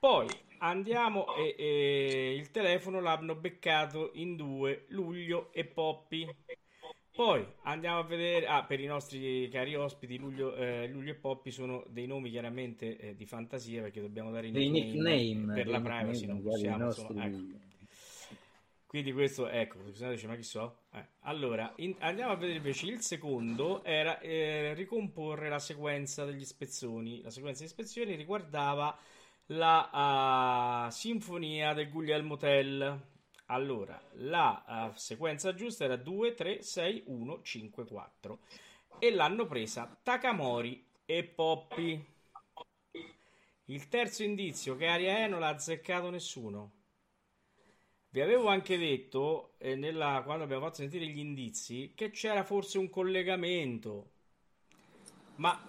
Poi 0.06 0.28
andiamo 0.60 1.36
e, 1.36 1.56
e 1.58 2.36
il 2.36 2.52
telefono 2.52 3.02
l'hanno 3.02 3.34
beccato 3.34 4.12
in 4.14 4.36
due, 4.36 4.86
Luglio 4.90 5.52
e 5.52 5.66
Poppi. 5.66 6.32
Poi 7.16 7.44
andiamo 7.64 7.98
a 7.98 8.04
vedere, 8.04 8.46
ah, 8.46 8.64
per 8.66 8.80
i 8.80 8.86
nostri 8.86 9.50
cari 9.50 9.74
ospiti, 9.74 10.20
Luglio, 10.20 10.54
eh, 10.58 10.88
Luglio 10.90 11.10
e 11.10 11.16
Poppi 11.16 11.50
sono 11.50 11.84
dei 11.88 12.06
nomi 12.06 12.30
chiaramente 12.30 12.98
eh, 13.00 13.16
di 13.16 13.26
fantasia 13.26 13.82
perché 13.82 14.00
dobbiamo 14.00 14.30
dare 14.30 14.46
i 14.46 14.52
nickname, 14.52 15.16
nickname, 15.16 15.54
per 15.56 15.68
la 15.70 15.80
privacy, 15.80 16.28
non 16.28 16.44
possiamo, 16.44 16.78
nostri- 16.78 17.18
ecco. 17.18 17.64
Quindi 18.86 19.12
questo, 19.12 19.48
ecco, 19.48 19.80
scusate, 19.88 20.14
dice, 20.14 20.28
ma 20.28 20.36
chi 20.36 20.44
so? 20.44 20.82
Eh, 20.94 21.04
Allora, 21.22 21.74
in- 21.78 21.96
andiamo 21.98 22.32
a 22.32 22.36
vedere 22.36 22.58
invece 22.58 22.86
il 22.86 23.02
secondo, 23.02 23.84
era 23.84 24.20
eh, 24.20 24.76
ricomporre 24.76 25.50
la 25.50 25.58
sequenza 25.58 26.26
degli 26.26 26.46
spezzoni. 26.46 27.24
La 27.24 27.32
sequenza 27.32 27.64
di 27.64 27.70
spezzoni 27.70 28.14
riguardava 28.14 28.96
la 29.48 29.90
ah, 29.92 30.90
sinfonia 30.92 31.74
del 31.74 31.90
Guglielmo 31.90 32.38
Tell. 32.38 33.14
Allora, 33.48 34.02
la 34.14 34.64
ah, 34.66 34.92
sequenza 34.96 35.54
giusta 35.54 35.84
era 35.84 35.98
2, 35.98 36.34
3, 36.34 36.62
6, 36.62 37.04
1, 37.08 37.42
5, 37.44 37.86
4 37.86 38.40
e 38.98 39.12
l'hanno 39.12 39.46
presa 39.46 40.00
Takamori 40.02 40.86
e 41.06 41.24
Poppy. 41.24 42.04
Il 43.66 43.88
terzo 43.88 44.24
indizio, 44.24 44.76
che 44.76 44.88
aria 44.88 45.18
è, 45.18 45.28
non 45.28 45.40
l'ha 45.40 45.50
azzeccato 45.50 46.10
nessuno. 46.10 46.72
Vi 48.10 48.22
avevo 48.22 48.48
anche 48.48 48.78
detto, 48.78 49.56
eh, 49.58 49.76
nella- 49.76 50.22
quando 50.24 50.44
abbiamo 50.44 50.64
fatto 50.66 50.78
sentire 50.78 51.06
gli 51.06 51.20
indizi, 51.20 51.92
che 51.96 52.12
c'era 52.12 52.44
forse 52.44 52.78
un 52.78 52.90
collegamento. 52.90 54.12
Ma 55.38 55.60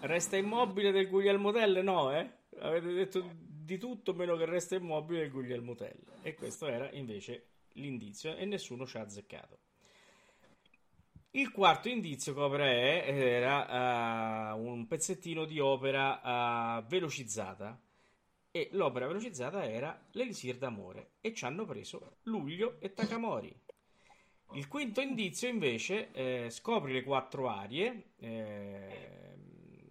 resta 0.00 0.36
immobile 0.36 0.90
del 0.90 1.08
Guglielmo 1.08 1.52
Tell? 1.52 1.82
No, 1.84 2.12
eh? 2.12 2.43
Avete 2.60 2.92
detto 2.92 3.30
di 3.64 3.78
tutto 3.78 4.14
meno 4.14 4.36
che 4.36 4.44
resta 4.44 4.74
immobile 4.74 5.20
del 5.20 5.30
Guglielmo 5.30 5.74
Tell. 5.74 5.98
E 6.22 6.34
questo 6.34 6.66
era 6.66 6.90
invece 6.92 7.46
l'indizio 7.72 8.36
e 8.36 8.44
nessuno 8.44 8.86
ci 8.86 8.96
ha 8.96 9.00
azzeccato. 9.00 9.58
Il 11.32 11.50
quarto 11.50 11.88
indizio 11.88 12.32
che 12.32 12.56
è 12.58 13.04
era 13.08 14.52
eh, 14.52 14.52
un 14.52 14.86
pezzettino 14.86 15.44
di 15.44 15.58
opera 15.58 16.78
eh, 16.78 16.84
velocizzata 16.86 17.80
e 18.52 18.68
l'opera 18.72 19.08
velocizzata 19.08 19.68
era 19.68 20.00
L'Elisir 20.12 20.58
d'amore 20.58 21.14
e 21.20 21.34
ci 21.34 21.44
hanno 21.44 21.64
preso 21.64 22.18
Luglio 22.22 22.76
e 22.78 22.94
Takamori. 22.94 23.52
Il 24.52 24.68
quinto 24.68 25.00
indizio 25.00 25.48
invece 25.48 26.12
eh, 26.12 26.50
scopri 26.50 26.92
le 26.92 27.02
quattro 27.02 27.48
arie. 27.48 28.10
Eh, 28.18 29.33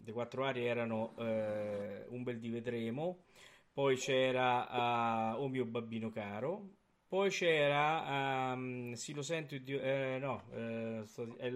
le 0.04 0.12
quattro 0.12 0.46
arie 0.46 0.68
erano 0.68 1.16
eh, 1.20 2.06
Un 2.10 2.24
bel 2.24 2.40
di 2.40 2.50
vedremo, 2.50 3.24
poi 3.72 3.96
c'era 3.96 5.34
uh, 5.36 5.42
Oh 5.42 5.48
mio 5.48 5.66
babbino 5.66 6.10
caro, 6.10 6.70
poi 7.08 7.30
c'era 7.30 8.54
um, 8.54 8.94
Sì 8.94 9.14
lo 9.14 9.22
sento, 9.22 9.58
Dio, 9.58 9.82
eh, 9.82 10.18
no, 10.20 10.44
eh, 10.54 11.04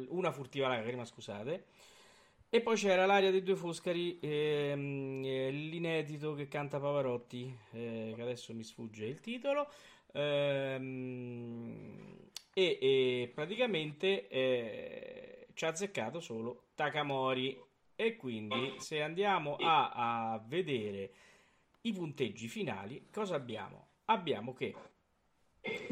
Una 0.10 0.32
furtiva 0.32 0.68
lacrima, 0.68 1.06
scusate. 1.06 1.66
E 2.50 2.62
poi 2.62 2.78
c'era 2.78 3.06
l'aria 3.06 3.30
dei 3.30 3.44
due 3.44 3.58
Foscari, 3.58 4.20
ehm, 4.22 5.22
l'inedito 5.22 6.34
che 6.34 6.48
canta 6.48 6.80
Pavarotti, 6.80 7.54
eh, 7.72 8.14
che 8.16 8.22
adesso 8.22 8.54
mi 8.54 8.64
sfugge 8.64 9.06
il 9.06 9.20
titolo. 9.20 9.70
Ehm, 10.14 11.58
e, 12.54 12.78
e, 12.82 13.32
praticamente 13.34 14.28
eh, 14.30 15.48
ci 15.54 15.66
ha 15.66 15.70
azzeccato 15.70 16.20
solo 16.22 16.70
Takamori. 16.76 17.67
E 18.00 18.16
quindi 18.16 18.76
se 18.78 19.02
andiamo 19.02 19.56
a, 19.56 20.34
a 20.34 20.38
vedere 20.46 21.12
i 21.82 21.92
punteggi 21.92 22.48
finali, 22.48 23.08
cosa 23.12 23.34
abbiamo? 23.34 23.88
Abbiamo 24.06 24.54
che 24.54 24.76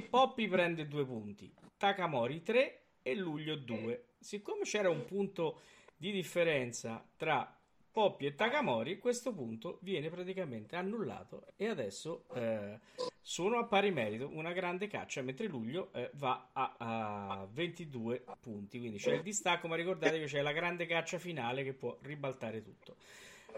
Poppy 0.07 0.47
prende 0.47 0.87
due 0.87 1.03
punti, 1.03 1.51
Takamori 1.75 2.43
3 2.43 2.83
e 3.01 3.15
Luglio 3.15 3.55
2. 3.55 4.09
Siccome 4.19 4.65
c'era 4.65 4.87
un 4.87 5.03
punto 5.03 5.61
di 5.97 6.11
differenza 6.11 7.03
tra 7.17 7.59
Poppy 7.95 8.25
e 8.25 8.35
Takamori, 8.35 8.97
questo 8.97 9.33
punto 9.33 9.79
viene 9.81 10.09
praticamente 10.09 10.75
annullato 10.75 11.45
e 11.55 11.67
adesso 11.67 12.25
eh, 12.33 12.77
sono 13.21 13.57
a 13.57 13.63
pari 13.63 13.89
merito, 13.89 14.27
una 14.33 14.51
grande 14.51 14.87
caccia, 14.87 15.21
mentre 15.21 15.47
Luglio 15.47 15.93
eh, 15.93 16.09
va 16.15 16.49
a, 16.51 16.75
a, 16.77 17.47
22 17.49 18.25
punti, 18.41 18.79
quindi 18.79 18.97
c'è 18.97 19.13
il 19.13 19.21
distacco, 19.21 19.69
ma 19.69 19.77
ricordate 19.77 20.19
che 20.19 20.25
c'è 20.25 20.41
la 20.41 20.51
grande 20.51 20.85
caccia 20.87 21.19
finale 21.19 21.63
che 21.63 21.71
può 21.71 21.97
ribaltare 22.01 22.61
tutto. 22.61 22.97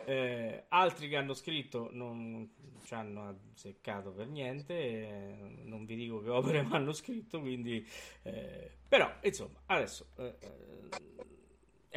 Eh, 0.05 0.65
altri 0.67 1.09
che 1.09 1.15
hanno 1.15 1.33
scritto 1.33 1.89
non 1.91 2.47
ci 2.83 2.93
hanno 2.93 3.29
azzeccato 3.29 4.11
per 4.11 4.27
niente, 4.27 4.75
eh, 4.75 5.63
non 5.63 5.83
vi 5.85 5.95
dico 5.95 6.21
che 6.21 6.29
opere 6.29 6.61
mi 6.61 6.73
hanno 6.73 6.93
scritto, 6.93 7.39
quindi 7.39 7.83
eh, 8.21 8.69
però 8.87 9.11
insomma 9.23 9.63
adesso 9.65 10.09
eh, 10.17 10.35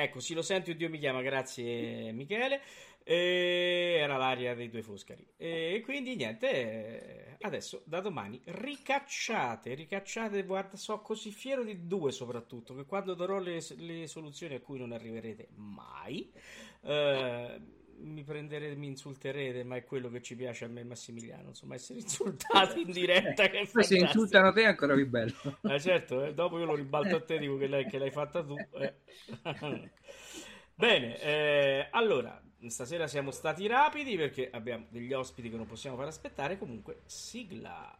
Ecco, 0.03 0.19
sì, 0.21 0.33
lo 0.33 0.41
sento, 0.41 0.73
Dio 0.73 0.89
mi 0.89 0.99
chiama, 0.99 1.21
grazie 1.21 2.11
Michele. 2.13 2.63
E 3.03 3.97
era 3.99 4.17
l'aria 4.17 4.55
dei 4.55 4.71
due 4.71 4.83
Foscari. 4.83 5.27
E 5.37 5.83
quindi 5.85 6.17
niente, 6.17 7.37
adesso 7.41 7.83
da 7.85 8.01
domani 8.01 8.41
ricacciate, 8.45 9.75
ricacciate, 9.75 10.43
guarda, 10.45 10.77
so 10.77 11.01
così 11.01 11.31
fiero 11.31 11.65
di 11.65 11.87
due 11.87 12.13
soprattutto, 12.13 12.75
che 12.75 12.85
quando 12.87 13.15
darò 13.15 13.39
le, 13.39 13.61
le 13.77 14.07
soluzioni 14.07 14.55
a 14.55 14.61
cui 14.61 14.79
non 14.79 14.93
arriverete 14.93 15.49
mai, 15.57 16.31
eh, 16.83 17.61
mi 18.03 18.25
prenderete, 18.25 18.75
mi 18.77 18.87
insulterete, 18.89 19.65
ma 19.65 19.77
è 19.77 19.85
quello 19.85 20.09
che 20.09 20.23
ci 20.23 20.35
piace 20.37 20.65
a 20.65 20.69
me 20.69 20.85
Massimiliano, 20.85 21.49
insomma, 21.49 21.75
essere 21.75 22.01
insultati 22.01 22.83
in 22.83 22.91
diretta. 22.91 23.49
Che 23.49 23.69
Poi 23.73 23.85
se 23.85 23.97
insultano 23.97 24.53
te 24.53 24.63
è 24.63 24.67
ancora 24.67 24.95
più 24.95 25.09
bello. 25.09 25.35
Eh, 25.63 25.81
certo, 25.81 26.25
eh, 26.25 26.35
dopo 26.35 26.59
io 26.59 26.65
lo 26.65 26.75
ribalto 26.75 27.17
a 27.17 27.21
te, 27.21 27.39
dico 27.39 27.57
che, 27.57 27.67
lei, 27.67 27.87
che 27.87 27.99
l'hai 27.99 28.11
fatta 28.11 28.43
tu. 28.45 28.57
Eh. 28.57 28.95
Bene, 30.75 31.21
eh, 31.21 31.89
allora, 31.91 32.41
stasera 32.69 33.07
siamo 33.07 33.31
stati 33.31 33.67
rapidi 33.67 34.17
perché 34.17 34.49
abbiamo 34.51 34.87
degli 34.89 35.13
ospiti 35.13 35.51
che 35.51 35.57
non 35.57 35.67
possiamo 35.67 35.97
far 35.97 36.07
aspettare, 36.07 36.59
comunque 36.59 37.03
sigla. 37.05 37.99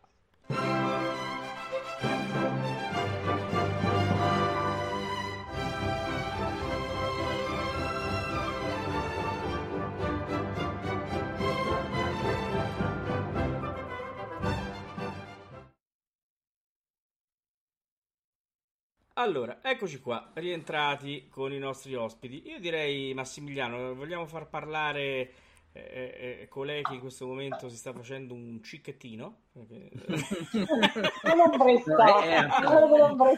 Allora, 19.21 19.59
eccoci 19.61 20.01
qua, 20.01 20.31
rientrati 20.33 21.29
con 21.29 21.53
i 21.53 21.59
nostri 21.59 21.95
ospiti. 21.95 22.49
Io 22.49 22.59
direi, 22.59 23.13
Massimiliano, 23.13 23.95
vogliamo 23.95 24.25
far 24.25 24.49
parlare 24.49 25.31
eh, 25.73 25.81
eh, 25.81 26.39
eh, 26.41 26.49
colei 26.49 26.83
che 26.83 26.95
in 26.95 27.01
questo 27.01 27.29
momento 27.29 27.69
si 27.69 27.77
sta 27.77 27.93
facendo 27.93 28.35
un 28.35 28.61
cicchettino 28.61 29.43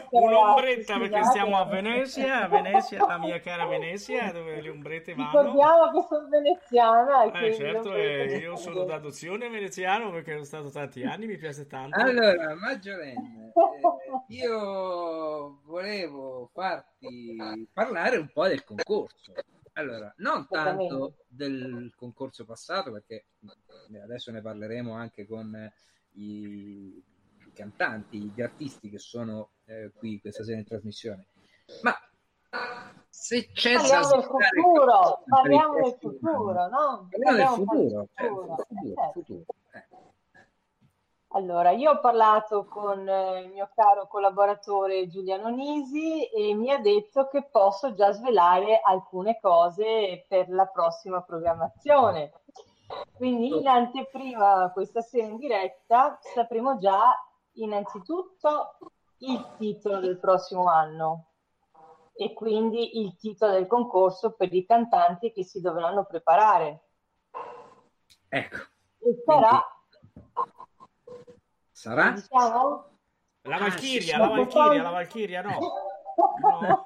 un'ombretta 0.09 0.97
perché 0.97 1.23
stiamo 1.25 1.57
a 1.57 1.65
Venezia 1.65 2.41
a 2.43 2.47
Venezia, 2.47 3.05
la 3.05 3.19
mia 3.19 3.39
cara 3.39 3.67
Venezia 3.67 4.31
dove 4.31 4.61
le 4.61 4.69
ombrette 4.69 5.13
vanno. 5.13 5.29
ricordiamo 5.29 5.91
che 5.91 6.05
sono 6.07 6.27
veneziana 6.27 7.23
eh, 7.39 7.53
certo, 7.53 7.93
eh, 7.93 8.37
io 8.37 8.55
sono 8.55 8.83
d'adozione 8.83 9.47
veneziano 9.47 10.09
perché 10.09 10.31
sono 10.31 10.45
stato 10.45 10.71
tanti 10.71 11.03
anni 11.03 11.27
mi 11.27 11.37
piace 11.37 11.67
tanto. 11.67 11.99
Allora 11.99 12.55
Maggiorenne 12.55 13.51
eh, 13.53 14.33
io 14.33 15.59
volevo 15.65 16.49
farti 16.51 17.37
parlare 17.71 18.17
un 18.17 18.29
po' 18.33 18.47
del 18.47 18.63
concorso 18.63 19.33
allora, 19.73 20.13
non 20.17 20.47
tanto 20.47 21.25
del 21.27 21.93
concorso 21.95 22.45
passato, 22.45 22.91
perché 22.91 23.25
adesso 24.03 24.31
ne 24.31 24.41
parleremo 24.41 24.93
anche 24.93 25.25
con 25.25 25.71
i, 26.13 27.03
i 27.45 27.51
cantanti, 27.53 28.31
gli 28.33 28.41
artisti 28.41 28.89
che 28.89 28.99
sono 28.99 29.51
eh, 29.65 29.91
qui 29.95 30.19
questa 30.19 30.43
sera 30.43 30.59
in 30.59 30.65
trasmissione, 30.65 31.27
ma 31.81 31.95
se 33.09 33.49
c'è 33.51 33.75
parliamo 33.75 34.09
del 34.09 34.23
futuro, 34.23 35.23
parliamo 35.27 35.73
del 35.75 35.97
futuro, 35.99 36.67
no? 36.67 37.09
Parliamo 37.09 37.37
del 37.37 37.67
futuro, 37.67 38.07
certo, 38.13 38.35
futuro, 38.35 38.65
futuro, 38.67 39.11
futuro. 39.13 39.45
Allora, 41.35 41.71
io 41.71 41.91
ho 41.91 41.99
parlato 41.99 42.65
con 42.65 43.09
eh, 43.09 43.41
il 43.41 43.49
mio 43.49 43.67
caro 43.73 44.05
collaboratore 44.07 45.07
Giuliano 45.07 45.49
Nisi 45.49 46.25
e 46.25 46.53
mi 46.53 46.69
ha 46.69 46.77
detto 46.77 47.27
che 47.27 47.49
posso 47.49 47.95
già 47.95 48.11
svelare 48.11 48.79
alcune 48.83 49.39
cose 49.39 50.25
per 50.27 50.47
la 50.49 50.67
prossima 50.67 51.23
programmazione. 51.23 52.33
Quindi 53.15 53.47
in 53.47 53.67
anteprima 53.67 54.69
questa 54.73 55.01
sera 55.01 55.25
in 55.25 55.37
diretta 55.37 56.19
sapremo 56.21 56.77
già 56.77 57.11
innanzitutto 57.53 58.77
il 59.19 59.55
titolo 59.57 59.99
del 60.01 60.19
prossimo 60.19 60.65
anno 60.65 61.29
e 62.13 62.33
quindi 62.33 62.99
il 63.01 63.15
titolo 63.15 63.53
del 63.53 63.65
concorso 63.65 64.33
per 64.33 64.53
i 64.53 64.63
cantanti 64.67 65.31
che 65.31 65.43
si 65.43 65.61
dovranno 65.61 66.05
preparare. 66.05 66.83
Ecco. 68.29 68.57
E 68.99 69.23
sarà 69.25 69.67
Sarà? 71.83 72.11
Diciamo? 72.11 72.85
La 73.41 73.57
Valchiria, 73.57 74.15
ah, 74.15 74.19
la 74.19 74.27
Valchiria, 74.27 74.81
la 74.83 74.89
Valchiria 74.89 75.41
no. 75.41 75.59
No. 76.15 76.83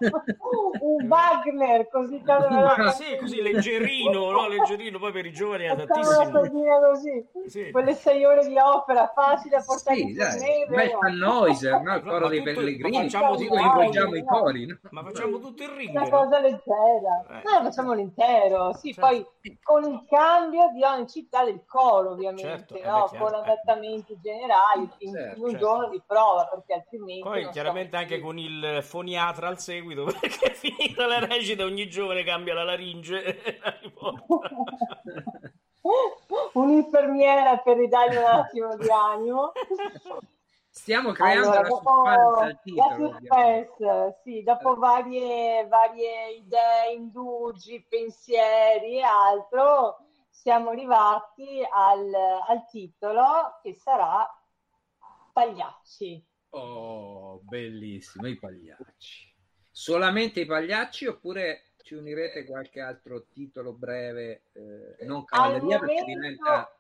un 0.79 1.07
Wagner 1.07 1.89
così 1.89 2.21
ah, 2.25 2.91
sì, 2.91 3.17
così 3.17 3.41
leggerino, 3.41 4.31
no? 4.31 4.47
leggerino 4.47 4.99
poi 4.99 5.11
per 5.11 5.25
i 5.25 5.33
giovani 5.33 5.65
è 5.65 5.69
adattissimo 5.69 6.39
così. 6.39 7.25
Sì. 7.47 7.71
quelle 7.71 7.93
sei 7.93 8.23
ore 8.23 8.47
di 8.47 8.57
opera 8.57 9.11
facile 9.13 9.57
a 9.57 9.63
portare 9.65 9.97
sì, 9.97 10.03
in 10.03 10.15
neve 10.15 10.97
ma 11.01 11.09
Noiser, 11.09 11.81
no? 11.81 11.95
il 11.95 12.03
coro 12.03 12.27
dei 12.29 12.41
pellegrini 12.41 13.03
facciamo 13.03 13.29
così 13.29 13.47
coinvolgiamo 13.47 14.15
i 14.15 14.25
cori 14.25 14.65
no? 14.65 14.79
ma 14.91 15.03
facciamo 15.03 15.39
tutto 15.39 15.63
il 15.63 15.69
ring 15.69 15.89
una 15.89 16.09
cosa 16.09 16.39
leggera 16.39 17.25
eh. 17.29 17.41
no, 17.43 17.63
facciamo 17.63 17.93
l'intero 17.93 18.73
sì, 18.73 18.93
certo. 18.93 19.01
poi 19.01 19.25
con 19.61 19.83
il 19.83 20.05
cambio 20.07 20.71
di 20.73 20.83
ogni 20.83 21.07
città 21.07 21.43
del 21.43 21.63
coro 21.65 22.11
ovviamente 22.11 22.43
certo, 22.43 22.79
no? 22.81 23.09
beh, 23.11 23.17
con 23.17 23.33
eh. 23.33 23.37
adattamenti 23.37 24.17
generali 24.21 24.89
in, 24.99 25.13
certo, 25.13 25.37
in 25.37 25.43
un 25.43 25.49
certo. 25.51 25.65
giorno 25.65 25.89
di 25.89 26.01
prova 26.05 26.45
perché 26.45 26.73
altrimenti 26.73 27.21
poi 27.21 27.49
chiaramente 27.49 27.95
anche 27.97 28.19
con 28.19 28.37
il 28.37 28.79
foniato 28.81 29.16
psichiatra 29.17 29.47
al 29.47 29.59
seguito 29.59 30.05
perché 30.19 30.53
finita 30.53 31.07
la 31.07 31.19
recita 31.19 31.63
ogni 31.63 31.89
giovane 31.89 32.23
cambia 32.23 32.53
la 32.53 32.63
laringe 32.63 33.23
e 33.23 33.59
la 33.61 33.73
Un'infermiera 36.53 37.57
per 37.59 37.77
ridargli 37.77 38.17
un 38.17 38.23
attimo 38.23 38.75
di 38.75 38.89
animo. 38.89 39.53
Stiamo 40.69 41.11
creando 41.13 41.51
allora, 41.51 41.61
la 41.61 41.67
suspense 41.67 42.41
al 42.41 42.59
titolo. 42.61 43.09
Suspense, 43.09 44.19
sì, 44.23 44.43
dopo 44.43 44.75
varie, 44.75 45.65
varie 45.67 46.31
idee, 46.31 46.93
indugi, 46.93 47.85
pensieri 47.87 48.97
e 48.97 49.03
altro, 49.03 49.99
siamo 50.29 50.71
arrivati 50.71 51.65
al, 51.71 52.13
al 52.47 52.65
titolo 52.67 53.59
che 53.61 53.73
sarà 53.73 54.27
Pagliacci. 55.31 56.25
Oh, 56.57 57.39
bellissimo, 57.43 58.27
i 58.27 58.37
pagliacci. 58.37 59.35
Solamente 59.69 60.41
i 60.41 60.45
pagliacci 60.45 61.05
oppure 61.05 61.73
ci 61.83 61.93
unirete 61.93 62.45
qualche 62.45 62.81
altro 62.81 63.27
titolo 63.31 63.73
breve, 63.73 64.45
eh, 64.53 65.05
non 65.05 65.23
cavalleria 65.23 65.79
perché 65.79 66.03
diventa... 66.03 66.75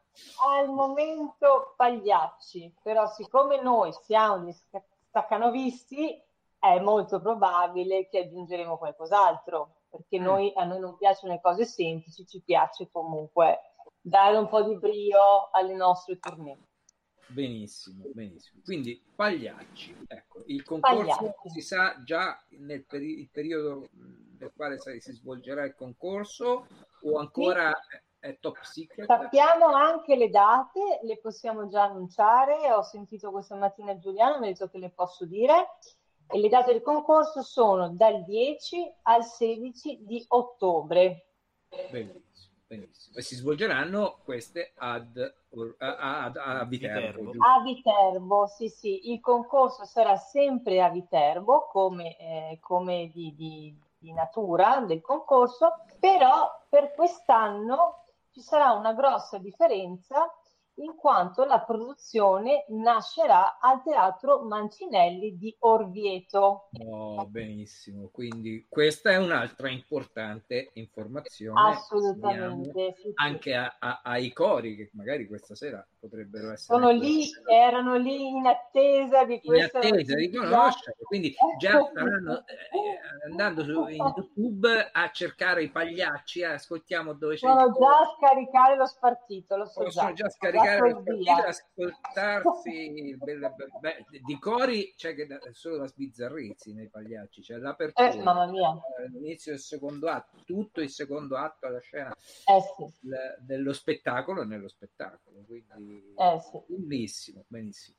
al 0.49 0.69
momento 0.69 1.73
Pagliacci, 1.77 2.73
però 2.81 3.07
siccome 3.07 3.61
noi 3.61 3.93
siamo 4.03 4.43
dei 4.43 4.55
staccanovisti 5.07 6.21
è 6.59 6.79
molto 6.79 7.21
probabile 7.21 8.09
che 8.09 8.19
aggiungeremo 8.19 8.77
qualcos'altro, 8.77 9.81
perché 9.89 10.19
mm. 10.19 10.23
noi, 10.23 10.51
a 10.55 10.63
noi 10.63 10.79
non 10.79 10.97
piacciono 10.97 11.33
le 11.33 11.39
cose 11.41 11.65
semplici, 11.65 12.25
ci 12.25 12.41
piace 12.43 12.89
comunque 12.91 13.59
dare 14.01 14.35
un 14.37 14.47
po' 14.47 14.63
di 14.63 14.75
brio 14.77 15.49
alle 15.51 15.75
nostre 15.75 16.17
tournée. 16.17 16.57
Benissimo, 17.27 18.05
benissimo. 18.13 18.61
Quindi 18.63 19.01
Pagliacci, 19.15 20.05
ecco, 20.07 20.43
il 20.45 20.63
concorso 20.63 21.05
Pagliacci. 21.05 21.49
si 21.49 21.61
sa 21.61 22.01
già 22.03 22.41
nel 22.49 22.85
peri- 22.85 23.27
periodo 23.31 23.87
nel 24.39 24.51
quale 24.55 24.77
si 24.79 25.11
svolgerà 25.11 25.65
il 25.65 25.75
concorso 25.75 26.67
o 27.01 27.17
ancora 27.17 27.71
sì. 27.89 27.97
è 28.19 28.37
top 28.39 28.61
secret? 28.61 29.07
Sappiamo 29.07 29.67
anche 29.67 30.15
le 30.15 30.29
date, 30.29 30.99
le 31.03 31.17
possiamo 31.17 31.67
già 31.67 31.83
annunciare, 31.83 32.71
ho 32.71 32.83
sentito 32.83 33.31
questa 33.31 33.55
mattina 33.55 33.97
Giuliano, 33.97 34.39
mi 34.39 34.47
ha 34.47 34.51
detto 34.51 34.69
che 34.69 34.77
le 34.77 34.89
posso 34.89 35.25
dire 35.25 35.69
e 36.29 36.39
le 36.39 36.49
date 36.49 36.71
del 36.73 36.81
concorso 36.81 37.41
sono 37.41 37.89
dal 37.89 38.23
10 38.23 38.93
al 39.03 39.23
16 39.23 39.99
di 40.05 40.23
ottobre. 40.29 41.25
Benissimo. 41.89 42.25
Benissimo. 42.67 43.15
E 43.15 43.21
si 43.21 43.35
svolgeranno 43.35 44.19
queste 44.25 44.73
ad, 44.75 45.15
ad, 45.77 46.35
a 46.35 46.65
Viterbo. 46.65 47.31
A 47.39 47.61
Viterbo, 47.63 48.47
sì, 48.47 48.67
sì. 48.67 49.11
Il 49.11 49.21
concorso 49.21 49.85
sarà 49.85 50.17
sempre 50.17 50.83
a 50.83 50.89
Viterbo, 50.89 51.67
come, 51.71 52.17
eh, 52.17 52.57
come 52.59 53.09
di, 53.13 53.33
di, 53.35 53.73
di 53.97 54.11
natura 54.11 54.81
del 54.81 54.99
concorso, 54.99 55.85
però 55.97 56.65
per 56.67 56.93
quest'anno 56.93 58.03
ci 58.31 58.41
sarà 58.41 58.73
una 58.73 58.93
grossa 58.93 59.37
differenza 59.37 60.29
in 60.79 60.95
quanto 60.95 61.43
la 61.43 61.59
produzione 61.61 62.65
nascerà 62.69 63.57
al 63.59 63.81
Teatro 63.83 64.43
Mancinelli 64.43 65.37
di 65.37 65.55
Orvieto. 65.59 66.69
Oh, 66.85 67.25
benissimo, 67.25 68.09
quindi 68.11 68.67
questa 68.69 69.11
è 69.11 69.17
un'altra 69.17 69.69
importante 69.69 70.71
informazione. 70.73 71.71
Assolutamente. 71.71 72.93
Sì, 72.97 73.11
anche 73.15 73.55
a, 73.55 73.77
a, 73.79 74.01
ai 74.03 74.31
cori 74.31 74.75
che 74.75 74.91
magari 74.93 75.27
questa 75.27 75.55
sera 75.55 75.85
potrebbero 75.99 76.51
essere... 76.51 76.79
Sono 76.79 76.91
lì, 76.91 77.27
erano 77.49 77.95
lì 77.95 78.27
in 78.27 78.45
attesa 78.45 79.25
di 79.25 79.41
questa... 79.41 79.79
In 79.79 79.95
attesa 79.95 80.15
di 80.15 80.31
conoscere, 80.31 80.95
quindi 81.07 81.33
già 81.57 81.81
staranno 81.81 82.45
eh, 82.45 83.29
andando 83.29 83.63
su 83.63 83.87
in 83.87 84.13
YouTube 84.25 84.89
a 84.91 85.09
cercare 85.11 85.63
i 85.63 85.69
pagliacci, 85.69 86.41
eh, 86.41 86.45
ascoltiamo 86.45 87.13
dove 87.13 87.35
c'è... 87.35 87.47
Sono 87.47 87.71
già 87.71 87.99
a 87.99 88.15
scaricare 88.17 88.75
lo 88.75 88.85
spartito, 88.85 89.57
lo 89.57 89.65
so 89.65 89.83
già. 89.85 90.01
Sono 90.01 90.13
già 90.13 90.25
a 90.25 90.29
scaricare 90.29 90.65
giocare 90.75 91.47
ascoltarsi 91.47 93.15
belle, 93.17 93.55
beh, 93.79 94.05
di 94.23 94.37
cori 94.39 94.93
c'è 94.95 95.15
che 95.15 95.27
solo 95.51 95.77
da 95.77 95.87
sbizzarrirsi 95.87 96.73
nei 96.73 96.89
pagliacci 96.89 97.41
c'è 97.41 97.57
l'apertura 97.57 98.11
eh, 98.11 98.21
mamma 98.21 98.47
mia. 98.47 98.79
l'inizio 99.11 99.51
del 99.51 99.61
secondo 99.61 100.09
atto 100.09 100.37
tutto 100.45 100.81
il 100.81 100.89
secondo 100.89 101.37
atto 101.37 101.67
alla 101.67 101.79
scena 101.79 102.11
eh, 102.11 102.61
sì. 102.75 103.07
l- 103.07 103.37
dello 103.39 103.73
spettacolo 103.73 104.43
nello 104.43 104.67
spettacolo 104.67 105.43
quindi 105.45 106.13
eh, 106.15 106.39
sì. 106.39 106.61
bellissimo 106.67 107.45
benissimo 107.47 107.97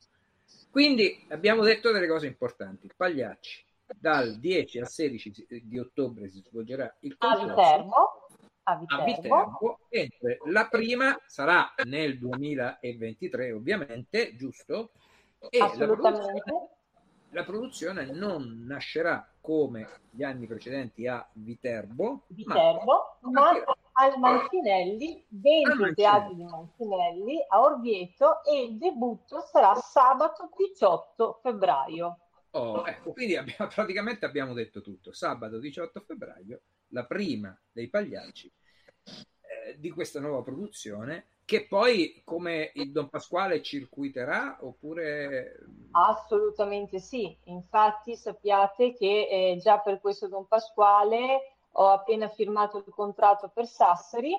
quindi 0.71 1.25
abbiamo 1.29 1.63
detto 1.63 1.93
delle 1.93 2.09
cose 2.09 2.27
importanti 2.27 2.91
pagliacci 2.95 3.65
dal 3.99 4.39
10 4.39 4.81
al 4.81 4.89
16 4.89 5.63
di 5.63 5.79
ottobre 5.79 6.29
si 6.29 6.43
svolgerà 6.47 6.95
il 7.01 7.17
concorso 7.17 8.28
a 8.69 8.77
Viterbo. 8.77 9.03
a 9.03 9.05
Viterbo, 9.05 9.79
mentre 9.91 10.39
la 10.47 10.69
prima 10.69 11.19
sarà 11.27 11.73
nel 11.85 12.19
2023 12.19 13.53
ovviamente, 13.53 14.37
giusto? 14.37 14.93
E 15.49 15.59
la 15.59 15.69
produzione, 15.69 16.43
la 17.31 17.45
produzione, 17.45 18.05
non 18.07 18.65
nascerà 18.67 19.27
come 19.41 19.89
gli 20.11 20.23
anni 20.23 20.47
precedenti 20.47 21.07
a 21.07 21.27
Viterbo, 21.33 22.25
Viterbo 22.29 23.19
ma, 23.21 23.31
ma 23.31 23.51
al 23.93 24.19
Mancinelli, 24.19 25.25
dentro 25.29 25.87
il 25.87 25.95
teatro 25.95 26.35
di 26.35 26.45
Mancinelli, 26.45 27.45
a 27.49 27.61
Orvieto 27.61 28.45
e 28.45 28.63
il 28.65 28.79
debutto 28.79 29.41
sarà 29.41 29.75
sabato 29.75 30.51
18 30.57 31.41
febbraio. 31.43 32.19
Oh, 32.51 32.87
ecco, 32.87 33.13
quindi 33.13 33.37
abbiamo, 33.37 33.69
praticamente 33.75 34.25
abbiamo 34.25 34.53
detto 34.53 34.81
tutto. 34.81 35.13
Sabato 35.13 35.59
18 35.59 36.01
febbraio, 36.01 36.61
la 36.89 37.05
prima 37.05 37.59
dei 37.71 37.89
Pagliacci 37.89 38.53
eh, 39.05 39.79
di 39.79 39.91
questa 39.91 40.21
nuova 40.21 40.43
produzione, 40.43 41.29
che 41.45 41.67
poi 41.67 42.21
come 42.25 42.73
il 42.75 42.93
Don 42.93 43.09
Pasquale 43.09 43.63
circuiterà 43.63 44.59
oppure... 44.61 45.59
Assolutamente 45.93 46.99
sì, 46.99 47.37
infatti 47.45 48.17
sappiate 48.17 48.93
che 48.93 49.29
eh, 49.31 49.57
già 49.59 49.79
per 49.79 50.01
questo 50.01 50.29
Don 50.29 50.47
Pasquale 50.47 51.57
ho 51.73 51.89
appena 51.89 52.29
firmato 52.29 52.79
il 52.79 52.93
contratto 52.93 53.49
per 53.49 53.67
Sassari 53.67 54.35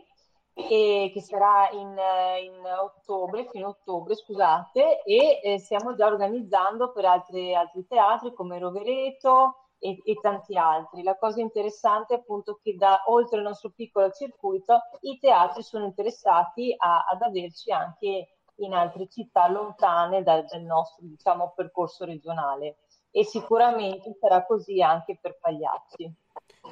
e 0.53 1.09
che 1.13 1.21
sarà 1.21 1.69
in, 1.71 1.95
in, 2.43 2.63
ottobre, 2.65 3.47
fino 3.49 3.67
a 3.67 3.69
ottobre, 3.69 4.15
scusate, 4.15 5.01
e 5.03 5.39
eh, 5.41 5.57
stiamo 5.57 5.95
già 5.95 6.05
organizzando 6.05 6.91
per 6.91 7.05
altri, 7.05 7.55
altri 7.55 7.87
teatri 7.87 8.33
come 8.33 8.59
Rovereto 8.59 9.68
e, 9.79 10.01
e, 10.03 10.15
tanti 10.21 10.57
altri. 10.57 11.03
La 11.03 11.17
cosa 11.17 11.41
interessante 11.41 12.13
è 12.13 12.17
appunto 12.17 12.59
che 12.61 12.75
da 12.75 13.03
oltre 13.07 13.37
il 13.37 13.43
nostro 13.43 13.71
piccolo 13.71 14.11
circuito 14.11 14.81
i 15.01 15.17
teatri 15.17 15.63
sono 15.63 15.85
interessati 15.85 16.75
a, 16.77 17.05
ad 17.09 17.21
averci 17.21 17.71
anche 17.71 18.35
in 18.55 18.73
altre 18.73 19.07
città 19.07 19.47
lontane 19.47 20.21
dal, 20.21 20.45
dal 20.45 20.61
nostro 20.61 21.05
diciamo, 21.05 21.53
percorso 21.55 22.05
regionale 22.05 22.77
e 23.11 23.23
sicuramente 23.23 24.15
sarà 24.19 24.45
così 24.45 24.81
anche 24.81 25.17
per 25.19 25.39
Pagliacci. 25.39 26.13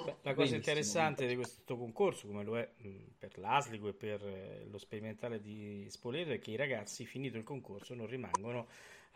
Beh, 0.03 0.17
la 0.21 0.35
cosa 0.35 0.55
interessante 0.55 1.25
di 1.25 1.35
questo 1.35 1.77
concorso, 1.77 2.27
come 2.27 2.43
lo 2.43 2.57
è 2.57 2.69
per 3.17 3.37
l'Aslico 3.39 3.87
e 3.87 3.93
per 3.93 4.23
eh, 4.25 4.67
lo 4.69 4.77
sperimentale 4.77 5.39
di 5.39 5.87
Spoleto, 5.89 6.31
è 6.31 6.39
che 6.39 6.51
i 6.51 6.55
ragazzi, 6.55 7.05
finito 7.05 7.37
il 7.37 7.43
concorso, 7.43 7.95
non 7.95 8.05
rimangono 8.05 8.67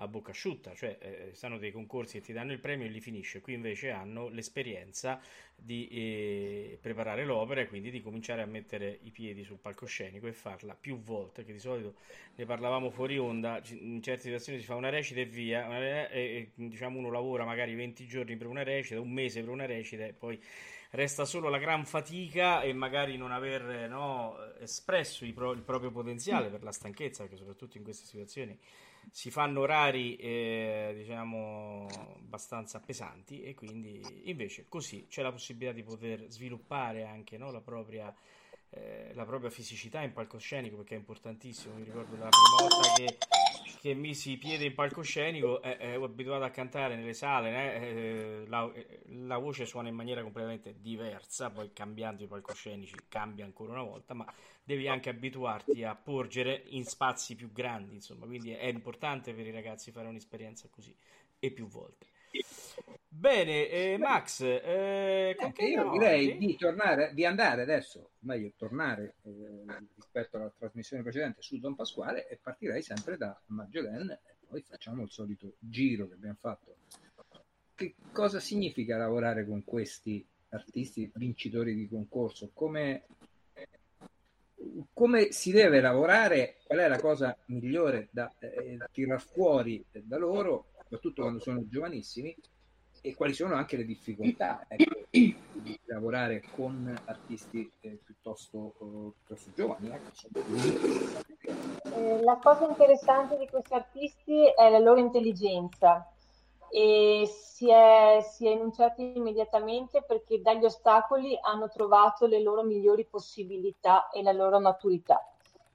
a 0.01 0.07
bocca 0.07 0.31
asciutta, 0.31 0.73
cioè 0.73 0.97
eh, 0.99 1.29
stanno 1.33 1.57
dei 1.57 1.71
concorsi 1.71 2.19
che 2.19 2.25
ti 2.25 2.33
danno 2.33 2.51
il 2.51 2.59
premio 2.59 2.87
e 2.87 2.89
li 2.89 2.99
finisce, 2.99 3.39
qui 3.39 3.53
invece 3.53 3.91
hanno 3.91 4.29
l'esperienza 4.29 5.21
di 5.55 5.87
eh, 5.89 6.79
preparare 6.81 7.23
l'opera 7.23 7.61
e 7.61 7.67
quindi 7.67 7.91
di 7.91 8.01
cominciare 8.01 8.41
a 8.41 8.47
mettere 8.47 8.99
i 9.03 9.11
piedi 9.11 9.43
sul 9.43 9.59
palcoscenico 9.59 10.25
e 10.25 10.33
farla 10.33 10.73
più 10.73 10.99
volte, 11.01 11.43
che 11.43 11.53
di 11.53 11.59
solito 11.59 11.95
ne 12.35 12.45
parlavamo 12.45 12.89
fuori 12.89 13.17
onda, 13.19 13.61
in 13.69 14.01
certe 14.01 14.23
situazioni 14.23 14.59
si 14.59 14.65
fa 14.65 14.75
una 14.75 14.89
recita 14.89 15.19
e 15.19 15.25
via, 15.25 15.67
e, 15.79 16.09
e 16.11 16.51
diciamo 16.55 16.97
uno 16.97 17.11
lavora 17.11 17.45
magari 17.45 17.75
20 17.75 18.07
giorni 18.07 18.35
per 18.35 18.47
una 18.47 18.63
recita, 18.63 18.99
un 18.99 19.11
mese 19.11 19.41
per 19.41 19.49
una 19.49 19.65
recita 19.65 20.03
e 20.03 20.13
poi 20.13 20.41
resta 20.91 21.25
solo 21.25 21.47
la 21.47 21.59
gran 21.59 21.85
fatica 21.85 22.61
e 22.61 22.73
magari 22.73 23.17
non 23.17 23.31
aver 23.31 23.87
no, 23.87 24.35
espresso 24.59 25.31
pro- 25.33 25.51
il 25.51 25.61
proprio 25.61 25.91
potenziale 25.91 26.49
per 26.49 26.63
la 26.63 26.71
stanchezza, 26.71 27.21
perché 27.21 27.37
soprattutto 27.37 27.77
in 27.77 27.83
queste 27.83 28.05
situazioni 28.05 28.57
si 29.09 29.31
fanno 29.31 29.61
orari 29.61 30.15
eh, 30.15 30.93
diciamo 30.95 31.87
abbastanza 32.17 32.79
pesanti 32.79 33.41
e 33.41 33.53
quindi 33.53 34.01
invece 34.25 34.65
così 34.69 35.07
c'è 35.09 35.21
la 35.21 35.31
possibilità 35.31 35.73
di 35.73 35.83
poter 35.83 36.25
sviluppare 36.29 37.05
anche 37.05 37.37
no, 37.37 37.51
la, 37.51 37.61
propria, 37.61 38.13
eh, 38.69 39.11
la 39.13 39.25
propria 39.25 39.49
fisicità 39.49 40.01
in 40.01 40.13
palcoscenico 40.13 40.77
perché 40.77 40.95
è 40.95 40.97
importantissimo. 40.97 41.75
Mi 41.75 41.83
ricordo 41.83 42.15
la 42.15 42.29
prima 42.29 42.69
volta 42.69 42.93
che 42.93 43.17
che 43.79 43.93
misi 43.93 44.37
piede 44.37 44.65
in 44.65 44.73
palcoscenico 44.73 45.61
eh, 45.61 45.77
ero 45.79 46.05
abituato 46.05 46.43
a 46.43 46.49
cantare 46.49 46.95
nelle 46.95 47.13
sale 47.13 47.75
eh, 47.75 48.43
la, 48.47 48.71
la, 49.07 49.37
voce 49.37 49.65
suona 49.65 49.89
in 49.89 49.95
maniera 49.95 50.21
completamente 50.21 50.75
diversa 50.79 51.49
poi 51.49 51.71
cambiando 51.73 52.23
i 52.23 52.27
palcoscenici 52.27 52.95
cambia 53.07 53.45
ancora 53.45 53.73
una 53.73 53.83
volta 53.83 54.13
ma 54.13 54.25
devi 54.63 54.87
anche 54.87 55.09
abituarti 55.09 55.83
a 55.83 55.95
porgere 55.95 56.63
in 56.67 56.85
spazi 56.85 57.35
più 57.35 57.51
grandi 57.51 57.95
insomma 57.95 58.25
quindi 58.25 58.51
è 58.51 58.65
importante 58.65 59.33
per 59.33 59.45
i 59.45 59.51
ragazzi 59.51 59.91
fare 59.91 60.07
un'esperienza 60.07 60.67
così 60.69 60.95
e 61.39 61.51
più 61.51 61.67
volte 61.67 62.07
Bene, 63.21 63.67
eh, 63.69 63.97
Max, 63.99 64.41
eh, 64.41 65.35
eh, 65.37 65.65
io 65.67 65.91
direi 65.91 66.37
di 66.37 66.55
tornare, 66.55 67.13
di 67.13 67.25
andare 67.25 67.61
adesso, 67.61 68.13
meglio 68.19 68.51
tornare 68.55 69.15
eh, 69.23 69.63
rispetto 69.95 70.37
alla 70.37 70.51
trasmissione 70.57 71.03
precedente 71.03 71.41
su 71.41 71.59
Don 71.59 71.75
Pasquale 71.75 72.27
e 72.27 72.39
partirei 72.41 72.81
sempre 72.81 73.17
da 73.17 73.39
Maggiolene 73.47 74.21
e 74.25 74.35
poi 74.47 74.63
facciamo 74.63 75.03
il 75.03 75.11
solito 75.11 75.53
giro 75.59 76.07
che 76.07 76.13
abbiamo 76.13 76.37
fatto. 76.39 76.75
Che 77.75 77.95
cosa 78.11 78.39
significa 78.39 78.97
lavorare 78.97 79.45
con 79.45 79.63
questi 79.63 80.25
artisti 80.49 81.11
vincitori 81.13 81.75
di 81.75 81.87
concorso? 81.87 82.49
Come, 82.53 83.05
come 84.93 85.31
si 85.31 85.51
deve 85.51 85.81
lavorare? 85.81 86.57
Qual 86.65 86.79
è 86.79 86.87
la 86.87 86.99
cosa 86.99 87.37
migliore 87.47 88.07
da 88.09 88.33
eh, 88.39 88.79
tirar 88.91 89.21
fuori 89.21 89.85
da 89.91 90.17
loro, 90.17 90.71
soprattutto 90.91 91.21
quando 91.21 91.39
sono 91.39 91.67
giovanissimi? 91.67 92.35
e 93.03 93.15
quali 93.15 93.33
sono 93.33 93.55
anche 93.55 93.77
le 93.77 93.85
difficoltà 93.85 94.65
ecco, 94.69 95.07
di 95.09 95.79
lavorare 95.85 96.43
con 96.53 96.93
artisti 97.05 97.71
eh, 97.79 97.99
piuttosto, 98.03 98.75
uh, 98.77 99.13
piuttosto, 99.23 99.49
giovani. 99.55 99.89
Ecco. 99.89 100.11
Eh, 101.95 102.21
la 102.21 102.37
cosa 102.37 102.67
interessante 102.67 103.37
di 103.37 103.47
questi 103.47 103.73
artisti 103.73 104.45
è 104.45 104.69
la 104.69 104.77
loro 104.77 104.99
intelligenza 104.99 106.13
e 106.69 107.27
si 107.27 107.71
è, 107.71 108.19
si 108.21 108.47
è 108.47 108.51
enunciata 108.51 109.01
immediatamente 109.01 110.03
perché 110.03 110.39
dagli 110.41 110.65
ostacoli 110.65 111.37
hanno 111.41 111.69
trovato 111.69 112.27
le 112.27 112.41
loro 112.41 112.61
migliori 112.61 113.05
possibilità 113.05 114.09
e 114.09 114.21
la 114.21 114.31
loro 114.31 114.59
maturità 114.59 115.30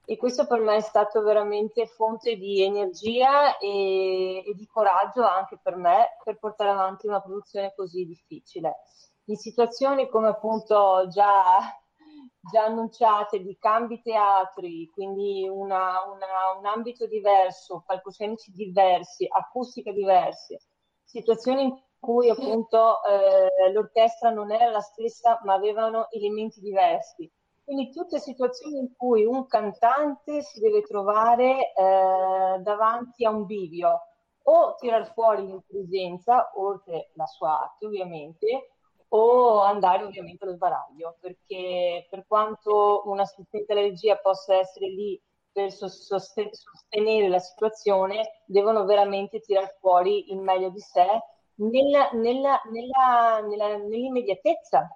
e 0.09 0.17
questo 0.17 0.47
per 0.47 0.61
me 0.61 0.77
è 0.77 0.81
stato 0.81 1.21
veramente 1.23 1.87
fonte 1.87 2.37
di 2.37 2.63
energia 2.63 3.59
e, 3.59 4.39
e, 4.47 4.55
di 4.55 4.65
coraggio 4.69 5.25
anche 5.25 5.59
per 5.61 5.75
me 5.75 6.17
per 6.23 6.39
portare 6.39 6.71
avanti 6.71 7.09
una 7.09 7.21
produzione 7.21 7.75
così 7.75 8.07
difficile. 8.07 8.77
In 9.25 9.37
situazioni 9.37 10.09
come 10.09 10.29
appunto 10.29 11.09
già, 11.09 11.59
già 12.53 12.65
annunciate 12.65 13.41
di 13.41 13.57
cambi 13.59 14.01
teatri, 14.01 14.89
quindi 14.95 15.49
una, 15.49 16.05
una, 16.05 16.57
un 16.57 16.67
ambito 16.67 17.09
diverso, 17.09 17.83
palcoscenici 17.85 18.53
diversi, 18.53 19.27
acustica 19.29 19.91
diverse, 19.91 20.61
situazioni 21.03 21.65
in 21.65 21.83
cui 21.99 22.31
appunto 22.31 23.03
eh, 23.03 23.73
l'orchestra 23.73 24.31
non 24.31 24.53
era 24.53 24.71
la 24.71 24.79
stessa 24.79 25.41
ma 25.43 25.55
avevano 25.55 26.09
elementi 26.13 26.61
diversi 26.61 27.29
quindi 27.67 27.91
tutte 27.91 28.21
situazioni 28.21 28.79
in 28.79 28.95
cui 28.97 29.25
un 29.25 29.45
cantante 29.49 30.41
si 30.41 30.61
deve 30.61 30.83
trovare 30.83 31.73
eh, 31.75 32.59
davanti 32.61 33.25
a 33.25 33.31
un 33.31 33.45
bivio 33.45 34.03
o 34.45 34.77
tirar 34.77 35.13
fuori 35.13 35.45
l'intelligenza, 35.45 36.53
oltre 36.55 37.11
la 37.15 37.27
sua 37.27 37.63
arte 37.63 37.87
ovviamente, 37.87 38.71
o 39.09 39.63
andare 39.63 40.05
ovviamente 40.05 40.45
allo 40.45 40.55
sbaraglio, 40.55 41.17
perché 41.21 42.07
per 42.09 42.25
quanto 42.29 43.03
un 43.07 43.19
assistente 43.19 43.73
alla 43.73 43.81
regia 43.83 44.15
possa 44.17 44.55
essere 44.55 44.87
lì 44.87 45.21
per 45.51 45.73
sostenere 45.73 47.29
la 47.29 47.41
situazione, 47.41 48.43
devono 48.47 48.85
veramente 48.85 49.41
tirar 49.41 49.77
fuori 49.81 50.31
il 50.31 50.39
meglio 50.39 50.71
di 50.71 50.81
sé 50.81 51.07
nella, 51.57 52.11
nella, 52.13 52.61
nella, 52.71 53.41
nell'immediatezza 53.41 54.89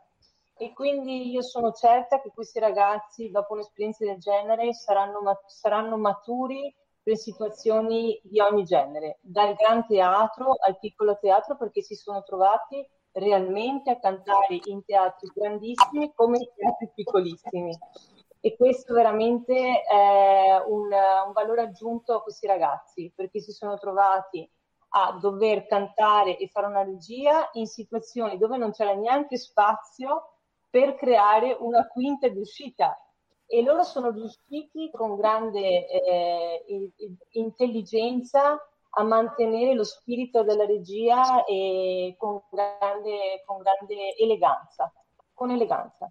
e 0.61 0.75
quindi 0.75 1.31
io 1.31 1.41
sono 1.41 1.73
certa 1.73 2.21
che 2.21 2.33
questi 2.35 2.59
ragazzi, 2.59 3.31
dopo 3.31 3.55
un'esperienza 3.55 4.05
del 4.05 4.19
genere, 4.19 4.75
saranno, 4.75 5.41
saranno 5.47 5.97
maturi 5.97 6.75
per 7.03 7.17
situazioni 7.17 8.21
di 8.23 8.41
ogni 8.41 8.65
genere, 8.65 9.21
dal 9.23 9.55
gran 9.55 9.87
teatro 9.87 10.53
al 10.61 10.79
piccolo 10.79 11.17
teatro, 11.19 11.57
perché 11.57 11.81
si 11.81 11.95
sono 11.95 12.23
trovati 12.23 12.87
realmente 13.13 13.91
a 13.91 13.99
cantare 13.99 14.59
in 14.65 14.85
teatri 14.85 15.33
grandissimi 15.35 16.13
come 16.15 16.37
in 16.37 16.49
teatri 16.55 16.91
piccolissimi. 16.95 17.79
E 18.41 18.55
questo 18.55 18.93
veramente 18.93 19.81
è 19.81 20.63
un, 20.67 20.91
un 20.93 21.33
valore 21.33 21.63
aggiunto 21.63 22.13
a 22.13 22.23
questi 22.23 22.47
ragazzi, 22.47 23.11
perché 23.17 23.41
si 23.41 23.53
sono 23.53 23.79
trovati 23.79 24.47
a 24.91 25.17
dover 25.19 25.67
cantare 25.67 26.37
e 26.37 26.49
fare 26.49 26.67
una 26.67 26.83
regia 26.83 27.49
in 27.53 27.67
situazioni 27.67 28.37
dove 28.37 28.59
non 28.59 28.73
c'era 28.73 28.93
neanche 28.93 29.39
spazio 29.39 30.35
per 30.71 30.95
creare 30.95 31.57
una 31.59 31.87
quinta 31.87 32.29
di 32.29 32.39
uscita 32.39 32.97
e 33.47 33.63
loro 33.63 33.83
sono 33.83 34.11
riusciti 34.11 34.91
con 34.93 35.17
grande 35.17 35.89
eh, 35.89 36.93
intelligenza 37.31 38.65
a 38.91 39.03
mantenere 39.03 39.75
lo 39.75 39.83
spirito 39.83 40.45
della 40.45 40.65
regia 40.65 41.45
e 41.45 42.15
con 42.17 42.41
grande, 42.49 43.43
con 43.45 43.59
grande 43.59 44.17
eleganza. 44.17 44.93
Con 45.35 45.51
eleganza. 45.51 46.11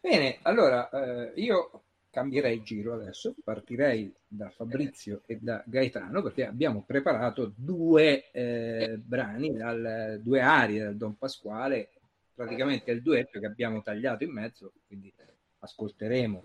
Bene, 0.00 0.38
allora 0.42 0.88
eh, 0.88 1.32
io 1.36 1.82
cambierei 2.10 2.62
giro 2.62 2.94
adesso, 2.94 3.34
partirei 3.42 4.14
da 4.26 4.48
Fabrizio 4.48 5.22
e 5.26 5.38
da 5.40 5.62
Gaetano 5.66 6.22
perché 6.22 6.46
abbiamo 6.46 6.84
preparato 6.86 7.52
due 7.56 8.30
eh, 8.30 8.96
brani, 8.98 9.52
dal, 9.52 10.20
due 10.22 10.40
arie 10.40 10.84
dal 10.84 10.96
Don 10.96 11.18
Pasquale 11.18 11.90
praticamente 12.34 12.90
il 12.90 13.02
duetto 13.02 13.38
che 13.38 13.46
abbiamo 13.46 13.82
tagliato 13.82 14.24
in 14.24 14.32
mezzo, 14.32 14.72
quindi 14.86 15.12
ascolteremo 15.60 16.42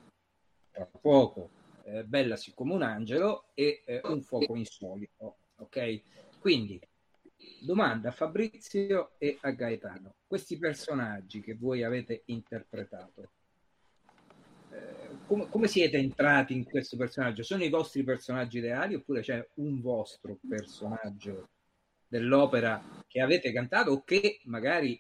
tra 0.72 0.86
poco 0.86 1.50
eh, 1.84 2.04
Bella 2.04 2.36
siccome 2.36 2.74
un 2.74 2.84
angelo 2.84 3.50
e 3.54 3.84
eh, 3.86 4.02
Un 4.04 4.22
fuoco 4.22 4.56
insolito. 4.56 5.38
Ok? 5.58 6.02
Quindi 6.40 6.80
domanda 7.62 8.10
a 8.10 8.14
Fabrizio 8.14 9.12
e 9.18 9.38
a 9.42 9.52
Gaetano. 9.52 10.16
Questi 10.26 10.58
personaggi 10.58 11.42
che 11.42 11.56
voi 11.56 11.84
avete 11.84 12.22
interpretato, 12.26 13.30
eh, 14.72 15.18
come, 15.26 15.50
come, 15.50 15.68
siete 15.68 15.98
entrati 15.98 16.54
in 16.54 16.64
questo 16.64 16.96
personaggio? 16.96 17.44
Sono 17.44 17.64
i 17.64 17.70
vostri 17.70 18.04
personaggi 18.04 18.60
ideali 18.60 18.96
oppure 18.96 19.22
c'è 19.22 19.46
un 19.56 19.82
vostro 19.82 20.38
personaggio 20.48 21.50
dell'opera 22.08 23.04
che 23.08 23.22
avete 23.22 23.52
cantato 23.52 23.92
o 23.92 24.04
che 24.04 24.40
magari 24.46 24.98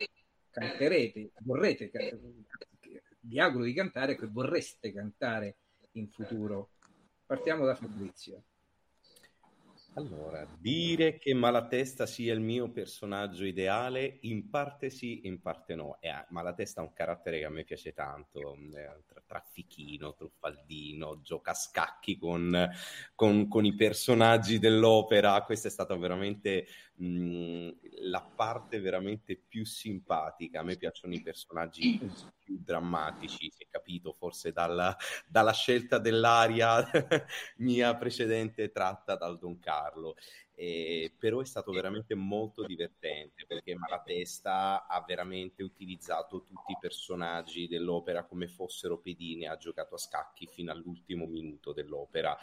canterete, 0.49 1.31
vorrete, 1.39 1.91
vi 3.21 3.39
auguro 3.39 3.63
di 3.63 3.73
cantare, 3.73 4.15
che 4.15 4.27
vorreste 4.27 4.91
cantare 4.91 5.57
in 5.93 6.09
futuro. 6.09 6.71
Partiamo 7.25 7.65
da 7.65 7.75
Fabrizio. 7.75 8.43
Allora, 9.95 10.47
dire 10.59 11.17
che 11.17 11.33
Malatesta 11.33 12.05
sia 12.05 12.31
il 12.33 12.39
mio 12.39 12.69
personaggio 12.71 13.43
ideale, 13.43 14.19
in 14.21 14.49
parte 14.49 14.89
sì, 14.89 15.27
in 15.27 15.41
parte 15.41 15.75
no. 15.75 15.97
Eh, 15.99 16.25
Malatesta 16.29 16.79
ha 16.79 16.83
un 16.83 16.93
carattere 16.93 17.39
che 17.39 17.45
a 17.45 17.49
me 17.49 17.63
piace 17.63 17.91
tanto, 17.91 18.55
eh, 18.55 19.03
traffichino, 19.25 20.13
truffaldino, 20.13 21.21
gioca 21.21 21.51
a 21.51 21.55
scacchi 21.55 22.17
con, 22.17 22.69
con, 23.15 23.47
con, 23.47 23.65
i 23.65 23.75
personaggi 23.75 24.59
dell'opera. 24.59 25.41
Questa 25.43 25.67
è 25.67 25.71
stata 25.71 25.95
veramente 25.97 26.67
mh, 26.99 27.69
la 28.01 28.21
parte 28.21 28.79
veramente 28.79 29.37
più 29.37 29.65
simpatica. 29.65 30.59
A 30.59 30.63
me 30.63 30.77
piacciono 30.77 31.13
i 31.13 31.21
personaggi 31.21 31.99
più 32.43 32.59
drammatici, 32.61 33.49
si 33.51 33.63
è 33.63 33.67
capito 33.69 34.11
forse 34.13 34.51
dalla, 34.51 34.95
dalla 35.27 35.53
scelta 35.53 35.97
dell'aria 35.97 36.83
mia 37.57 37.95
precedente 37.95 38.71
tratta 38.71 39.15
dal 39.15 39.37
Don 39.37 39.59
Carlo. 39.59 40.15
Eh, 40.53 41.15
però 41.17 41.39
è 41.39 41.45
stato 41.45 41.71
veramente 41.71 42.15
molto 42.15 42.65
divertente 42.65 43.45
perché 43.47 43.75
Malatesta 43.75 44.87
ha 44.87 45.03
veramente 45.07 45.63
utilizzato 45.63 46.43
tutti 46.43 46.73
i 46.73 46.77
personaggi 46.81 47.67
dell'opera 47.69 48.25
come 48.25 48.49
fossero 48.49 48.99
pedine, 48.99 49.47
ha 49.47 49.55
giocato 49.55 49.95
a 49.95 49.97
scacchi 49.97 50.47
fino 50.47 50.73
all'ultimo 50.73 51.25
minuto 51.27 51.71
dell'opera. 51.71 52.37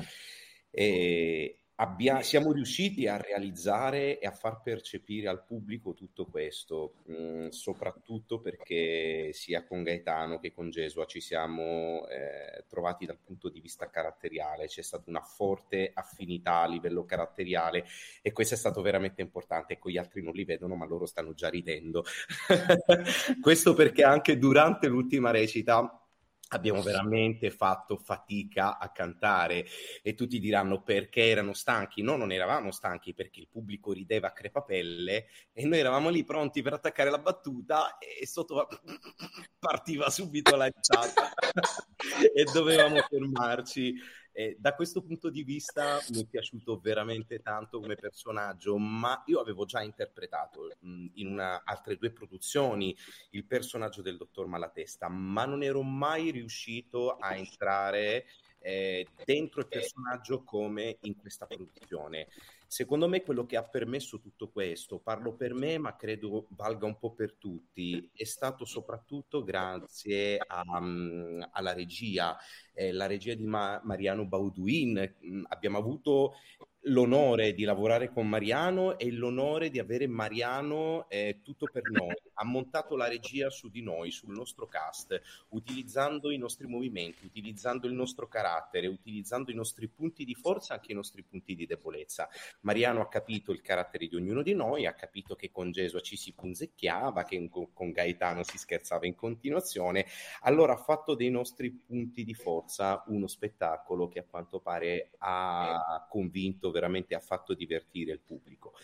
E, 0.70 1.60
Abbia, 1.78 2.22
siamo 2.22 2.52
riusciti 2.52 3.06
a 3.06 3.18
realizzare 3.18 4.18
e 4.18 4.26
a 4.26 4.30
far 4.30 4.62
percepire 4.62 5.28
al 5.28 5.44
pubblico 5.44 5.92
tutto 5.92 6.24
questo, 6.24 6.94
mh, 7.04 7.12
mm, 7.12 7.48
soprattutto 7.48 8.40
perché 8.40 9.28
sia 9.34 9.62
con 9.66 9.82
Gaetano 9.82 10.38
che 10.38 10.52
con 10.54 10.70
Gesua 10.70 11.04
ci 11.04 11.20
siamo 11.20 12.08
eh, 12.08 12.64
trovati 12.66 13.04
dal 13.04 13.18
punto 13.22 13.50
di 13.50 13.60
vista 13.60 13.90
caratteriale, 13.90 14.68
c'è 14.68 14.80
stata 14.80 15.10
una 15.10 15.20
forte 15.20 15.90
affinità 15.92 16.60
a 16.60 16.66
livello 16.66 17.04
caratteriale 17.04 17.84
e 18.22 18.32
questo 18.32 18.54
è 18.54 18.56
stato 18.56 18.80
veramente 18.80 19.20
importante. 19.20 19.74
Ecco, 19.74 19.90
gli 19.90 19.98
altri 19.98 20.22
non 20.22 20.32
li 20.32 20.44
vedono, 20.44 20.76
ma 20.76 20.86
loro 20.86 21.04
stanno 21.04 21.34
già 21.34 21.50
ridendo. 21.50 22.04
questo 23.42 23.74
perché 23.74 24.02
anche 24.02 24.38
durante 24.38 24.86
l'ultima 24.86 25.30
recita 25.30 26.05
abbiamo 26.48 26.80
veramente 26.82 27.50
fatto 27.50 27.96
fatica 27.96 28.78
a 28.78 28.90
cantare 28.90 29.66
e 30.02 30.14
tutti 30.14 30.38
diranno 30.38 30.82
perché 30.82 31.28
erano 31.28 31.52
stanchi. 31.52 32.02
No, 32.02 32.16
non 32.16 32.30
eravamo 32.30 32.70
stanchi 32.70 33.14
perché 33.14 33.40
il 33.40 33.48
pubblico 33.48 33.92
rideva 33.92 34.28
a 34.28 34.32
crepapelle 34.32 35.26
e 35.52 35.64
noi 35.64 35.78
eravamo 35.78 36.08
lì 36.08 36.24
pronti 36.24 36.62
per 36.62 36.74
attaccare 36.74 37.10
la 37.10 37.18
battuta 37.18 37.98
e 37.98 38.26
sotto 38.26 38.68
partiva 39.58 40.10
subito 40.10 40.54
la 40.56 40.66
risata 40.66 41.32
e 42.34 42.44
dovevamo 42.52 43.00
fermarci. 43.00 43.94
E 44.38 44.54
da 44.58 44.74
questo 44.74 45.00
punto 45.00 45.30
di 45.30 45.42
vista 45.44 45.98
mi 46.10 46.20
è 46.20 46.26
piaciuto 46.26 46.78
veramente 46.78 47.40
tanto 47.40 47.80
come 47.80 47.94
personaggio, 47.94 48.76
ma 48.76 49.22
io 49.28 49.40
avevo 49.40 49.64
già 49.64 49.80
interpretato 49.80 50.76
mh, 50.78 51.06
in 51.14 51.28
una, 51.28 51.62
altre 51.64 51.96
due 51.96 52.10
produzioni 52.10 52.94
il 53.30 53.46
personaggio 53.46 54.02
del 54.02 54.18
dottor 54.18 54.46
Malatesta, 54.46 55.08
ma 55.08 55.46
non 55.46 55.62
ero 55.62 55.80
mai 55.80 56.32
riuscito 56.32 57.16
a 57.16 57.34
entrare 57.34 58.26
eh, 58.58 59.06
dentro 59.24 59.60
il 59.60 59.68
personaggio 59.68 60.44
come 60.44 60.98
in 61.00 61.16
questa 61.16 61.46
produzione. 61.46 62.28
Secondo 62.68 63.08
me 63.08 63.22
quello 63.22 63.46
che 63.46 63.56
ha 63.56 63.62
permesso 63.64 64.20
tutto 64.20 64.50
questo, 64.50 64.98
parlo 64.98 65.34
per 65.34 65.54
me 65.54 65.78
ma 65.78 65.96
credo 65.96 66.46
valga 66.50 66.86
un 66.86 66.98
po' 66.98 67.12
per 67.12 67.34
tutti, 67.34 68.10
è 68.12 68.24
stato 68.24 68.64
soprattutto 68.64 69.44
grazie 69.44 70.38
a, 70.38 70.62
um, 70.78 71.46
alla 71.52 71.72
regia, 71.72 72.36
eh, 72.74 72.92
la 72.92 73.06
regia 73.06 73.34
di 73.34 73.46
Ma- 73.46 73.80
Mariano 73.84 74.26
Bauduin. 74.26 75.14
Mm, 75.24 75.44
abbiamo 75.48 75.78
avuto 75.78 76.34
l'onore 76.88 77.52
di 77.54 77.64
lavorare 77.64 78.12
con 78.12 78.28
Mariano 78.28 78.98
e 78.98 79.10
l'onore 79.10 79.70
di 79.70 79.78
avere 79.78 80.06
Mariano 80.06 81.06
eh, 81.08 81.40
tutto 81.42 81.66
per 81.70 81.90
noi. 81.90 82.14
Ha 82.34 82.44
montato 82.44 82.96
la 82.96 83.08
regia 83.08 83.50
su 83.50 83.70
di 83.70 83.82
noi, 83.82 84.10
sul 84.10 84.34
nostro 84.34 84.66
cast, 84.66 85.20
utilizzando 85.50 86.30
i 86.30 86.36
nostri 86.36 86.66
movimenti, 86.66 87.24
utilizzando 87.24 87.86
il 87.86 87.94
nostro 87.94 88.28
carattere, 88.28 88.86
utilizzando 88.86 89.50
i 89.50 89.54
nostri 89.54 89.88
punti 89.88 90.24
di 90.24 90.34
forza 90.34 90.74
anche 90.74 90.92
i 90.92 90.94
nostri 90.94 91.22
punti 91.22 91.54
di 91.54 91.66
debolezza. 91.66 92.28
Mariano 92.60 93.00
ha 93.00 93.08
capito 93.08 93.52
il 93.52 93.62
carattere 93.62 94.06
di 94.06 94.16
ognuno 94.16 94.42
di 94.42 94.54
noi, 94.54 94.86
ha 94.86 94.94
capito 94.94 95.34
che 95.34 95.50
con 95.50 95.70
Gesù 95.70 95.98
ci 96.00 96.16
si 96.16 96.34
punzecchiava, 96.34 97.24
che 97.24 97.48
con 97.48 97.90
Gaetano 97.90 98.42
si 98.42 98.58
scherzava 98.58 99.06
in 99.06 99.14
continuazione. 99.14 100.06
Allora 100.42 100.74
ha 100.74 100.82
fatto 100.82 101.14
dei 101.14 101.30
nostri 101.30 101.70
punti 101.70 102.22
di 102.24 102.34
forza 102.34 103.02
uno 103.08 103.26
spettacolo 103.26 104.08
che 104.08 104.20
a 104.20 104.24
quanto 104.24 104.60
pare 104.60 105.10
ha 105.18 106.06
convinto 106.08 106.70
veramente 106.76 107.14
ha 107.14 107.20
fatto 107.20 107.54
divertire 107.54 108.12
il 108.12 108.20
pubblico 108.20 108.74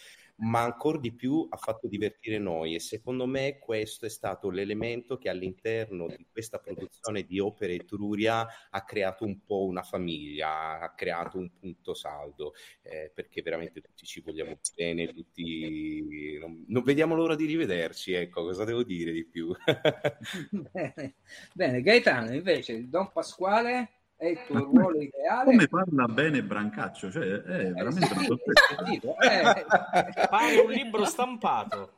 ma 0.42 0.62
ancora 0.62 0.98
di 0.98 1.12
più 1.12 1.46
ha 1.48 1.56
fatto 1.56 1.86
divertire 1.86 2.38
noi 2.38 2.74
e 2.74 2.80
secondo 2.80 3.26
me 3.26 3.58
questo 3.58 4.06
è 4.06 4.08
stato 4.08 4.50
l'elemento 4.50 5.18
che 5.18 5.28
all'interno 5.28 6.06
di 6.08 6.26
questa 6.30 6.58
produzione 6.58 7.24
di 7.24 7.38
Opere 7.38 7.74
Etruria 7.74 8.46
ha 8.70 8.84
creato 8.84 9.24
un 9.24 9.44
po' 9.44 9.64
una 9.64 9.82
famiglia, 9.82 10.80
ha 10.80 10.94
creato 10.94 11.38
un 11.38 11.50
punto 11.58 11.94
saldo, 11.94 12.54
eh, 12.82 13.12
perché 13.14 13.42
veramente 13.42 13.80
tutti 13.80 14.04
ci 14.04 14.20
vogliamo 14.20 14.58
bene, 14.74 15.12
tutti 15.12 16.38
non, 16.40 16.64
non, 16.66 16.82
vediamo 16.82 17.14
l'ora 17.14 17.36
di 17.36 17.44
rivederci, 17.44 18.12
ecco, 18.12 18.42
cosa 18.42 18.64
devo 18.64 18.82
dire 18.82 19.12
di 19.12 19.24
più? 19.24 19.54
bene. 20.50 21.14
bene, 21.54 21.82
Gaetano 21.82 22.34
invece, 22.34 22.88
Don 22.88 23.12
Pasquale 23.12 24.01
è 24.22 24.28
il 24.28 24.38
tuo 24.46 24.58
ruolo 24.58 25.00
ideale. 25.00 25.44
Come 25.44 25.66
parla 25.66 26.06
bene 26.06 26.44
Brancaccio, 26.44 27.10
cioè 27.10 27.24
è 27.24 27.66
eh, 27.66 27.72
veramente 27.72 28.06
sì, 28.06 28.12
una 28.12 28.24
sorpresa. 28.24 28.76
Eh. 29.18 29.64
Pare 30.30 30.60
un 30.60 30.70
libro 30.70 31.04
stampato. 31.04 31.92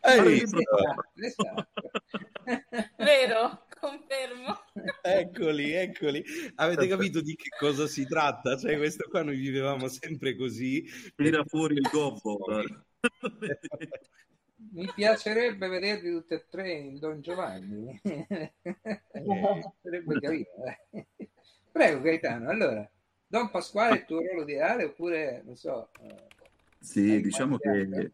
Ehi, 0.00 0.42
esatto. 0.42 1.06
Vero, 2.96 3.66
confermo. 3.80 4.60
Eccoli, 5.02 5.72
eccoli. 5.72 6.24
Avete 6.56 6.86
capito 6.86 7.20
di 7.20 7.34
che 7.34 7.48
cosa 7.58 7.88
si 7.88 8.06
tratta? 8.06 8.56
Cioè, 8.56 8.76
questo 8.76 9.08
qua 9.08 9.24
noi 9.24 9.36
vivevamo 9.36 9.88
sempre 9.88 10.36
così. 10.36 10.84
Tira 11.16 11.42
fuori 11.44 11.74
il 11.74 11.88
gobbo. 11.90 12.38
Mi 14.74 14.90
piacerebbe 14.94 15.66
vederli 15.68 16.10
tutti 16.10 16.34
e 16.34 16.46
tre 16.48 16.70
in 16.72 16.98
Don 16.98 17.20
Giovanni. 17.20 18.00
Sarebbe 19.82 20.20
carino. 20.20 20.48
Eh. 20.90 21.06
Prego 21.74 22.02
Gaetano, 22.02 22.50
allora, 22.50 22.88
Don 23.26 23.50
Pasquale 23.50 23.96
è 23.96 23.98
il 23.98 24.04
tuo 24.04 24.20
ruolo 24.20 24.42
ideale 24.42 24.84
oppure, 24.84 25.42
non 25.44 25.56
so... 25.56 25.88
Eh, 26.02 26.28
sì, 26.78 27.20
diciamo 27.20 27.56
che 27.56 28.12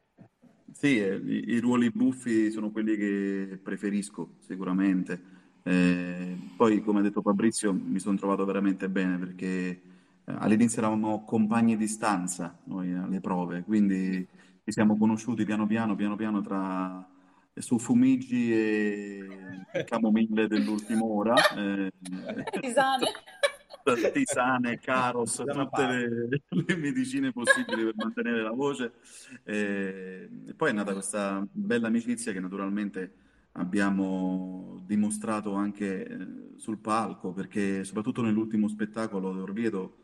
sì, 0.72 0.98
eh, 0.98 1.16
i, 1.16 1.50
i, 1.50 1.58
ruoli 1.58 1.90
buffi 1.90 2.50
sono 2.50 2.70
quelli 2.70 2.96
che 2.96 3.61
preferisco 3.62 4.36
sicuramente. 4.38 5.20
Eh, 5.62 6.38
poi, 6.56 6.80
come 6.80 7.00
ha 7.00 7.02
detto 7.02 7.20
Fabrizio, 7.20 7.74
mi 7.74 7.98
sono 7.98 8.16
trovato 8.16 8.46
veramente 8.46 8.88
bene 8.88 9.18
perché 9.18 9.68
eh, 9.68 9.80
all'inizio 10.24 10.78
eravamo 10.78 11.22
compagni 11.26 11.76
di 11.76 11.86
stanza 11.86 12.58
noi 12.64 12.94
alle 12.94 13.20
prove, 13.20 13.62
quindi 13.64 14.26
ci 14.64 14.72
siamo 14.72 14.96
conosciuti 14.96 15.44
piano 15.44 15.66
piano, 15.66 15.94
piano 15.96 16.16
piano 16.16 16.40
tra 16.40 17.06
su 17.52 17.78
Fumigi 17.78 18.54
e 18.54 19.26
Camomille 19.84 20.46
dell'ultima 20.46 21.04
ora. 21.04 21.34
Eh, 21.58 21.92
Tisane 22.58 23.04
tisane, 24.12 24.78
caros, 24.82 25.36
tutte 25.36 25.86
le, 25.86 26.28
le, 26.48 26.76
medicine 26.76 27.32
possibili 27.32 27.84
per 27.84 27.94
mantenere 27.96 28.42
la 28.42 28.50
voce. 28.50 28.92
E, 29.44 30.28
e 30.46 30.54
poi 30.54 30.70
è 30.70 30.72
nata 30.72 30.92
questa 30.92 31.46
bella 31.50 31.88
amicizia 31.88 32.32
che 32.32 32.40
naturalmente 32.40 33.12
abbiamo 33.52 34.80
dimostrato 34.84 35.54
anche 35.54 36.06
eh, 36.06 36.26
sul 36.56 36.78
palco, 36.78 37.32
perché 37.32 37.84
soprattutto 37.84 38.22
nell'ultimo 38.22 38.68
spettacolo 38.68 39.32
d'Orvieto 39.32 39.96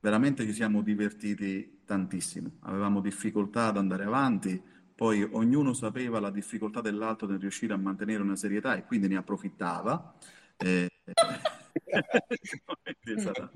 veramente 0.00 0.44
ci 0.44 0.52
siamo 0.52 0.82
divertiti 0.82 1.80
tantissimo. 1.84 2.58
Avevamo 2.60 3.00
difficoltà 3.00 3.66
ad 3.66 3.76
andare 3.76 4.04
avanti, 4.04 4.60
poi 4.94 5.22
ognuno 5.22 5.74
sapeva 5.74 6.20
la 6.20 6.30
difficoltà 6.30 6.80
dell'altro 6.80 7.26
nel 7.26 7.38
riuscire 7.38 7.74
a 7.74 7.76
mantenere 7.76 8.22
una 8.22 8.36
serietà 8.36 8.76
e 8.76 8.84
quindi 8.84 9.08
ne 9.08 9.16
approfittava. 9.16 10.14
Eh, 10.56 10.88
è, 11.84 13.18
stata, 13.18 13.52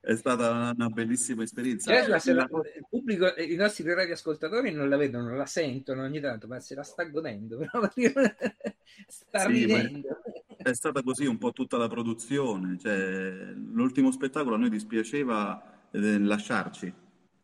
è 0.00 0.16
stata 0.16 0.72
una 0.74 0.88
bellissima 0.88 1.42
esperienza. 1.42 1.92
Cioè, 1.92 2.18
se 2.18 2.32
la, 2.32 2.48
il 2.50 2.86
pubblico, 2.88 3.34
i 3.36 3.54
nostri 3.54 3.92
radioascoltatori 3.92 4.72
non 4.72 4.88
la 4.88 4.96
vedono, 4.96 5.28
non 5.28 5.36
la 5.36 5.46
sentono 5.46 6.02
ogni 6.02 6.20
tanto, 6.20 6.46
ma 6.46 6.60
se 6.60 6.74
la 6.74 6.82
sta 6.82 7.04
godendo, 7.04 7.58
però 7.70 7.88
sta 9.06 9.38
sì, 9.40 9.46
ridendo. 9.48 10.08
È 10.56 10.72
stata 10.74 11.02
così 11.02 11.26
un 11.26 11.38
po' 11.38 11.52
tutta 11.52 11.76
la 11.76 11.88
produzione. 11.88 12.78
Cioè, 12.78 13.52
l'ultimo 13.54 14.10
spettacolo 14.10 14.54
a 14.54 14.58
noi 14.58 14.70
dispiaceva 14.70 15.88
eh, 15.90 16.18
lasciarci 16.18 17.00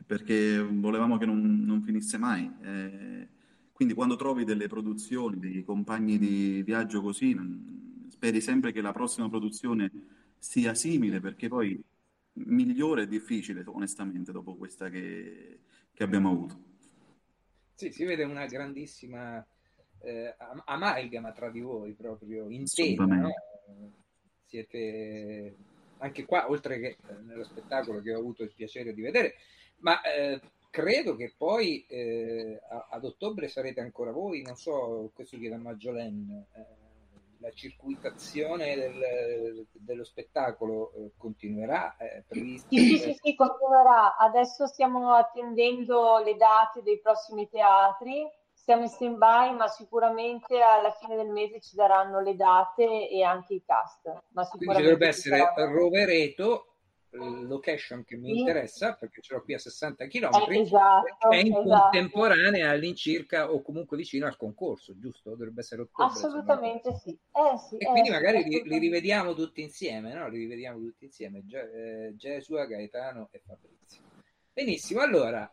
perché 0.09 0.59
volevamo 0.59 1.19
che 1.19 1.27
non, 1.27 1.63
non 1.65 1.83
finisse 1.83 2.17
mai. 2.17 2.51
Eh, 2.63 3.29
quindi 3.73 3.93
quando 3.93 4.17
trovi 4.17 4.45
delle 4.45 4.67
produzioni, 4.67 5.39
dei 5.39 5.63
compagni 5.63 6.19
di 6.19 6.63
viaggio 6.65 7.03
così, 7.03 7.37
speri 8.19 8.41
sempre 8.41 8.73
che 8.73 8.81
la 8.81 8.93
prossima 8.93 9.29
produzione 9.29 9.91
sia 10.39 10.75
simile, 10.75 11.21
perché 11.21 11.47
poi 11.47 11.81
migliore 12.33 13.05
è 13.05 13.07
difficile, 13.07 13.63
onestamente, 13.67 14.33
dopo 14.33 14.57
questa 14.57 14.91
che, 14.91 15.61
che 15.95 16.03
abbiamo 16.03 16.31
avuto. 16.31 16.63
Sì, 17.75 17.93
si 17.93 18.05
vede 18.05 18.25
una 18.25 18.47
grandissima 18.47 19.45
eh, 20.01 20.35
amalgama 20.65 21.31
tra 21.31 21.49
di 21.49 21.61
voi, 21.61 21.93
proprio 21.93 22.51
intesa, 22.51 23.05
no? 23.05 23.33
Siete 24.45 25.55
anche 25.99 26.25
qua, 26.25 26.51
oltre 26.51 26.81
che 26.81 26.97
eh, 27.09 27.23
nello 27.25 27.45
spettacolo 27.45 28.01
che 28.01 28.15
ho 28.15 28.19
avuto 28.19 28.43
il 28.43 28.53
piacere 28.53 28.95
di 28.95 29.01
vedere, 29.01 29.35
ma 29.79 30.01
eh, 30.03 30.41
credo 30.71 31.15
che 31.15 31.35
poi 31.37 31.85
eh, 31.87 32.61
ad 32.91 33.05
ottobre 33.05 33.47
sarete 33.47 33.81
ancora 33.81 34.11
voi, 34.11 34.43
non 34.43 34.57
so, 34.57 35.13
questo 35.15 35.39
chiede 35.39 35.55
a 35.55 35.59
Maggiolene. 35.59 36.47
Eh, 36.53 36.78
la 37.41 37.51
circuitazione 37.51 38.75
del, 38.75 39.67
dello 39.73 40.05
spettacolo 40.05 40.93
eh, 40.93 41.13
continuerà? 41.17 41.97
Eh, 41.97 42.25
sì, 42.29 42.59
sì, 42.69 42.99
sì, 42.99 43.19
sì, 43.21 43.35
continuerà. 43.35 44.17
Adesso 44.17 44.67
stiamo 44.67 45.13
attendendo 45.15 46.19
le 46.19 46.37
date 46.37 46.83
dei 46.83 47.01
prossimi 47.01 47.49
teatri. 47.49 48.27
Siamo 48.53 48.83
in 48.83 48.89
stand-by, 48.89 49.55
ma 49.55 49.67
sicuramente 49.69 50.61
alla 50.61 50.91
fine 50.91 51.17
del 51.17 51.31
mese 51.31 51.61
ci 51.61 51.75
daranno 51.75 52.21
le 52.21 52.37
date 52.37 53.09
e 53.09 53.23
anche 53.23 53.55
i 53.55 53.63
cast. 53.65 54.07
Ma 54.33 54.45
sicuramente 54.45 54.57
Quindi 54.59 54.83
dovrebbe 54.83 55.09
essere 55.09 55.39
saranno... 55.39 55.73
Rovereto 55.73 56.68
location 57.11 58.05
che 58.05 58.17
mi 58.17 58.39
interessa 58.39 58.95
perché 58.95 59.23
ce 59.23 59.35
l'ho 59.35 59.43
qui 59.43 59.55
a 59.55 59.59
60 59.59 60.07
km 60.07 60.31
eh, 60.51 60.61
esatto, 60.61 61.31
è 61.31 61.37
in 61.37 61.55
esatto. 61.55 61.69
contemporanea 61.69 62.71
all'incirca 62.71 63.51
o 63.51 63.63
comunque 63.63 63.97
vicino 63.97 64.27
al 64.27 64.37
concorso 64.37 64.99
giusto? 64.99 65.31
dovrebbe 65.31 65.61
essere 65.61 65.83
ottobre 65.83 66.13
assolutamente 66.13 66.95
sì. 66.97 67.11
Eh, 67.11 67.59
sì 67.59 67.77
e 67.77 67.87
eh, 67.87 67.91
quindi 67.91 68.11
magari 68.11 68.43
li, 68.45 68.63
li, 68.63 68.79
rivediamo 68.79 69.35
tutti 69.35 69.63
insieme 69.63 70.13
no? 70.13 70.29
li 70.29 70.39
rivediamo 70.39 70.79
tutti 70.79 71.07
insieme 71.07 71.45
Ge- 71.47 72.09
eh, 72.09 72.17
Gesua, 72.17 72.67
Gaetano 72.67 73.29
e 73.31 73.41
Fabrizio 73.45 74.03
benissimo 74.53 75.01
allora 75.01 75.51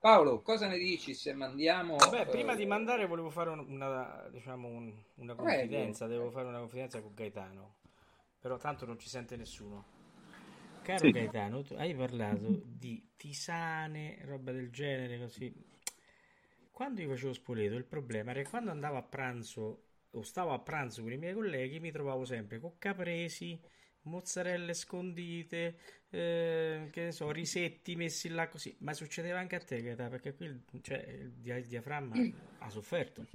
Paolo, 0.00 0.42
cosa 0.42 0.66
ne 0.66 0.76
dici 0.76 1.14
se 1.14 1.32
mandiamo? 1.32 1.96
Beh, 2.10 2.26
prima 2.26 2.52
uh... 2.52 2.56
di 2.56 2.66
mandare 2.66 3.06
volevo 3.06 3.30
fare 3.30 3.48
una, 3.48 4.28
diciamo 4.30 4.68
un, 4.68 4.92
una 5.14 5.34
confidenza, 5.34 6.04
Prego. 6.04 6.20
devo 6.20 6.30
fare 6.30 6.48
una 6.48 6.58
confidenza 6.58 7.00
con 7.00 7.14
Gaetano, 7.14 7.76
però 8.38 8.58
tanto 8.58 8.84
non 8.84 8.98
ci 8.98 9.08
sente 9.08 9.34
nessuno. 9.36 9.93
Caro 10.84 11.06
sì. 11.06 11.12
Gaetano, 11.12 11.62
tu 11.62 11.72
hai 11.74 11.94
parlato 11.94 12.60
di 12.62 13.12
tisane, 13.16 14.18
roba 14.24 14.52
del 14.52 14.70
genere, 14.70 15.18
così. 15.18 15.50
Quando 16.70 17.00
io 17.00 17.08
facevo 17.08 17.32
Spoleto, 17.32 17.74
il 17.76 17.86
problema 17.86 18.32
era 18.32 18.42
che 18.42 18.50
quando 18.50 18.70
andavo 18.70 18.98
a 18.98 19.02
pranzo 19.02 19.84
o 20.10 20.22
stavo 20.22 20.52
a 20.52 20.58
pranzo 20.58 21.00
con 21.02 21.10
i 21.12 21.16
miei 21.16 21.32
colleghi, 21.32 21.80
mi 21.80 21.90
trovavo 21.90 22.26
sempre 22.26 22.60
con 22.60 22.76
capresi, 22.76 23.58
mozzarelle 24.02 24.74
scondite, 24.74 25.78
eh, 26.10 26.88
che 26.90 27.04
ne 27.04 27.12
so, 27.12 27.30
risetti 27.30 27.96
messi 27.96 28.28
là 28.28 28.46
così. 28.48 28.76
Ma 28.80 28.92
succedeva 28.92 29.38
anche 29.38 29.56
a 29.56 29.60
te, 29.60 29.80
Gaetano, 29.80 30.10
perché 30.10 30.34
qui 30.34 30.64
cioè, 30.82 30.98
il 30.98 31.64
diaframma 31.66 32.14
ha 32.58 32.68
sofferto 32.68 33.26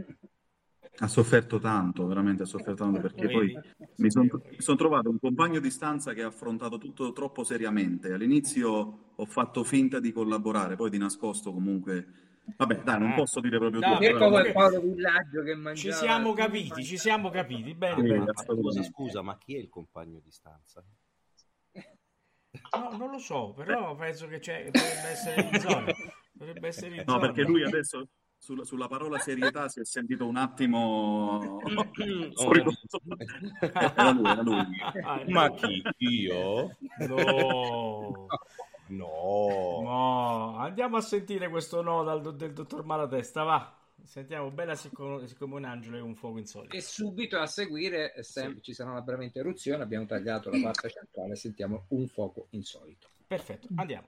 ha 1.02 1.08
sofferto 1.08 1.60
tanto, 1.60 2.06
veramente 2.08 2.44
ha 2.44 2.46
sofferto 2.46 2.84
tanto 2.84 3.00
perché 3.00 3.28
poi 3.30 3.58
mi 3.98 4.12
sono 4.12 4.28
son 4.58 4.78
trovato 4.78 5.10
un 5.10 5.20
compagno 5.20 5.60
di 5.60 5.72
stanza 5.72 6.14
che 6.14 6.24
ha 6.24 6.28
affrontato 6.28 6.78
tutto 6.78 7.14
troppo 7.14 7.44
seriamente. 7.44 8.12
All'inizio 8.12 9.12
ho 9.16 9.26
fatto 9.26 9.64
finta 9.64 10.00
di 10.00 10.12
collaborare, 10.12 10.76
poi 10.76 10.90
di 10.90 10.98
nascosto 10.98 11.54
comunque. 11.54 12.28
Vabbè, 12.58 12.82
dai, 12.82 13.00
non 13.00 13.12
ah. 13.12 13.16
posso 13.16 13.40
dire 13.40 13.60
proprio 13.60 13.80
no, 13.80 13.94
tutto. 13.94 14.00
Che 14.00 15.56
mangiava... 15.56 15.76
Ci 15.76 15.92
siamo 15.94 16.34
capiti, 16.34 16.84
ci 16.84 16.98
siamo 16.98 17.30
capiti. 17.30 17.76
Bene, 17.76 18.02
bene. 18.02 18.26
Scusa, 18.36 18.84
scusa, 18.84 19.22
ma 19.22 19.38
chi 19.38 19.56
è 19.56 19.60
il 19.60 19.70
compagno 19.70 20.20
di 20.20 20.32
stanza? 20.32 20.84
No, 21.72 22.98
non 22.98 23.12
lo 23.12 23.20
so, 23.20 23.54
però 23.54 23.96
penso 23.96 24.28
che 24.28 24.40
c'è, 24.40 24.70
dovrebbe 24.72 25.08
essere 25.10 25.50
in 25.52 25.60
zona. 25.60 25.86
Dovrebbe 26.32 26.68
essere 26.68 26.96
in 26.96 27.04
No, 27.06 27.14
zona. 27.14 27.20
perché 27.20 27.44
lui 27.44 27.64
adesso 27.64 28.08
sulla, 28.40 28.64
sulla 28.64 28.88
parola 28.88 29.20
serietà 29.20 29.68
si 29.68 29.82
è 29.82 29.86
sentito 29.86 30.26
un 30.26 30.38
attimo 30.38 31.60
Oh, 32.36 32.52
Era 33.60 34.12
lui, 34.12 34.30
era 34.30 34.42
lui. 34.42 34.66
Ah, 35.04 35.24
Ma 35.28 35.52
chi? 35.52 35.84
Io? 35.98 36.78
No. 37.08 38.28
No. 38.88 39.82
No, 39.84 40.58
andiamo 40.58 40.98
a 40.98 41.02
sentire 41.02 41.50
questo 41.50 41.82
no 41.82 42.04
dal, 42.04 42.36
del 42.36 42.54
dottor 42.54 42.84
Malatesta, 42.86 43.44
va. 43.44 43.74
Sentiamo, 44.04 44.50
bella 44.50 44.76
siccome, 44.76 45.28
siccome 45.28 45.56
un 45.56 45.66
angelo 45.66 45.98
e 45.98 46.02
un 46.02 46.16
fuoco 46.16 46.40
insolito. 46.40 46.76
E 46.76 46.82
subito 46.82 47.38
a 47.38 47.46
seguire 47.46 48.14
eh, 48.16 48.24
sem- 48.24 48.60
ci 48.62 48.74
sarà 48.74 48.90
una 48.92 49.02
veramente 49.02 49.40
eruzione. 49.40 49.84
Abbiamo 49.84 50.06
tagliato 50.06 50.50
la 50.50 50.60
parte 50.62 50.90
centrale. 50.90 51.36
Sentiamo 51.36 51.86
un 51.90 52.08
fuoco 52.08 52.48
insolito. 52.52 53.08
Perfetto, 53.28 53.68
andiamo. 53.76 54.08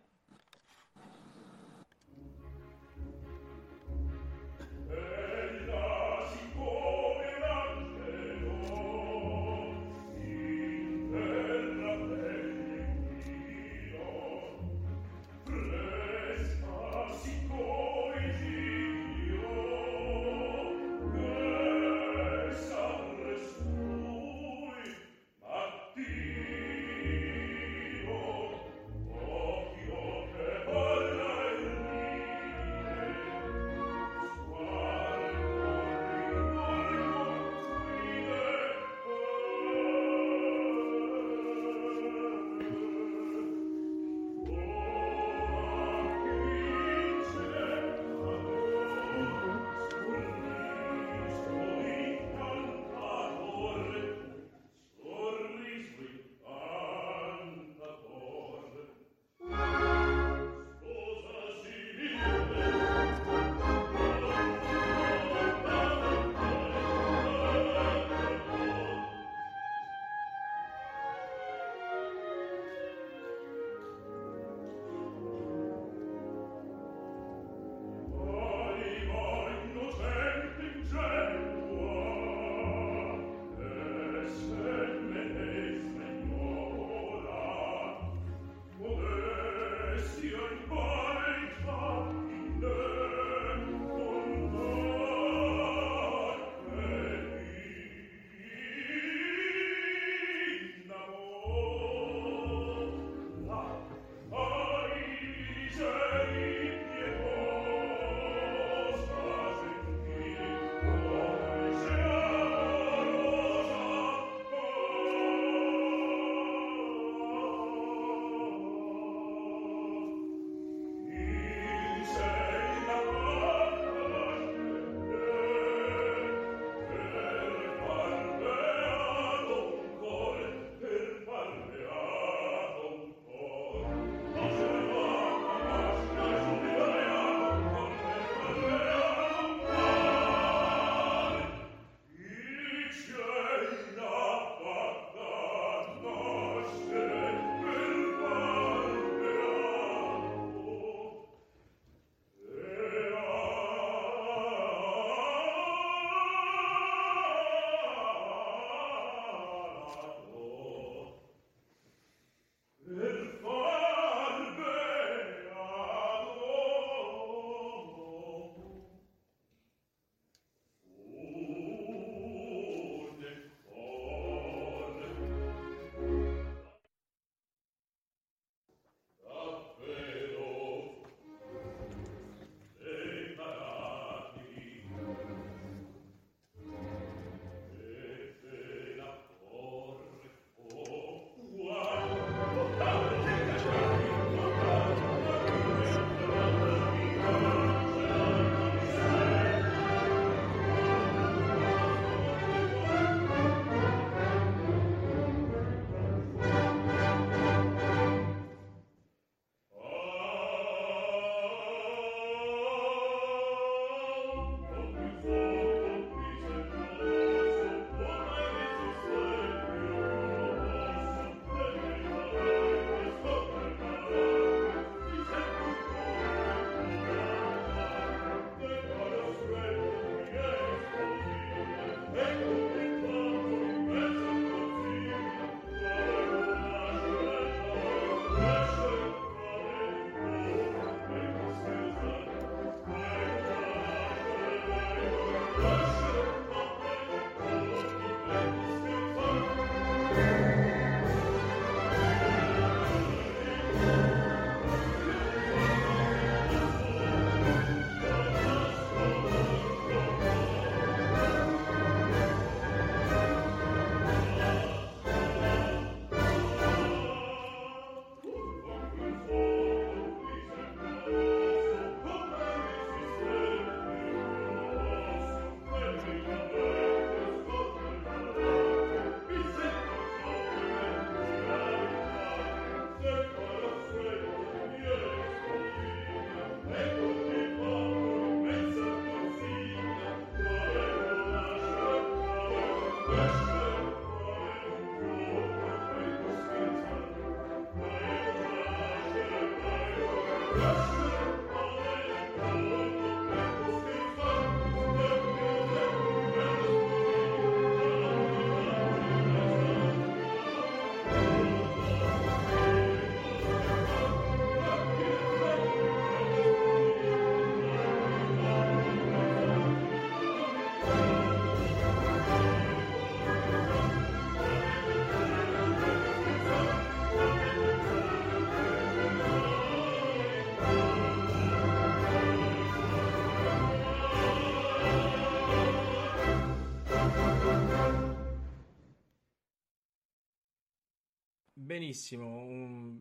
Benissimo, 341.82 342.28
un... 342.28 343.00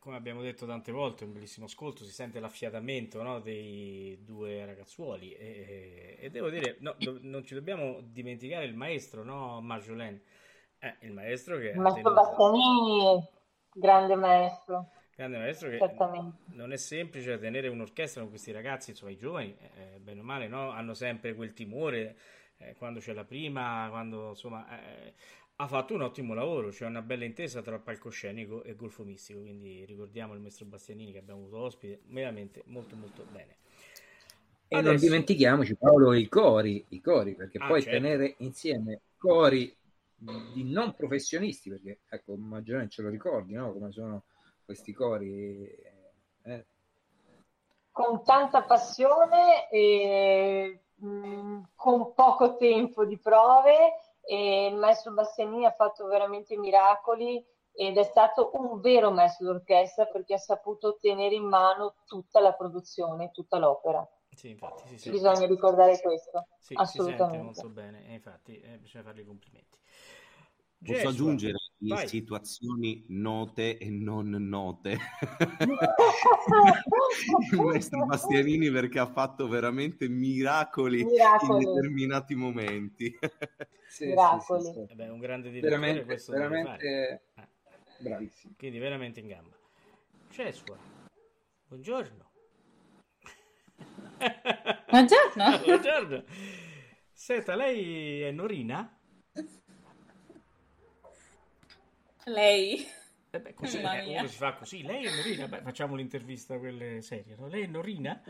come 0.00 0.16
abbiamo 0.16 0.42
detto 0.42 0.66
tante 0.66 0.90
volte, 0.90 1.22
un 1.22 1.32
bellissimo 1.32 1.66
ascolto, 1.66 2.02
si 2.02 2.10
sente 2.10 2.40
l'affiatamento 2.40 3.22
no, 3.22 3.38
dei 3.38 4.18
due 4.24 4.66
ragazzuoli 4.66 5.30
e, 5.30 6.16
e 6.18 6.28
devo 6.28 6.50
dire, 6.50 6.78
no, 6.80 6.96
do, 6.98 7.20
non 7.22 7.44
ci 7.44 7.54
dobbiamo 7.54 8.00
dimenticare 8.02 8.64
il 8.64 8.74
maestro, 8.74 9.22
no, 9.22 9.60
Marjolaine? 9.60 10.22
Eh, 10.80 10.96
il 11.02 11.12
maestro 11.12 11.56
che... 11.58 11.72
Maestro 11.74 12.02
tenuto... 12.02 12.20
Bastianini, 12.20 13.28
grande 13.74 14.14
maestro. 14.16 14.90
Grande 15.14 15.38
maestro 15.38 15.68
che 15.68 15.78
non 16.46 16.72
è 16.72 16.76
semplice 16.76 17.38
tenere 17.38 17.68
un'orchestra 17.68 18.22
con 18.22 18.30
questi 18.30 18.50
ragazzi, 18.50 18.90
insomma 18.90 19.12
i 19.12 19.16
giovani, 19.16 19.56
eh, 19.56 20.00
bene 20.00 20.18
o 20.18 20.24
male, 20.24 20.48
no? 20.48 20.70
hanno 20.70 20.94
sempre 20.94 21.32
quel 21.32 21.52
timore 21.52 22.16
eh, 22.56 22.74
quando 22.74 22.98
c'è 22.98 23.12
la 23.12 23.24
prima, 23.24 23.86
quando 23.88 24.30
insomma 24.30 24.66
eh, 24.80 25.14
ha 25.60 25.66
fatto 25.66 25.94
un 25.94 26.02
ottimo 26.02 26.34
lavoro, 26.34 26.68
c'è 26.68 26.86
una 26.86 27.02
bella 27.02 27.24
intesa 27.24 27.62
tra 27.62 27.80
palcoscenico 27.80 28.62
e 28.62 28.76
golfo 28.76 29.02
mistico, 29.02 29.40
quindi 29.40 29.84
ricordiamo 29.84 30.34
il 30.34 30.40
maestro 30.40 30.66
Bastianini 30.66 31.10
che 31.10 31.18
abbiamo 31.18 31.40
avuto 31.40 31.58
ospite, 31.58 32.02
veramente 32.06 32.62
molto 32.66 32.94
molto 32.94 33.24
bene. 33.32 33.56
E 34.68 34.76
Adesso... 34.76 34.92
non 34.92 35.00
dimentichiamoci 35.00 35.74
Paolo 35.74 36.14
i 36.14 36.28
cori, 36.28 36.84
i 36.90 37.00
cori 37.00 37.34
perché 37.34 37.58
ah, 37.58 37.66
poi 37.66 37.82
certo. 37.82 37.98
tenere 37.98 38.34
insieme 38.38 39.00
cori 39.16 39.74
di 40.16 40.62
non 40.70 40.94
professionisti, 40.94 41.70
perché 41.70 42.00
ecco, 42.08 42.36
maggiormente 42.36 42.92
ce 42.92 43.02
lo 43.02 43.08
ricordi, 43.08 43.54
no? 43.54 43.72
come 43.72 43.90
sono 43.90 44.24
questi 44.64 44.92
cori. 44.92 45.66
Eh. 46.42 46.66
Con 47.90 48.22
tanta 48.22 48.62
passione 48.62 49.68
e 49.70 50.82
mh, 50.94 51.08
mm, 51.08 51.62
con 51.74 52.14
poco 52.14 52.56
tempo 52.56 53.04
di 53.04 53.18
prove 53.18 54.06
il 54.34 54.76
maestro 54.76 55.12
Bastianini 55.12 55.64
ha 55.64 55.72
fatto 55.72 56.06
veramente 56.06 56.56
miracoli 56.56 57.44
ed 57.72 57.96
è 57.96 58.02
stato 58.02 58.50
un 58.54 58.80
vero 58.80 59.10
maestro 59.10 59.46
d'orchestra 59.46 60.06
perché 60.06 60.34
ha 60.34 60.38
saputo 60.38 60.96
tenere 61.00 61.34
in 61.34 61.44
mano 61.44 61.94
tutta 62.06 62.40
la 62.40 62.52
produzione, 62.52 63.30
tutta 63.30 63.58
l'opera. 63.58 64.06
Sì, 64.34 64.50
infatti, 64.50 64.98
sì, 64.98 65.10
Bisogna 65.10 65.46
ricordare 65.46 66.00
questo. 66.00 66.48
Sì, 66.58 66.74
assolutamente. 66.76 67.42
molto 67.42 67.68
bene, 67.68 68.06
e 68.08 68.14
infatti 68.14 68.60
eh, 68.60 68.78
bisogna 68.78 69.04
fargli 69.04 69.24
complimenti. 69.24 69.78
Posso 70.78 70.92
Gesù, 70.92 71.06
aggiungere 71.08 71.58
in 71.80 71.88
vai. 71.94 72.08
situazioni 72.08 73.04
note 73.08 73.78
e 73.78 73.88
non 73.88 74.30
note 74.30 74.98
il 77.52 77.60
maestro 77.60 78.04
Bastianini 78.06 78.70
perché 78.70 78.98
ha 78.98 79.06
fatto 79.06 79.46
veramente 79.46 80.08
miracoli, 80.08 81.04
miracoli. 81.04 81.62
in 81.64 81.72
determinati 81.74 82.34
momenti. 82.34 83.16
sì, 83.88 84.06
miracoli. 84.06 84.64
Sì, 84.64 84.72
sì, 84.72 84.72
sì. 84.72 84.94
Vabbè, 84.96 85.10
un 85.10 85.18
grande 85.20 85.50
direttore 85.50 85.80
veramente, 85.80 86.04
questo 86.04 86.32
veramente 86.32 87.22
eh. 87.34 87.48
bravissimo. 87.98 88.54
Quindi 88.56 88.78
veramente 88.78 89.20
in 89.20 89.28
gamba. 89.28 89.56
Gesù, 90.30 90.64
buongiorno. 91.68 92.30
Buongiorno. 94.88 95.60
buongiorno. 95.64 96.24
Senta, 97.12 97.54
lei 97.54 98.22
è 98.22 98.30
Norina? 98.32 98.98
Lei. 102.28 102.86
Eh 103.30 103.40
beh, 103.40 103.54
così 103.54 103.80
eh, 103.80 104.18
uno 104.18 104.26
si 104.26 104.36
fa 104.36 104.54
così. 104.54 104.82
Lei 104.82 105.04
è 105.04 105.14
Norina? 105.14 105.48
Beh, 105.48 105.60
facciamo 105.60 105.94
l'intervista 105.94 106.58
quelle 106.58 107.02
serie. 107.02 107.34
No? 107.36 107.46
Lei 107.48 107.64
è 107.64 107.66
Norina? 107.66 108.22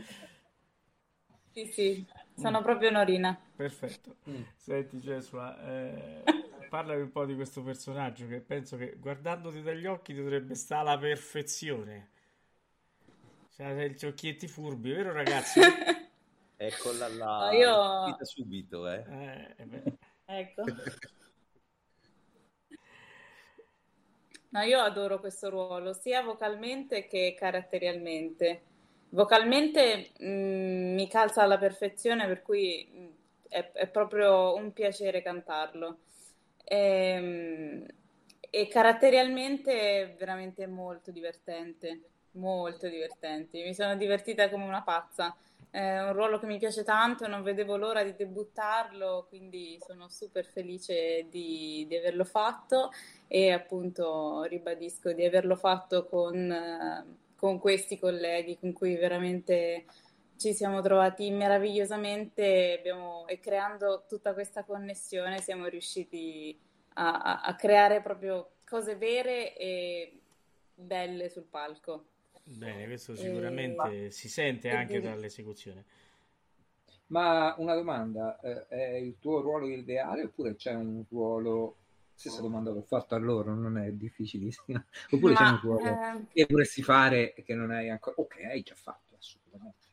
Sì, 1.52 1.66
sì, 1.66 2.06
sono 2.36 2.60
mm. 2.60 2.62
proprio 2.62 2.90
Norina. 2.90 3.38
Perfetto. 3.56 4.16
Mm. 4.28 4.42
Senti, 4.56 5.00
Gesua, 5.00 5.60
eh, 5.62 6.22
parlami 6.68 7.02
un 7.02 7.10
po' 7.10 7.24
di 7.24 7.34
questo 7.34 7.62
personaggio 7.62 8.26
che 8.26 8.40
penso 8.40 8.76
che 8.76 8.96
guardandoti 8.98 9.62
dagli 9.62 9.86
occhi 9.86 10.14
dovrebbe 10.14 10.54
stare 10.54 10.88
alla 10.88 10.98
perfezione. 10.98 12.10
Cioè, 13.54 13.88
gli 13.88 14.06
occhietti 14.06 14.46
furbi, 14.46 14.92
vero 14.92 15.12
ragazzi? 15.12 15.60
Eccola 16.60 17.06
là, 17.06 17.50
no, 17.50 17.56
io... 17.56 18.24
subito, 18.24 18.88
eh. 18.88 19.04
eh 19.56 19.82
ecco. 20.24 20.64
No, 24.50 24.62
io 24.62 24.80
adoro 24.80 25.20
questo 25.20 25.50
ruolo, 25.50 25.92
sia 25.92 26.22
vocalmente 26.22 27.06
che 27.06 27.34
caratterialmente. 27.38 28.62
Vocalmente 29.10 30.10
mh, 30.18 30.26
mm, 30.26 30.94
mi 30.94 31.08
calza 31.08 31.42
alla 31.42 31.58
perfezione, 31.58 32.26
per 32.26 32.42
cui 32.42 32.88
mm, 32.90 33.06
è, 33.48 33.72
è, 33.72 33.88
proprio 33.88 34.54
un 34.54 34.72
piacere 34.72 35.22
cantarlo. 35.22 35.98
E, 36.64 36.76
ehm, 36.76 37.86
e 38.50 38.68
caratterialmente 38.68 40.02
è 40.02 40.14
veramente 40.18 40.66
molto 40.66 41.10
divertente, 41.10 42.00
molto 42.32 42.88
divertente. 42.88 43.62
Mi 43.62 43.74
sono 43.74 43.96
divertita 43.96 44.48
come 44.48 44.64
una 44.64 44.82
pazza. 44.82 45.36
È 45.70 46.00
un 46.00 46.12
ruolo 46.14 46.38
che 46.38 46.46
mi 46.46 46.58
piace 46.58 46.82
tanto, 46.82 47.26
non 47.26 47.42
vedevo 47.42 47.76
l'ora 47.76 48.02
di 48.02 48.14
debuttarlo, 48.16 49.26
quindi 49.28 49.78
sono 49.86 50.08
super 50.08 50.46
felice 50.46 51.26
di, 51.28 51.84
di 51.86 51.96
averlo 51.96 52.24
fatto 52.24 52.90
e 53.26 53.52
appunto 53.52 54.44
ribadisco 54.44 55.12
di 55.12 55.24
averlo 55.26 55.56
fatto 55.56 56.06
con, 56.06 57.16
con 57.36 57.58
questi 57.58 57.98
colleghi 57.98 58.58
con 58.58 58.72
cui 58.72 58.96
veramente 58.96 59.84
ci 60.38 60.54
siamo 60.54 60.80
trovati 60.80 61.30
meravigliosamente 61.30 62.76
abbiamo, 62.78 63.26
e 63.26 63.38
creando 63.38 64.04
tutta 64.08 64.32
questa 64.32 64.64
connessione 64.64 65.40
siamo 65.40 65.66
riusciti 65.66 66.58
a, 66.94 67.20
a, 67.20 67.40
a 67.42 67.54
creare 67.56 68.00
proprio 68.00 68.52
cose 68.64 68.96
vere 68.96 69.54
e 69.56 70.18
belle 70.74 71.28
sul 71.28 71.44
palco. 71.44 72.04
Bene, 72.56 72.86
questo 72.86 73.14
sicuramente 73.14 74.06
e... 74.06 74.10
si 74.10 74.28
sente 74.28 74.70
anche 74.70 75.00
dall'esecuzione. 75.00 75.84
Ma 77.08 77.54
una 77.58 77.74
domanda, 77.74 78.38
eh, 78.40 78.66
è 78.68 78.94
il 78.96 79.16
tuo 79.18 79.40
ruolo 79.40 79.66
ideale 79.66 80.24
oppure 80.24 80.56
c'è 80.56 80.74
un 80.74 81.04
ruolo 81.08 81.76
Stessa 82.18 82.40
domanda 82.40 82.72
che 82.72 82.78
ho 82.78 82.82
fatto 82.82 83.14
a 83.14 83.18
loro, 83.18 83.54
non 83.54 83.78
è 83.78 83.92
difficilissima. 83.92 84.84
Oppure 85.12 85.34
Ma, 85.34 85.38
c'è 85.38 85.44
un 85.50 85.60
ruolo 85.62 85.84
eh... 85.84 86.24
che 86.32 86.46
vorresti 86.50 86.82
fare 86.82 87.32
e 87.32 87.44
che 87.44 87.54
non 87.54 87.70
hai 87.70 87.90
ancora... 87.90 88.16
Ok, 88.18 88.38
hai 88.42 88.60
già 88.62 88.74
fatto, 88.74 89.14
assolutamente. 89.16 89.86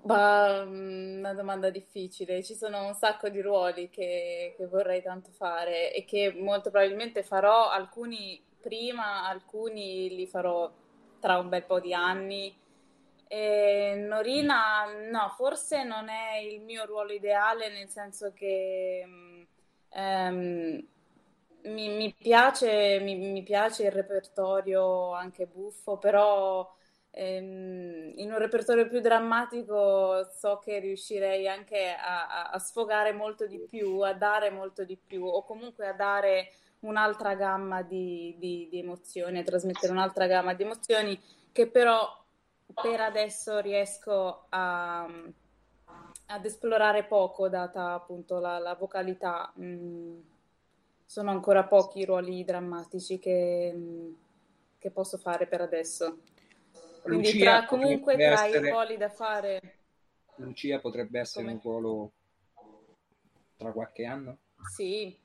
Bah, 0.00 0.64
mm, 0.64 1.18
una 1.18 1.34
domanda 1.34 1.68
difficile. 1.68 2.42
Ci 2.42 2.54
sono 2.54 2.86
un 2.86 2.94
sacco 2.94 3.28
di 3.28 3.42
ruoli 3.42 3.90
che, 3.90 4.54
che, 4.56 4.66
vorrei 4.66 5.02
tanto 5.02 5.30
fare 5.30 5.92
e 5.92 6.06
che 6.06 6.32
molto 6.32 6.70
probabilmente 6.70 7.22
farò, 7.22 7.68
alcuni 7.68 8.42
prima, 8.64 9.28
alcuni 9.28 10.08
li 10.16 10.26
farò 10.26 10.72
tra 11.20 11.38
un 11.38 11.48
bel 11.50 11.64
po' 11.64 11.80
di 11.80 11.92
anni. 11.92 12.56
Eh, 13.28 14.04
Norina, 14.08 14.84
no, 15.10 15.28
forse 15.36 15.84
non 15.84 16.08
è 16.08 16.38
il 16.38 16.60
mio 16.62 16.86
ruolo 16.86 17.12
ideale, 17.12 17.70
nel 17.70 17.88
senso 17.88 18.32
che 18.32 19.06
ehm, 19.90 20.86
mi, 21.64 21.88
mi, 21.88 22.14
piace, 22.14 23.00
mi, 23.00 23.16
mi, 23.16 23.42
piace, 23.42 23.84
il 23.84 23.92
repertorio 23.92 25.12
anche 25.12 25.46
buffo, 25.46 25.98
però 25.98 26.70
ehm, 27.10 28.12
in 28.16 28.32
un 28.32 28.38
repertorio 28.38 28.86
più 28.88 29.00
drammatico 29.00 30.28
so 30.32 30.58
che 30.58 30.78
riuscirei 30.78 31.48
anche 31.48 31.94
a, 31.94 32.26
a, 32.28 32.50
a 32.50 32.58
sfogare 32.58 33.12
molto 33.12 33.46
di 33.46 33.58
più, 33.68 34.00
a 34.00 34.14
dare 34.14 34.50
molto 34.50 34.84
di 34.84 34.96
più, 34.96 35.24
o 35.24 35.44
comunque 35.44 35.86
a 35.88 35.92
dare 35.94 36.50
un'altra 36.84 37.34
gamma 37.34 37.82
di, 37.82 38.36
di, 38.38 38.68
di 38.70 38.78
emozioni, 38.78 39.42
trasmettere 39.42 39.92
un'altra 39.92 40.26
gamma 40.26 40.54
di 40.54 40.62
emozioni 40.62 41.20
che 41.52 41.68
però 41.68 42.22
per 42.72 43.00
adesso 43.00 43.58
riesco 43.58 44.46
a, 44.48 45.04
ad 46.26 46.44
esplorare 46.44 47.04
poco, 47.04 47.48
data 47.48 47.92
appunto 47.92 48.38
la, 48.38 48.58
la 48.58 48.74
vocalità. 48.74 49.52
Mm, 49.60 50.20
sono 51.06 51.30
ancora 51.30 51.64
pochi 51.64 52.00
i 52.00 52.04
ruoli 52.04 52.44
drammatici 52.44 53.18
che, 53.18 54.14
che 54.78 54.90
posso 54.90 55.18
fare 55.18 55.46
per 55.46 55.60
adesso. 55.60 56.18
Quindi 57.02 57.32
Lucia 57.32 57.58
tra, 57.58 57.66
comunque 57.66 58.14
tra 58.14 58.44
essere... 58.44 58.68
i 58.68 58.70
ruoli 58.70 58.96
da 58.96 59.08
fare... 59.08 59.78
Lucia 60.36 60.80
potrebbe 60.80 61.20
essere 61.20 61.44
Come? 61.44 61.54
un 61.54 61.60
ruolo 61.62 62.12
tra 63.56 63.72
qualche 63.72 64.04
anno? 64.04 64.38
Sì, 64.74 65.16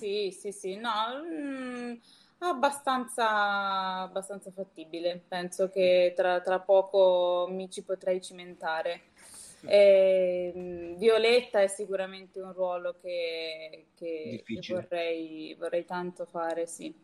sì, 0.00 0.30
sì, 0.32 0.52
sì. 0.52 0.76
no, 0.76 0.90
mm, 1.22 1.94
abbastanza, 2.38 4.00
abbastanza 4.00 4.50
fattibile. 4.50 5.22
Penso 5.28 5.68
che 5.68 6.14
tra, 6.16 6.40
tra 6.40 6.58
poco 6.60 7.46
mi 7.50 7.70
ci 7.70 7.82
potrei 7.82 8.22
cimentare. 8.22 9.02
E, 9.66 10.52
mm, 10.56 10.94
Violetta 10.96 11.60
è 11.60 11.66
sicuramente 11.66 12.40
un 12.40 12.52
ruolo 12.54 12.96
che, 13.00 13.88
che, 13.94 14.42
che 14.46 14.72
vorrei, 14.72 15.54
vorrei 15.58 15.84
tanto 15.84 16.24
fare, 16.24 16.66
sì. 16.66 16.94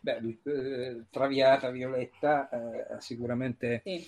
Beh, 0.00 0.38
eh, 0.44 1.04
Traviata, 1.10 1.70
Violetta, 1.70 2.48
eh, 2.48 3.00
sicuramente 3.00 3.82
sì. 3.84 4.06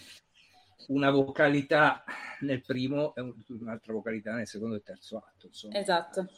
una 0.89 1.11
vocalità 1.11 2.03
nel 2.41 2.63
primo 2.63 3.15
e 3.15 3.35
un'altra 3.49 3.93
vocalità 3.93 4.33
nel 4.33 4.47
secondo 4.47 4.77
e 4.77 4.83
terzo 4.83 5.19
atto. 5.19 5.49
Insomma. 5.49 5.77
Esatto. 5.77 6.29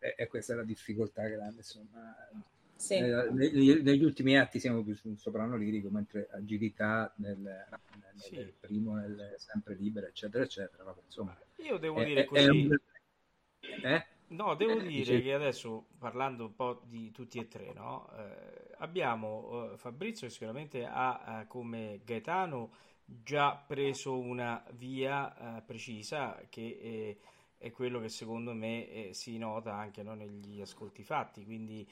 E, 0.00 0.14
e, 0.16 0.26
questa 0.26 0.54
è 0.54 0.56
la 0.56 0.64
difficoltà 0.64 1.28
grande. 1.28 1.58
Insomma. 1.58 2.16
Sì. 2.74 2.94
Eh, 2.94 3.30
negli, 3.30 3.80
negli, 3.82 4.02
ultimi 4.02 4.38
atti 4.38 4.58
siamo 4.58 4.82
più 4.82 4.94
su 4.94 5.08
un 5.08 5.18
soprano 5.18 5.56
lirico, 5.56 5.90
mentre 5.90 6.28
agilità 6.32 7.12
nel, 7.16 7.38
nel, 7.38 7.66
sì. 8.16 8.36
nel 8.36 8.52
primo, 8.58 8.96
nel 8.96 9.34
sempre 9.36 9.74
libero, 9.74 10.06
eccetera, 10.06 10.42
eccetera. 10.42 10.82
Vabbè, 10.82 11.02
insomma, 11.04 11.38
Io 11.56 11.76
devo 11.76 12.00
è, 12.00 12.04
dire 12.06 12.24
così. 12.24 12.48
Un... 12.48 12.76
eh? 13.84 14.06
No, 14.28 14.54
devo 14.54 14.78
eh, 14.78 14.86
dire 14.86 15.20
che 15.20 15.34
adesso 15.34 15.86
parlando 15.98 16.46
un 16.46 16.54
po' 16.54 16.82
di 16.86 17.10
tutti 17.10 17.38
e 17.38 17.48
tre, 17.48 17.72
no? 17.72 18.08
eh, 18.16 18.74
abbiamo 18.78 19.72
eh, 19.72 19.76
Fabrizio 19.76 20.26
che 20.26 20.32
sicuramente 20.32 20.84
ha 20.84 21.40
eh, 21.42 21.46
come 21.48 22.00
Gaetano 22.04 22.72
già 23.04 23.56
preso 23.56 24.16
una 24.16 24.64
via 24.74 25.58
eh, 25.58 25.62
precisa 25.62 26.40
che 26.48 26.78
eh, 26.80 27.18
è 27.60 27.70
quello 27.70 28.00
che 28.00 28.08
secondo 28.08 28.54
me 28.54 29.10
si 29.12 29.36
nota 29.36 29.74
anche 29.74 30.02
no, 30.02 30.14
negli 30.14 30.62
ascolti 30.62 31.04
fatti. 31.04 31.44
Quindi 31.44 31.86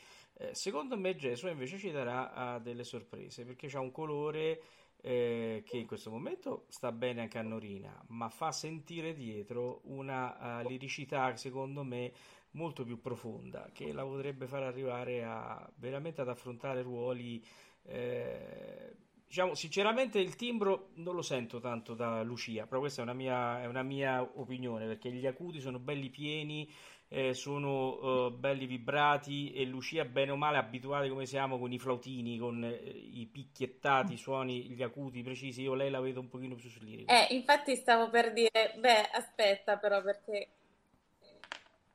secondo 0.52 0.96
me 0.96 1.14
Gesù 1.14 1.48
invece 1.48 1.76
ci 1.76 1.90
darà 1.90 2.58
delle 2.58 2.84
sorprese 2.84 3.44
perché 3.44 3.68
c'ha 3.68 3.80
un 3.80 3.90
colore 3.90 4.62
eh, 5.00 5.62
che 5.64 5.76
in 5.76 5.86
questo 5.86 6.10
momento 6.10 6.64
sta 6.68 6.90
bene 6.90 7.22
anche 7.22 7.38
a 7.38 7.42
Norina, 7.42 8.02
ma 8.08 8.28
fa 8.28 8.50
sentire 8.50 9.12
dietro 9.12 9.80
una 9.84 10.60
uh, 10.60 10.66
liricità 10.66 11.36
secondo 11.36 11.84
me 11.84 12.12
molto 12.52 12.82
più 12.82 13.00
profonda 13.00 13.70
che 13.72 13.92
la 13.92 14.02
potrebbe 14.02 14.46
far 14.46 14.62
arrivare 14.62 15.24
a 15.24 15.70
veramente 15.76 16.20
ad 16.20 16.28
affrontare 16.28 16.82
ruoli. 16.82 17.44
Eh, 17.82 18.96
diciamo, 19.28 19.54
sinceramente 19.54 20.18
il 20.18 20.34
timbro 20.34 20.88
non 20.94 21.14
lo 21.14 21.22
sento 21.22 21.60
tanto 21.60 21.94
da 21.94 22.22
Lucia, 22.22 22.66
però 22.66 22.80
questa 22.80 23.02
è 23.02 23.04
una 23.04 23.12
mia, 23.12 23.62
è 23.62 23.66
una 23.66 23.82
mia 23.82 24.22
opinione 24.22 24.86
perché 24.86 25.12
gli 25.12 25.26
acuti 25.26 25.60
sono 25.60 25.78
belli 25.78 26.08
pieni 26.08 26.68
eh, 27.08 27.32
sono 27.32 28.26
uh, 28.26 28.30
belli 28.30 28.66
vibrati 28.66 29.52
e 29.52 29.64
Lucia 29.64 30.04
bene 30.04 30.30
o 30.30 30.36
male 30.36 30.58
abituati 30.58 31.08
come 31.08 31.24
siamo 31.24 31.58
con 31.58 31.72
i 31.72 31.78
flautini, 31.78 32.38
con 32.38 32.62
eh, 32.62 32.74
i 32.74 33.26
picchiettati, 33.26 34.12
i 34.12 34.18
suoni, 34.18 34.64
gli 34.64 34.82
acuti 34.82 35.22
precisi, 35.22 35.62
io 35.62 35.74
lei 35.74 35.90
la 35.90 36.00
vedo 36.00 36.20
un 36.20 36.28
pochino 36.28 36.54
più 36.54 36.68
sul 36.68 36.84
lirico. 36.84 37.10
Eh, 37.10 37.34
infatti 37.34 37.76
stavo 37.76 38.10
per 38.10 38.32
dire, 38.32 38.74
beh, 38.78 39.10
aspetta 39.12 39.78
però 39.78 40.02
perché 40.02 40.48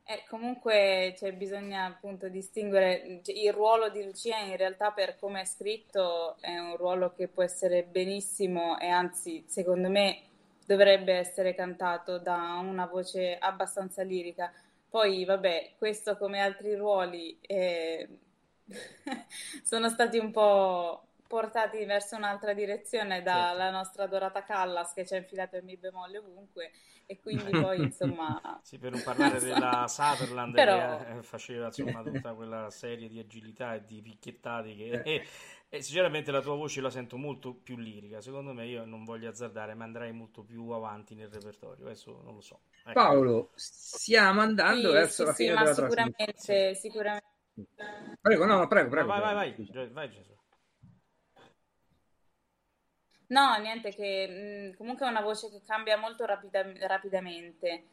eh, 0.05 0.23
comunque 0.27 1.15
cioè, 1.17 1.33
bisogna 1.33 1.85
appunto 1.85 2.27
distinguere 2.29 3.21
cioè, 3.23 3.35
il 3.35 3.53
ruolo 3.53 3.89
di 3.89 4.03
Lucia 4.03 4.37
in 4.39 4.57
realtà 4.57 4.91
per 4.91 5.17
come 5.17 5.41
è 5.41 5.45
scritto 5.45 6.35
è 6.41 6.57
un 6.57 6.75
ruolo 6.75 7.13
che 7.13 7.27
può 7.27 7.43
essere 7.43 7.83
benissimo 7.83 8.77
e 8.79 8.87
anzi 8.87 9.43
secondo 9.47 9.89
me 9.89 10.31
dovrebbe 10.65 11.13
essere 11.13 11.55
cantato 11.55 12.17
da 12.19 12.59
una 12.61 12.85
voce 12.85 13.37
abbastanza 13.37 14.03
lirica. 14.03 14.51
Poi, 14.89 15.25
vabbè, 15.25 15.73
questo 15.77 16.17
come 16.17 16.39
altri 16.39 16.75
ruoli 16.75 17.37
eh, 17.41 18.07
sono 19.63 19.89
stati 19.89 20.17
un 20.17 20.31
po' 20.31 21.07
portati 21.33 21.83
verso 21.85 22.15
un'altra 22.15 22.53
direzione 22.53 23.23
dalla 23.23 23.63
certo. 23.63 23.77
nostra 23.77 24.03
adorata 24.03 24.43
Callas 24.43 24.93
che 24.93 25.03
ci 25.03 25.15
ha 25.15 25.17
infilato 25.17 25.57
il 25.57 25.63
mi 25.63 25.75
bemolle 25.77 26.19
ovunque 26.19 26.71
e 27.07 27.19
quindi 27.19 27.49
poi 27.49 27.81
insomma 27.81 28.59
sì 28.61 28.77
per 28.77 28.91
non 28.91 29.01
parlare 29.01 29.39
della 29.41 29.87
Sutherland 29.87 30.53
Però... 30.53 30.99
che 30.99 31.17
eh, 31.17 31.23
faceva 31.23 31.65
insomma 31.65 32.03
tutta 32.03 32.35
quella 32.35 32.69
serie 32.69 33.09
di 33.09 33.17
agilità 33.17 33.73
e 33.73 33.83
di 33.83 33.99
picchiettati 34.03 34.75
che 34.75 35.01
eh. 35.03 35.27
E 35.73 35.81
sinceramente 35.81 36.29
la 36.29 36.39
tua 36.39 36.53
voce 36.53 36.81
la 36.81 36.91
sento 36.91 37.17
molto 37.17 37.55
più 37.55 37.77
lirica. 37.77 38.21
Secondo 38.21 38.53
me 38.53 38.67
io 38.67 38.85
non 38.85 39.03
voglio 39.03 39.27
azzardare, 39.27 39.73
ma 39.73 39.85
andrei 39.85 40.11
molto 40.11 40.43
più 40.43 40.69
avanti 40.69 41.15
nel 41.15 41.29
repertorio. 41.29 41.85
Adesso 41.85 42.21
non 42.23 42.35
lo 42.35 42.41
so. 42.41 42.59
Ecco. 42.81 42.93
Paolo, 42.93 43.49
stiamo 43.55 44.41
andando 44.41 44.89
sì, 44.89 44.93
verso 44.93 45.23
sì, 45.23 45.23
la 45.23 45.33
fine 45.33 45.49
sì, 45.49 45.57
della 45.57 45.73
sicuramente, 45.73 46.75
sicuramente. 46.75 47.25
Prego, 48.21 48.45
no, 48.45 48.67
prego, 48.67 48.89
prego. 48.89 49.07
No, 49.07 49.19
vai, 49.19 49.33
vai, 49.33 49.55
vai, 49.55 49.89
vai, 49.89 50.09
Gesù. 50.11 50.32
No, 53.35 53.55
niente, 53.57 53.89
che 53.93 54.71
mh, 54.73 54.77
comunque 54.77 55.05
è 55.07 55.09
una 55.09 55.21
voce 55.21 55.49
che 55.49 55.61
cambia 55.65 55.97
molto 55.97 56.25
rapida- 56.25 56.63
rapidamente. 56.87 57.85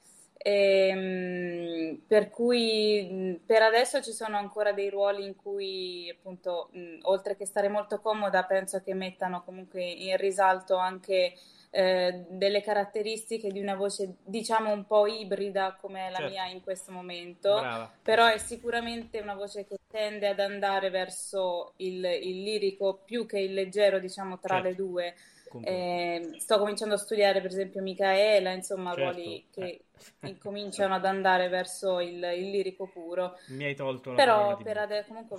Ehm, 0.42 2.02
per 2.06 2.30
cui 2.30 3.38
per 3.44 3.62
adesso 3.62 4.02
ci 4.02 4.12
sono 4.12 4.36
ancora 4.38 4.72
dei 4.72 4.88
ruoli 4.88 5.24
in 5.26 5.36
cui 5.36 6.08
appunto 6.10 6.70
mh, 6.72 6.98
oltre 7.02 7.36
che 7.36 7.44
stare 7.46 7.68
molto 7.68 8.00
comoda 8.00 8.44
penso 8.44 8.80
che 8.82 8.94
mettano 8.94 9.42
comunque 9.44 9.82
in 9.84 10.16
risalto 10.16 10.76
anche 10.76 11.34
eh, 11.70 12.24
delle 12.28 12.62
caratteristiche 12.62 13.50
di 13.50 13.60
una 13.60 13.76
voce 13.76 14.16
diciamo 14.24 14.72
un 14.72 14.86
po' 14.86 15.06
ibrida 15.06 15.76
come 15.80 16.10
la 16.10 16.16
certo. 16.16 16.32
mia 16.32 16.46
in 16.46 16.62
questo 16.62 16.90
momento 16.90 17.60
Brava. 17.60 17.92
però 18.02 18.26
è 18.26 18.38
sicuramente 18.38 19.20
una 19.20 19.34
voce 19.34 19.64
che 19.64 19.78
tende 19.88 20.26
ad 20.26 20.40
andare 20.40 20.90
verso 20.90 21.74
il, 21.76 22.04
il 22.04 22.42
lirico 22.42 23.02
più 23.04 23.24
che 23.24 23.38
il 23.38 23.54
leggero 23.54 24.00
diciamo 24.00 24.40
tra 24.40 24.54
certo. 24.54 24.68
le 24.68 24.74
due 24.74 25.14
eh, 25.62 26.34
sto 26.38 26.58
cominciando 26.58 26.94
a 26.94 26.98
studiare 26.98 27.40
per 27.40 27.50
esempio 27.50 27.82
Micaela, 27.82 28.52
insomma, 28.52 28.94
certo. 28.94 29.02
ruoli 29.02 29.46
che 29.50 29.62
eh. 29.62 30.28
incominciano 30.28 30.94
ad 30.94 31.04
andare 31.04 31.48
verso 31.48 32.00
il, 32.00 32.22
il, 32.22 32.50
lirico 32.50 32.86
puro. 32.86 33.36
Mi 33.48 33.64
hai 33.64 33.74
tolto 33.74 34.10
la 34.10 34.16
Però 34.16 34.56
per 34.58 34.78
adesso 34.78 35.08
comunque 35.08 35.36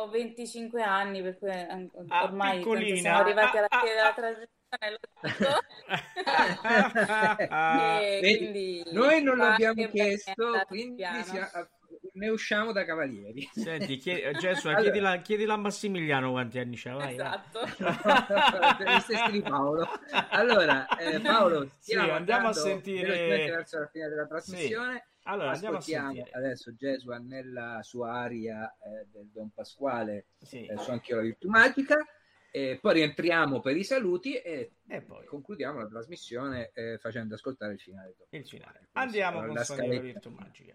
ho 0.00 0.08
25 0.08 0.82
anni, 0.82 1.22
per 1.22 1.38
cui 1.38 1.50
ah, 1.50 2.24
ormai 2.24 2.62
siamo 2.96 3.18
arrivati 3.18 3.58
alla 3.58 3.68
fine 3.68 3.90
ah, 3.90 3.94
della 3.94 4.14
trasmissione. 4.14 4.56
quindi 8.20 8.82
noi 8.92 9.22
non 9.22 9.38
l'abbiamo 9.38 9.88
chiesto, 9.88 10.60
quindi 10.66 11.02
siamo, 11.24 11.48
ne 12.18 12.28
usciamo 12.28 12.72
da 12.72 12.84
cavalieri. 12.84 13.48
Senti, 13.52 13.96
chiedi, 13.96 14.20
eh, 14.22 14.32
Gesù, 14.32 14.66
allora... 14.66 14.82
chiedila, 14.82 15.16
chiedila, 15.18 15.54
a 15.54 15.56
Massimiliano 15.56 16.30
quanti 16.32 16.58
anni 16.58 16.76
c'ha, 16.76 16.94
vai. 16.94 17.12
Esatto. 17.14 17.60
di 19.30 19.40
Paolo. 19.40 19.88
Allora, 20.30 20.86
eh, 20.96 21.20
Paolo, 21.20 21.70
sì, 21.78 21.94
andiamo 21.94 22.48
a 22.48 22.52
sentire... 22.52 23.48
verso 23.48 23.78
la 23.78 23.86
fine 23.86 24.08
della 24.08 24.26
trasmissione. 24.26 24.94
Sì. 24.94 25.16
Allora, 25.28 25.50
andiamo 25.52 25.76
a 25.76 25.80
sentire. 25.80 26.30
adesso 26.32 26.74
Gesù 26.74 27.10
nella 27.10 27.80
sua 27.82 28.12
aria 28.12 28.76
eh, 28.82 29.06
del 29.12 29.28
Don 29.32 29.50
Pasquale, 29.50 30.26
sì. 30.40 30.66
eh, 30.66 30.76
su 30.78 30.90
Anche 30.90 31.14
la 31.14 31.22
virtù 31.22 31.48
magica. 31.48 31.96
E 32.50 32.78
poi 32.80 32.94
rientriamo 32.94 33.60
per 33.60 33.76
i 33.76 33.84
saluti 33.84 34.34
e, 34.36 34.72
e 34.88 35.02
poi 35.02 35.26
concludiamo 35.26 35.80
la 35.80 35.86
trasmissione 35.86 36.70
eh, 36.72 36.96
facendo 36.96 37.34
ascoltare 37.34 37.74
il 37.74 37.78
finale. 37.78 38.16
Il 38.30 38.46
finale. 38.46 38.88
Andiamo 38.92 39.44
con 39.44 39.52
la 39.52 40.00
virtù 40.00 40.30
magica. 40.30 40.74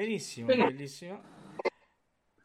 Benissimo, 0.00 0.46
Benissimo. 0.46 0.70
bellissimo. 0.70 1.20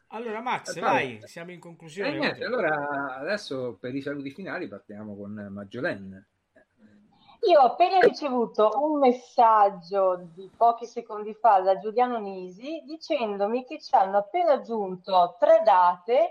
Allora 0.08 0.42
Max, 0.42 0.76
allora, 0.76 0.92
vai, 0.92 1.20
siamo 1.24 1.52
in 1.52 1.58
conclusione. 1.58 2.10
Eh, 2.10 2.18
niente, 2.18 2.44
allora 2.44 3.16
adesso 3.16 3.78
per 3.80 3.94
i 3.94 4.02
saluti 4.02 4.30
finali 4.30 4.68
partiamo 4.68 5.16
con 5.16 5.32
Maggiolene. 5.50 6.28
Io 7.48 7.60
ho 7.60 7.64
appena 7.64 7.98
ricevuto 8.00 8.72
un 8.82 8.98
messaggio 8.98 10.28
di 10.34 10.50
pochi 10.54 10.84
secondi 10.84 11.32
fa 11.32 11.60
da 11.60 11.78
Giuliano 11.78 12.18
Nisi 12.18 12.82
dicendomi 12.84 13.64
che 13.64 13.80
ci 13.80 13.94
hanno 13.94 14.18
appena 14.18 14.52
aggiunto 14.52 15.36
tre 15.38 15.62
date 15.64 16.28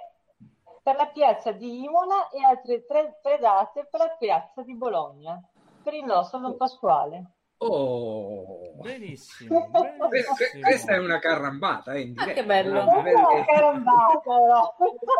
per 0.83 0.95
la 0.95 1.07
piazza 1.07 1.51
di 1.51 1.85
Imola 1.85 2.29
e 2.29 2.43
altre 2.43 2.85
tre, 2.85 3.17
tre 3.23 3.39
date 3.39 3.87
per 3.89 3.99
la 3.99 4.15
piazza 4.19 4.61
di 4.61 4.75
Bologna 4.75 5.41
per 5.81 5.95
il 5.95 6.05
nostro 6.05 6.37
Don 6.37 6.55
Pasquale. 6.55 7.34
Oh, 7.59 8.73
benissimo, 8.81 9.69
benissimo. 10.09 10.61
Questa 10.61 10.93
è 10.93 10.97
una 10.97 11.19
carambata, 11.19 11.93
eh, 11.93 12.11
ah, 12.15 12.25
che 12.25 12.43
bello. 12.43 12.83
No. 12.83 13.01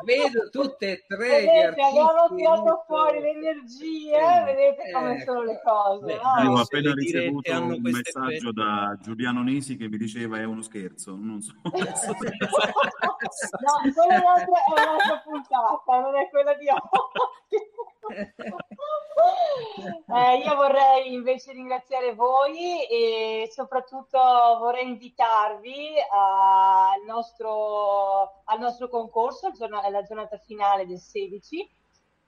Vedo 0.03 0.49
tutte 0.52 0.91
e 0.91 1.06
tre. 1.07 1.18
Vedete, 1.18 1.82
abbiamo 1.82 2.36
tirato 2.36 2.84
fuori 2.88 3.22
le 3.22 3.30
energie, 3.30 4.12
eh, 4.12 4.44
vedete 4.44 4.91
come 4.91 5.24
sono 5.24 5.44
le 5.44 5.62
cose. 5.64 6.06
Beh, 6.06 6.20
no? 6.22 6.44
Io 6.44 6.52
ho 6.52 6.60
appena 6.60 6.94
ricevuto 6.94 7.52
un 7.52 7.80
messaggio 7.82 8.52
da 8.52 8.98
Giuliano 9.02 9.41
Nisi 9.41 9.78
che 9.78 9.88
mi 9.88 9.98
diceva 9.98 10.38
è 10.38 10.44
uno 10.44 10.62
scherzo, 10.62 11.16
non 11.18 11.41
so. 11.41 11.53
no, 11.64 11.72
quella 13.94 14.16
è 14.16 14.45
un'altra 14.74 15.22
puntata, 15.24 15.99
non 16.02 16.16
è 16.18 16.30
quella 16.30 16.53
di 16.56 16.68
oggi. 16.68 17.64
eh, 20.07 20.38
io 20.38 20.56
vorrei 20.56 21.14
invece 21.14 21.53
ringraziare 21.53 22.14
voi 22.14 22.24
e 22.89 23.49
soprattutto 23.52 24.18
vorrei 24.60 24.88
invitarvi 24.88 25.95
al 26.11 27.03
nostro, 27.06 28.41
al 28.45 28.60
nostro 28.60 28.89
concorso, 28.89 29.52
alla 29.60 30.02
giornata 30.02 30.38
finale 30.38 30.85
del 30.85 30.99
16, 30.99 31.69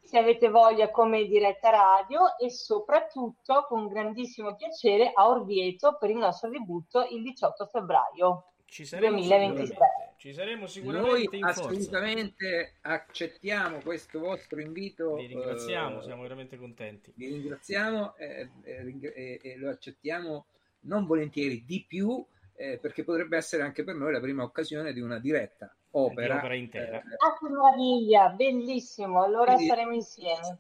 se 0.02 0.18
avete 0.18 0.50
voglia 0.50 0.90
come 0.90 1.26
diretta 1.26 1.70
radio 1.70 2.38
e 2.38 2.50
soprattutto 2.50 3.66
con 3.68 3.88
grandissimo 3.88 4.56
piacere 4.56 5.12
a 5.14 5.28
Orvieto 5.28 5.98
per 5.98 6.10
il 6.10 6.18
nostro 6.18 6.50
debutto 6.50 7.06
il 7.10 7.22
18 7.24 7.66
febbraio 7.66 8.52
ci 8.68 8.86
saremo 8.86 9.18
2023. 9.18 9.66
Sicuramente. 9.66 10.06
Ci 10.18 10.34
saremo 10.34 10.66
sicuramente 10.68 11.38
Noi 11.38 11.42
assolutamente 11.42 12.74
accettiamo 12.82 13.80
questo 13.82 14.20
vostro 14.20 14.60
invito. 14.60 15.16
Vi 15.16 15.28
ringraziamo, 15.28 16.00
eh, 16.00 16.04
siamo 16.04 16.22
veramente 16.24 16.58
contenti. 16.58 17.14
Vi 17.16 17.28
ringraziamo 17.28 18.16
e 18.18 18.50
eh, 18.64 18.98
eh, 19.00 19.40
eh, 19.42 19.58
lo 19.58 19.70
accettiamo 19.70 20.48
non 20.82 21.06
volentieri 21.06 21.64
di 21.66 21.86
più 21.88 22.26
eh, 22.56 22.80
perché 22.80 23.04
potrebbe 23.04 23.38
essere 23.38 23.64
anche 23.64 23.84
per 23.84 23.96
noi 23.96 24.12
la 24.12 24.20
prima 24.20 24.44
occasione 24.44 24.92
di 24.92 25.02
una 25.02 25.20
diretta 25.20 25.74
opera, 26.04 26.38
opera 26.38 26.56
intera. 26.56 26.98
Eh, 26.98 27.16
ah, 27.18 27.38
che 27.38 27.50
meraviglia, 27.50 28.30
bellissimo. 28.30 29.24
Allora 29.24 29.54
quindi, 29.54 29.70
saremo 29.70 29.94
insieme. 29.94 30.58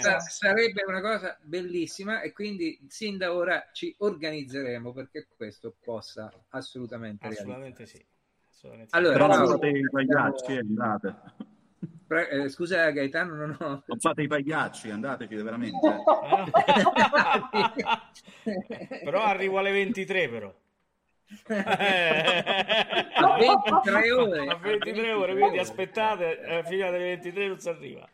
Sa- 0.00 0.20
sarebbe 0.20 0.84
una 0.86 1.00
cosa 1.00 1.38
bellissima 1.42 2.20
e 2.20 2.32
quindi 2.32 2.78
sin 2.88 3.18
da 3.18 3.34
ora 3.34 3.68
ci 3.72 3.94
organizzeremo 3.98 4.92
perché 4.92 5.28
questo 5.36 5.74
possa 5.82 6.32
assolutamente 6.50 7.26
Assolutamente 7.26 7.86
sì. 7.86 8.04
Assolutamente 8.50 8.96
allora, 8.96 9.14
Però 9.14 9.26
no, 9.38 9.46
fate 9.46 9.68
i 9.68 9.88
pagliacci 9.90 10.52
e 10.52 10.58
andate. 10.58 11.14
Pre- 12.08 12.28
eh, 12.30 12.48
scusa 12.48 12.90
Gaetano, 12.90 13.34
non 13.34 13.56
ho... 13.60 13.82
Non 13.84 13.98
fate 14.00 14.22
i 14.22 14.26
pagliacci, 14.26 14.90
andateci 14.90 15.34
veramente. 15.36 15.78
però 19.04 19.22
arrivo 19.22 19.58
alle 19.58 19.70
23 19.72 20.28
però. 20.28 20.52
a 23.14 23.36
23 23.38 24.10
ore. 24.12 24.46
A 24.48 24.56
23 24.56 25.12
ore 25.12 25.34
quindi 25.34 25.58
aspettate 25.58 26.40
eh, 26.40 26.64
fino 26.64 26.86
alle 26.86 26.98
23 26.98 27.48
non 27.48 27.58
si 27.58 27.68
arriva. 27.68 28.08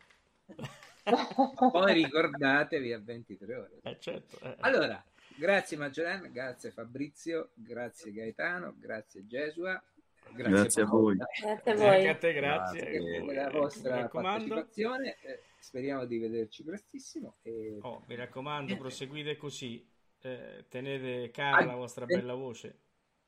Poi 1.05 1.93
ricordatevi 1.93 2.93
a 2.93 2.99
23 2.99 3.55
ore. 3.55 3.81
Eh, 3.83 3.97
certo, 4.01 4.39
eh. 4.43 4.57
allora 4.61 5.03
grazie 5.37 5.77
Maggiorena 5.77 6.27
grazie 6.29 6.71
Fabrizio 6.71 7.51
grazie 7.55 8.13
Gaetano 8.13 8.75
grazie 8.79 9.27
Gesua 9.27 9.83
grazie, 10.33 10.53
grazie 10.53 10.83
a 10.83 10.87
voi. 10.87 11.17
Grazie 11.17 11.73
a 11.73 11.75
voi. 11.75 11.89
anche 11.89 12.09
a 12.09 12.15
te 12.17 12.33
grazie, 12.33 12.79
grazie 12.79 13.25
per 13.25 13.35
la 13.35 13.51
vostra 13.51 14.09
partecipazione 14.09 15.17
eh, 15.23 15.41
speriamo 15.59 16.05
di 16.05 16.19
vederci 16.19 16.63
prestissimo 16.63 17.37
e... 17.43 17.79
oh, 17.81 18.05
mi 18.07 18.15
raccomando 18.15 18.77
proseguite 18.77 19.37
così 19.37 19.85
eh, 20.21 20.67
tenete 20.69 21.31
cara 21.33 21.65
la 21.65 21.75
vostra 21.75 22.07
bella 22.07 22.35
voce 22.35 22.84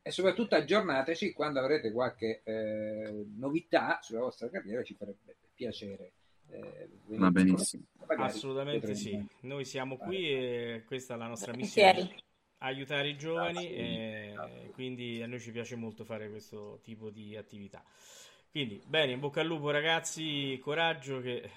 e 0.06 0.12
soprattutto 0.12 0.54
aggiornateci 0.54 1.32
quando 1.32 1.58
avrete 1.58 1.90
qualche 1.90 2.42
eh, 2.44 3.26
novità 3.38 3.98
sulla 4.02 4.20
vostra 4.20 4.48
carriera, 4.48 4.84
ci 4.84 4.94
farebbe 4.94 5.34
piacere. 5.52 6.12
Eh, 6.48 6.88
Va 7.06 7.32
benissimo. 7.32 7.86
Assolutamente 8.06 8.94
sì, 8.94 9.20
noi 9.40 9.64
siamo 9.64 9.96
qui 9.96 10.30
e 10.30 10.84
questa 10.86 11.14
è 11.14 11.16
la 11.16 11.26
nostra 11.26 11.56
missione. 11.56 12.14
Aiutare 12.58 13.08
i 13.08 13.16
giovani 13.16 13.68
e 13.68 14.70
quindi 14.74 15.20
a 15.22 15.26
noi 15.26 15.40
ci 15.40 15.50
piace 15.50 15.74
molto 15.74 16.04
fare 16.04 16.30
questo 16.30 16.78
tipo 16.84 17.10
di 17.10 17.36
attività. 17.36 17.82
Quindi, 18.48 18.80
bene, 18.86 19.10
in 19.10 19.18
bocca 19.18 19.40
al 19.40 19.48
lupo 19.48 19.70
ragazzi, 19.70 20.56
coraggio 20.62 21.20
che 21.20 21.50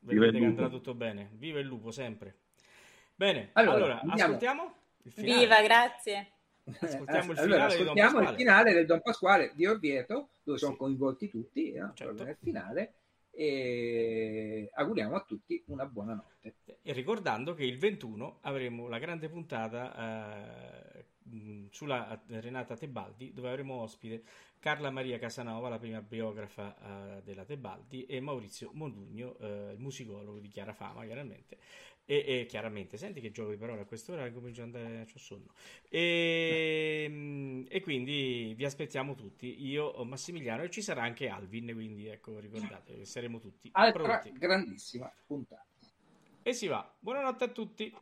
vedete 0.00 0.40
che 0.40 0.44
andrà 0.44 0.68
tutto 0.68 0.92
bene. 0.92 1.30
Viva 1.34 1.60
il 1.60 1.66
lupo 1.66 1.92
sempre. 1.92 2.34
Bene, 3.14 3.50
allora, 3.52 4.00
allora 4.00 4.00
ascoltiamo. 4.12 4.74
Viva, 5.14 5.62
grazie. 5.62 6.30
Ascoltiamo, 6.80 7.32
il, 7.32 7.38
allora, 7.38 7.68
finale 7.68 7.74
ascoltiamo 7.74 8.20
il 8.20 8.34
finale 8.34 8.72
del 8.72 8.86
Don 8.86 9.00
Pasquale 9.00 9.52
di 9.54 9.66
Orvieto, 9.66 10.30
dove 10.42 10.58
sono 10.58 10.76
coinvolti 10.76 11.28
tutti 11.28 11.72
no? 11.72 11.92
certo. 11.94 12.24
nel 12.24 12.36
finale. 12.40 12.94
E 13.30 14.70
auguriamo 14.72 15.14
a 15.14 15.20
tutti 15.20 15.62
una 15.66 15.84
buona 15.84 16.14
notte. 16.14 16.78
E 16.82 16.92
ricordando 16.92 17.54
che 17.54 17.64
il 17.64 17.78
21 17.78 18.38
avremo 18.42 18.88
la 18.88 18.98
grande 18.98 19.28
puntata 19.28 20.94
eh, 20.94 21.04
sulla 21.70 22.20
Renata 22.28 22.76
Tebaldi, 22.76 23.32
dove 23.32 23.48
avremo 23.48 23.74
ospite 23.74 24.22
Carla 24.58 24.90
Maria 24.90 25.18
Casanova, 25.18 25.68
la 25.68 25.78
prima 25.78 26.00
biografa 26.00 27.18
eh, 27.18 27.22
della 27.22 27.44
Tebaldi, 27.44 28.06
e 28.06 28.20
Maurizio 28.20 28.70
Mondugno, 28.72 29.36
eh, 29.38 29.72
il 29.72 29.78
musicologo 29.78 30.38
di 30.38 30.48
chiara 30.48 30.72
fama, 30.72 31.04
chiaramente, 31.04 31.58
e, 32.08 32.24
e, 32.24 32.46
chiaramente, 32.46 32.96
senti 32.96 33.20
che 33.20 33.32
gioco 33.32 33.50
di 33.50 33.56
parole 33.56 33.80
a 33.80 33.84
quest'ora 33.84 34.30
comincio 34.30 34.62
ad 34.62 34.74
andare, 34.74 35.04
c'ho 35.04 35.18
sonno. 35.18 35.52
E, 35.88 37.66
e, 37.68 37.80
quindi 37.80 38.54
vi 38.56 38.64
aspettiamo 38.64 39.16
tutti, 39.16 39.66
io, 39.66 39.92
Massimiliano, 40.04 40.62
e 40.62 40.70
ci 40.70 40.82
sarà 40.82 41.02
anche 41.02 41.28
Alvin, 41.28 41.72
quindi 41.74 42.06
ecco, 42.06 42.38
ricordate 42.38 42.96
che 42.98 43.04
saremo 43.04 43.40
tutti 43.40 43.68
Altra 43.72 44.20
pronti. 44.20 44.38
grandissima 44.38 45.12
puntata. 45.26 45.66
E 46.42 46.52
si 46.52 46.68
va. 46.68 46.88
Buonanotte 46.96 47.44
a 47.44 47.48
tutti. 47.48 47.92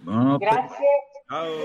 Buonanotte. 0.00 0.44
Grazie. 0.44 0.86
Ciao. 1.26 1.56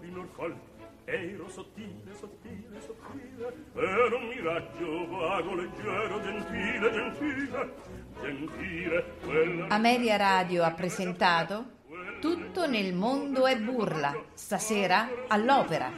di 0.00 0.10
norcol. 0.10 0.56
Ero 1.04 1.48
sottile, 1.48 2.12
sottile, 2.18 2.80
sottile 2.80 3.54
era 3.74 4.14
un 4.14 4.28
miraggio 4.28 5.08
vago, 5.08 5.54
leggero, 5.54 6.20
gentile, 6.20 6.92
gentile 6.92 7.74
gentile 8.20 9.04
quella... 9.24 9.66
Ameria 9.68 10.16
Radio 10.16 10.64
ha 10.64 10.72
presentato 10.72 11.76
Tutto 12.20 12.66
nel 12.66 12.94
mondo 12.94 13.46
è 13.46 13.56
burla. 13.58 14.12
Stasera 14.34 15.08
all'opera 15.28 15.90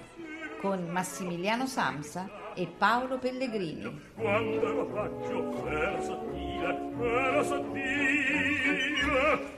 con 0.60 0.86
Massimiliano 0.90 1.66
Samsa 1.66 2.52
e 2.54 2.66
Paolo 2.66 3.18
Pellegrini. 3.18 4.00
Quando 4.14 4.72
lo 4.72 4.86
faccio 4.92 5.66
era 5.66 6.00
sottile, 6.02 6.78
era 7.00 7.42
sottile 7.42 8.50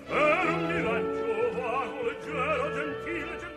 era 0.07 0.53
un 0.53 0.67
miraggio 0.67 1.61
vago, 1.61 2.03
leggero, 2.03 2.73
gentile, 2.75 3.39
gentile 3.39 3.52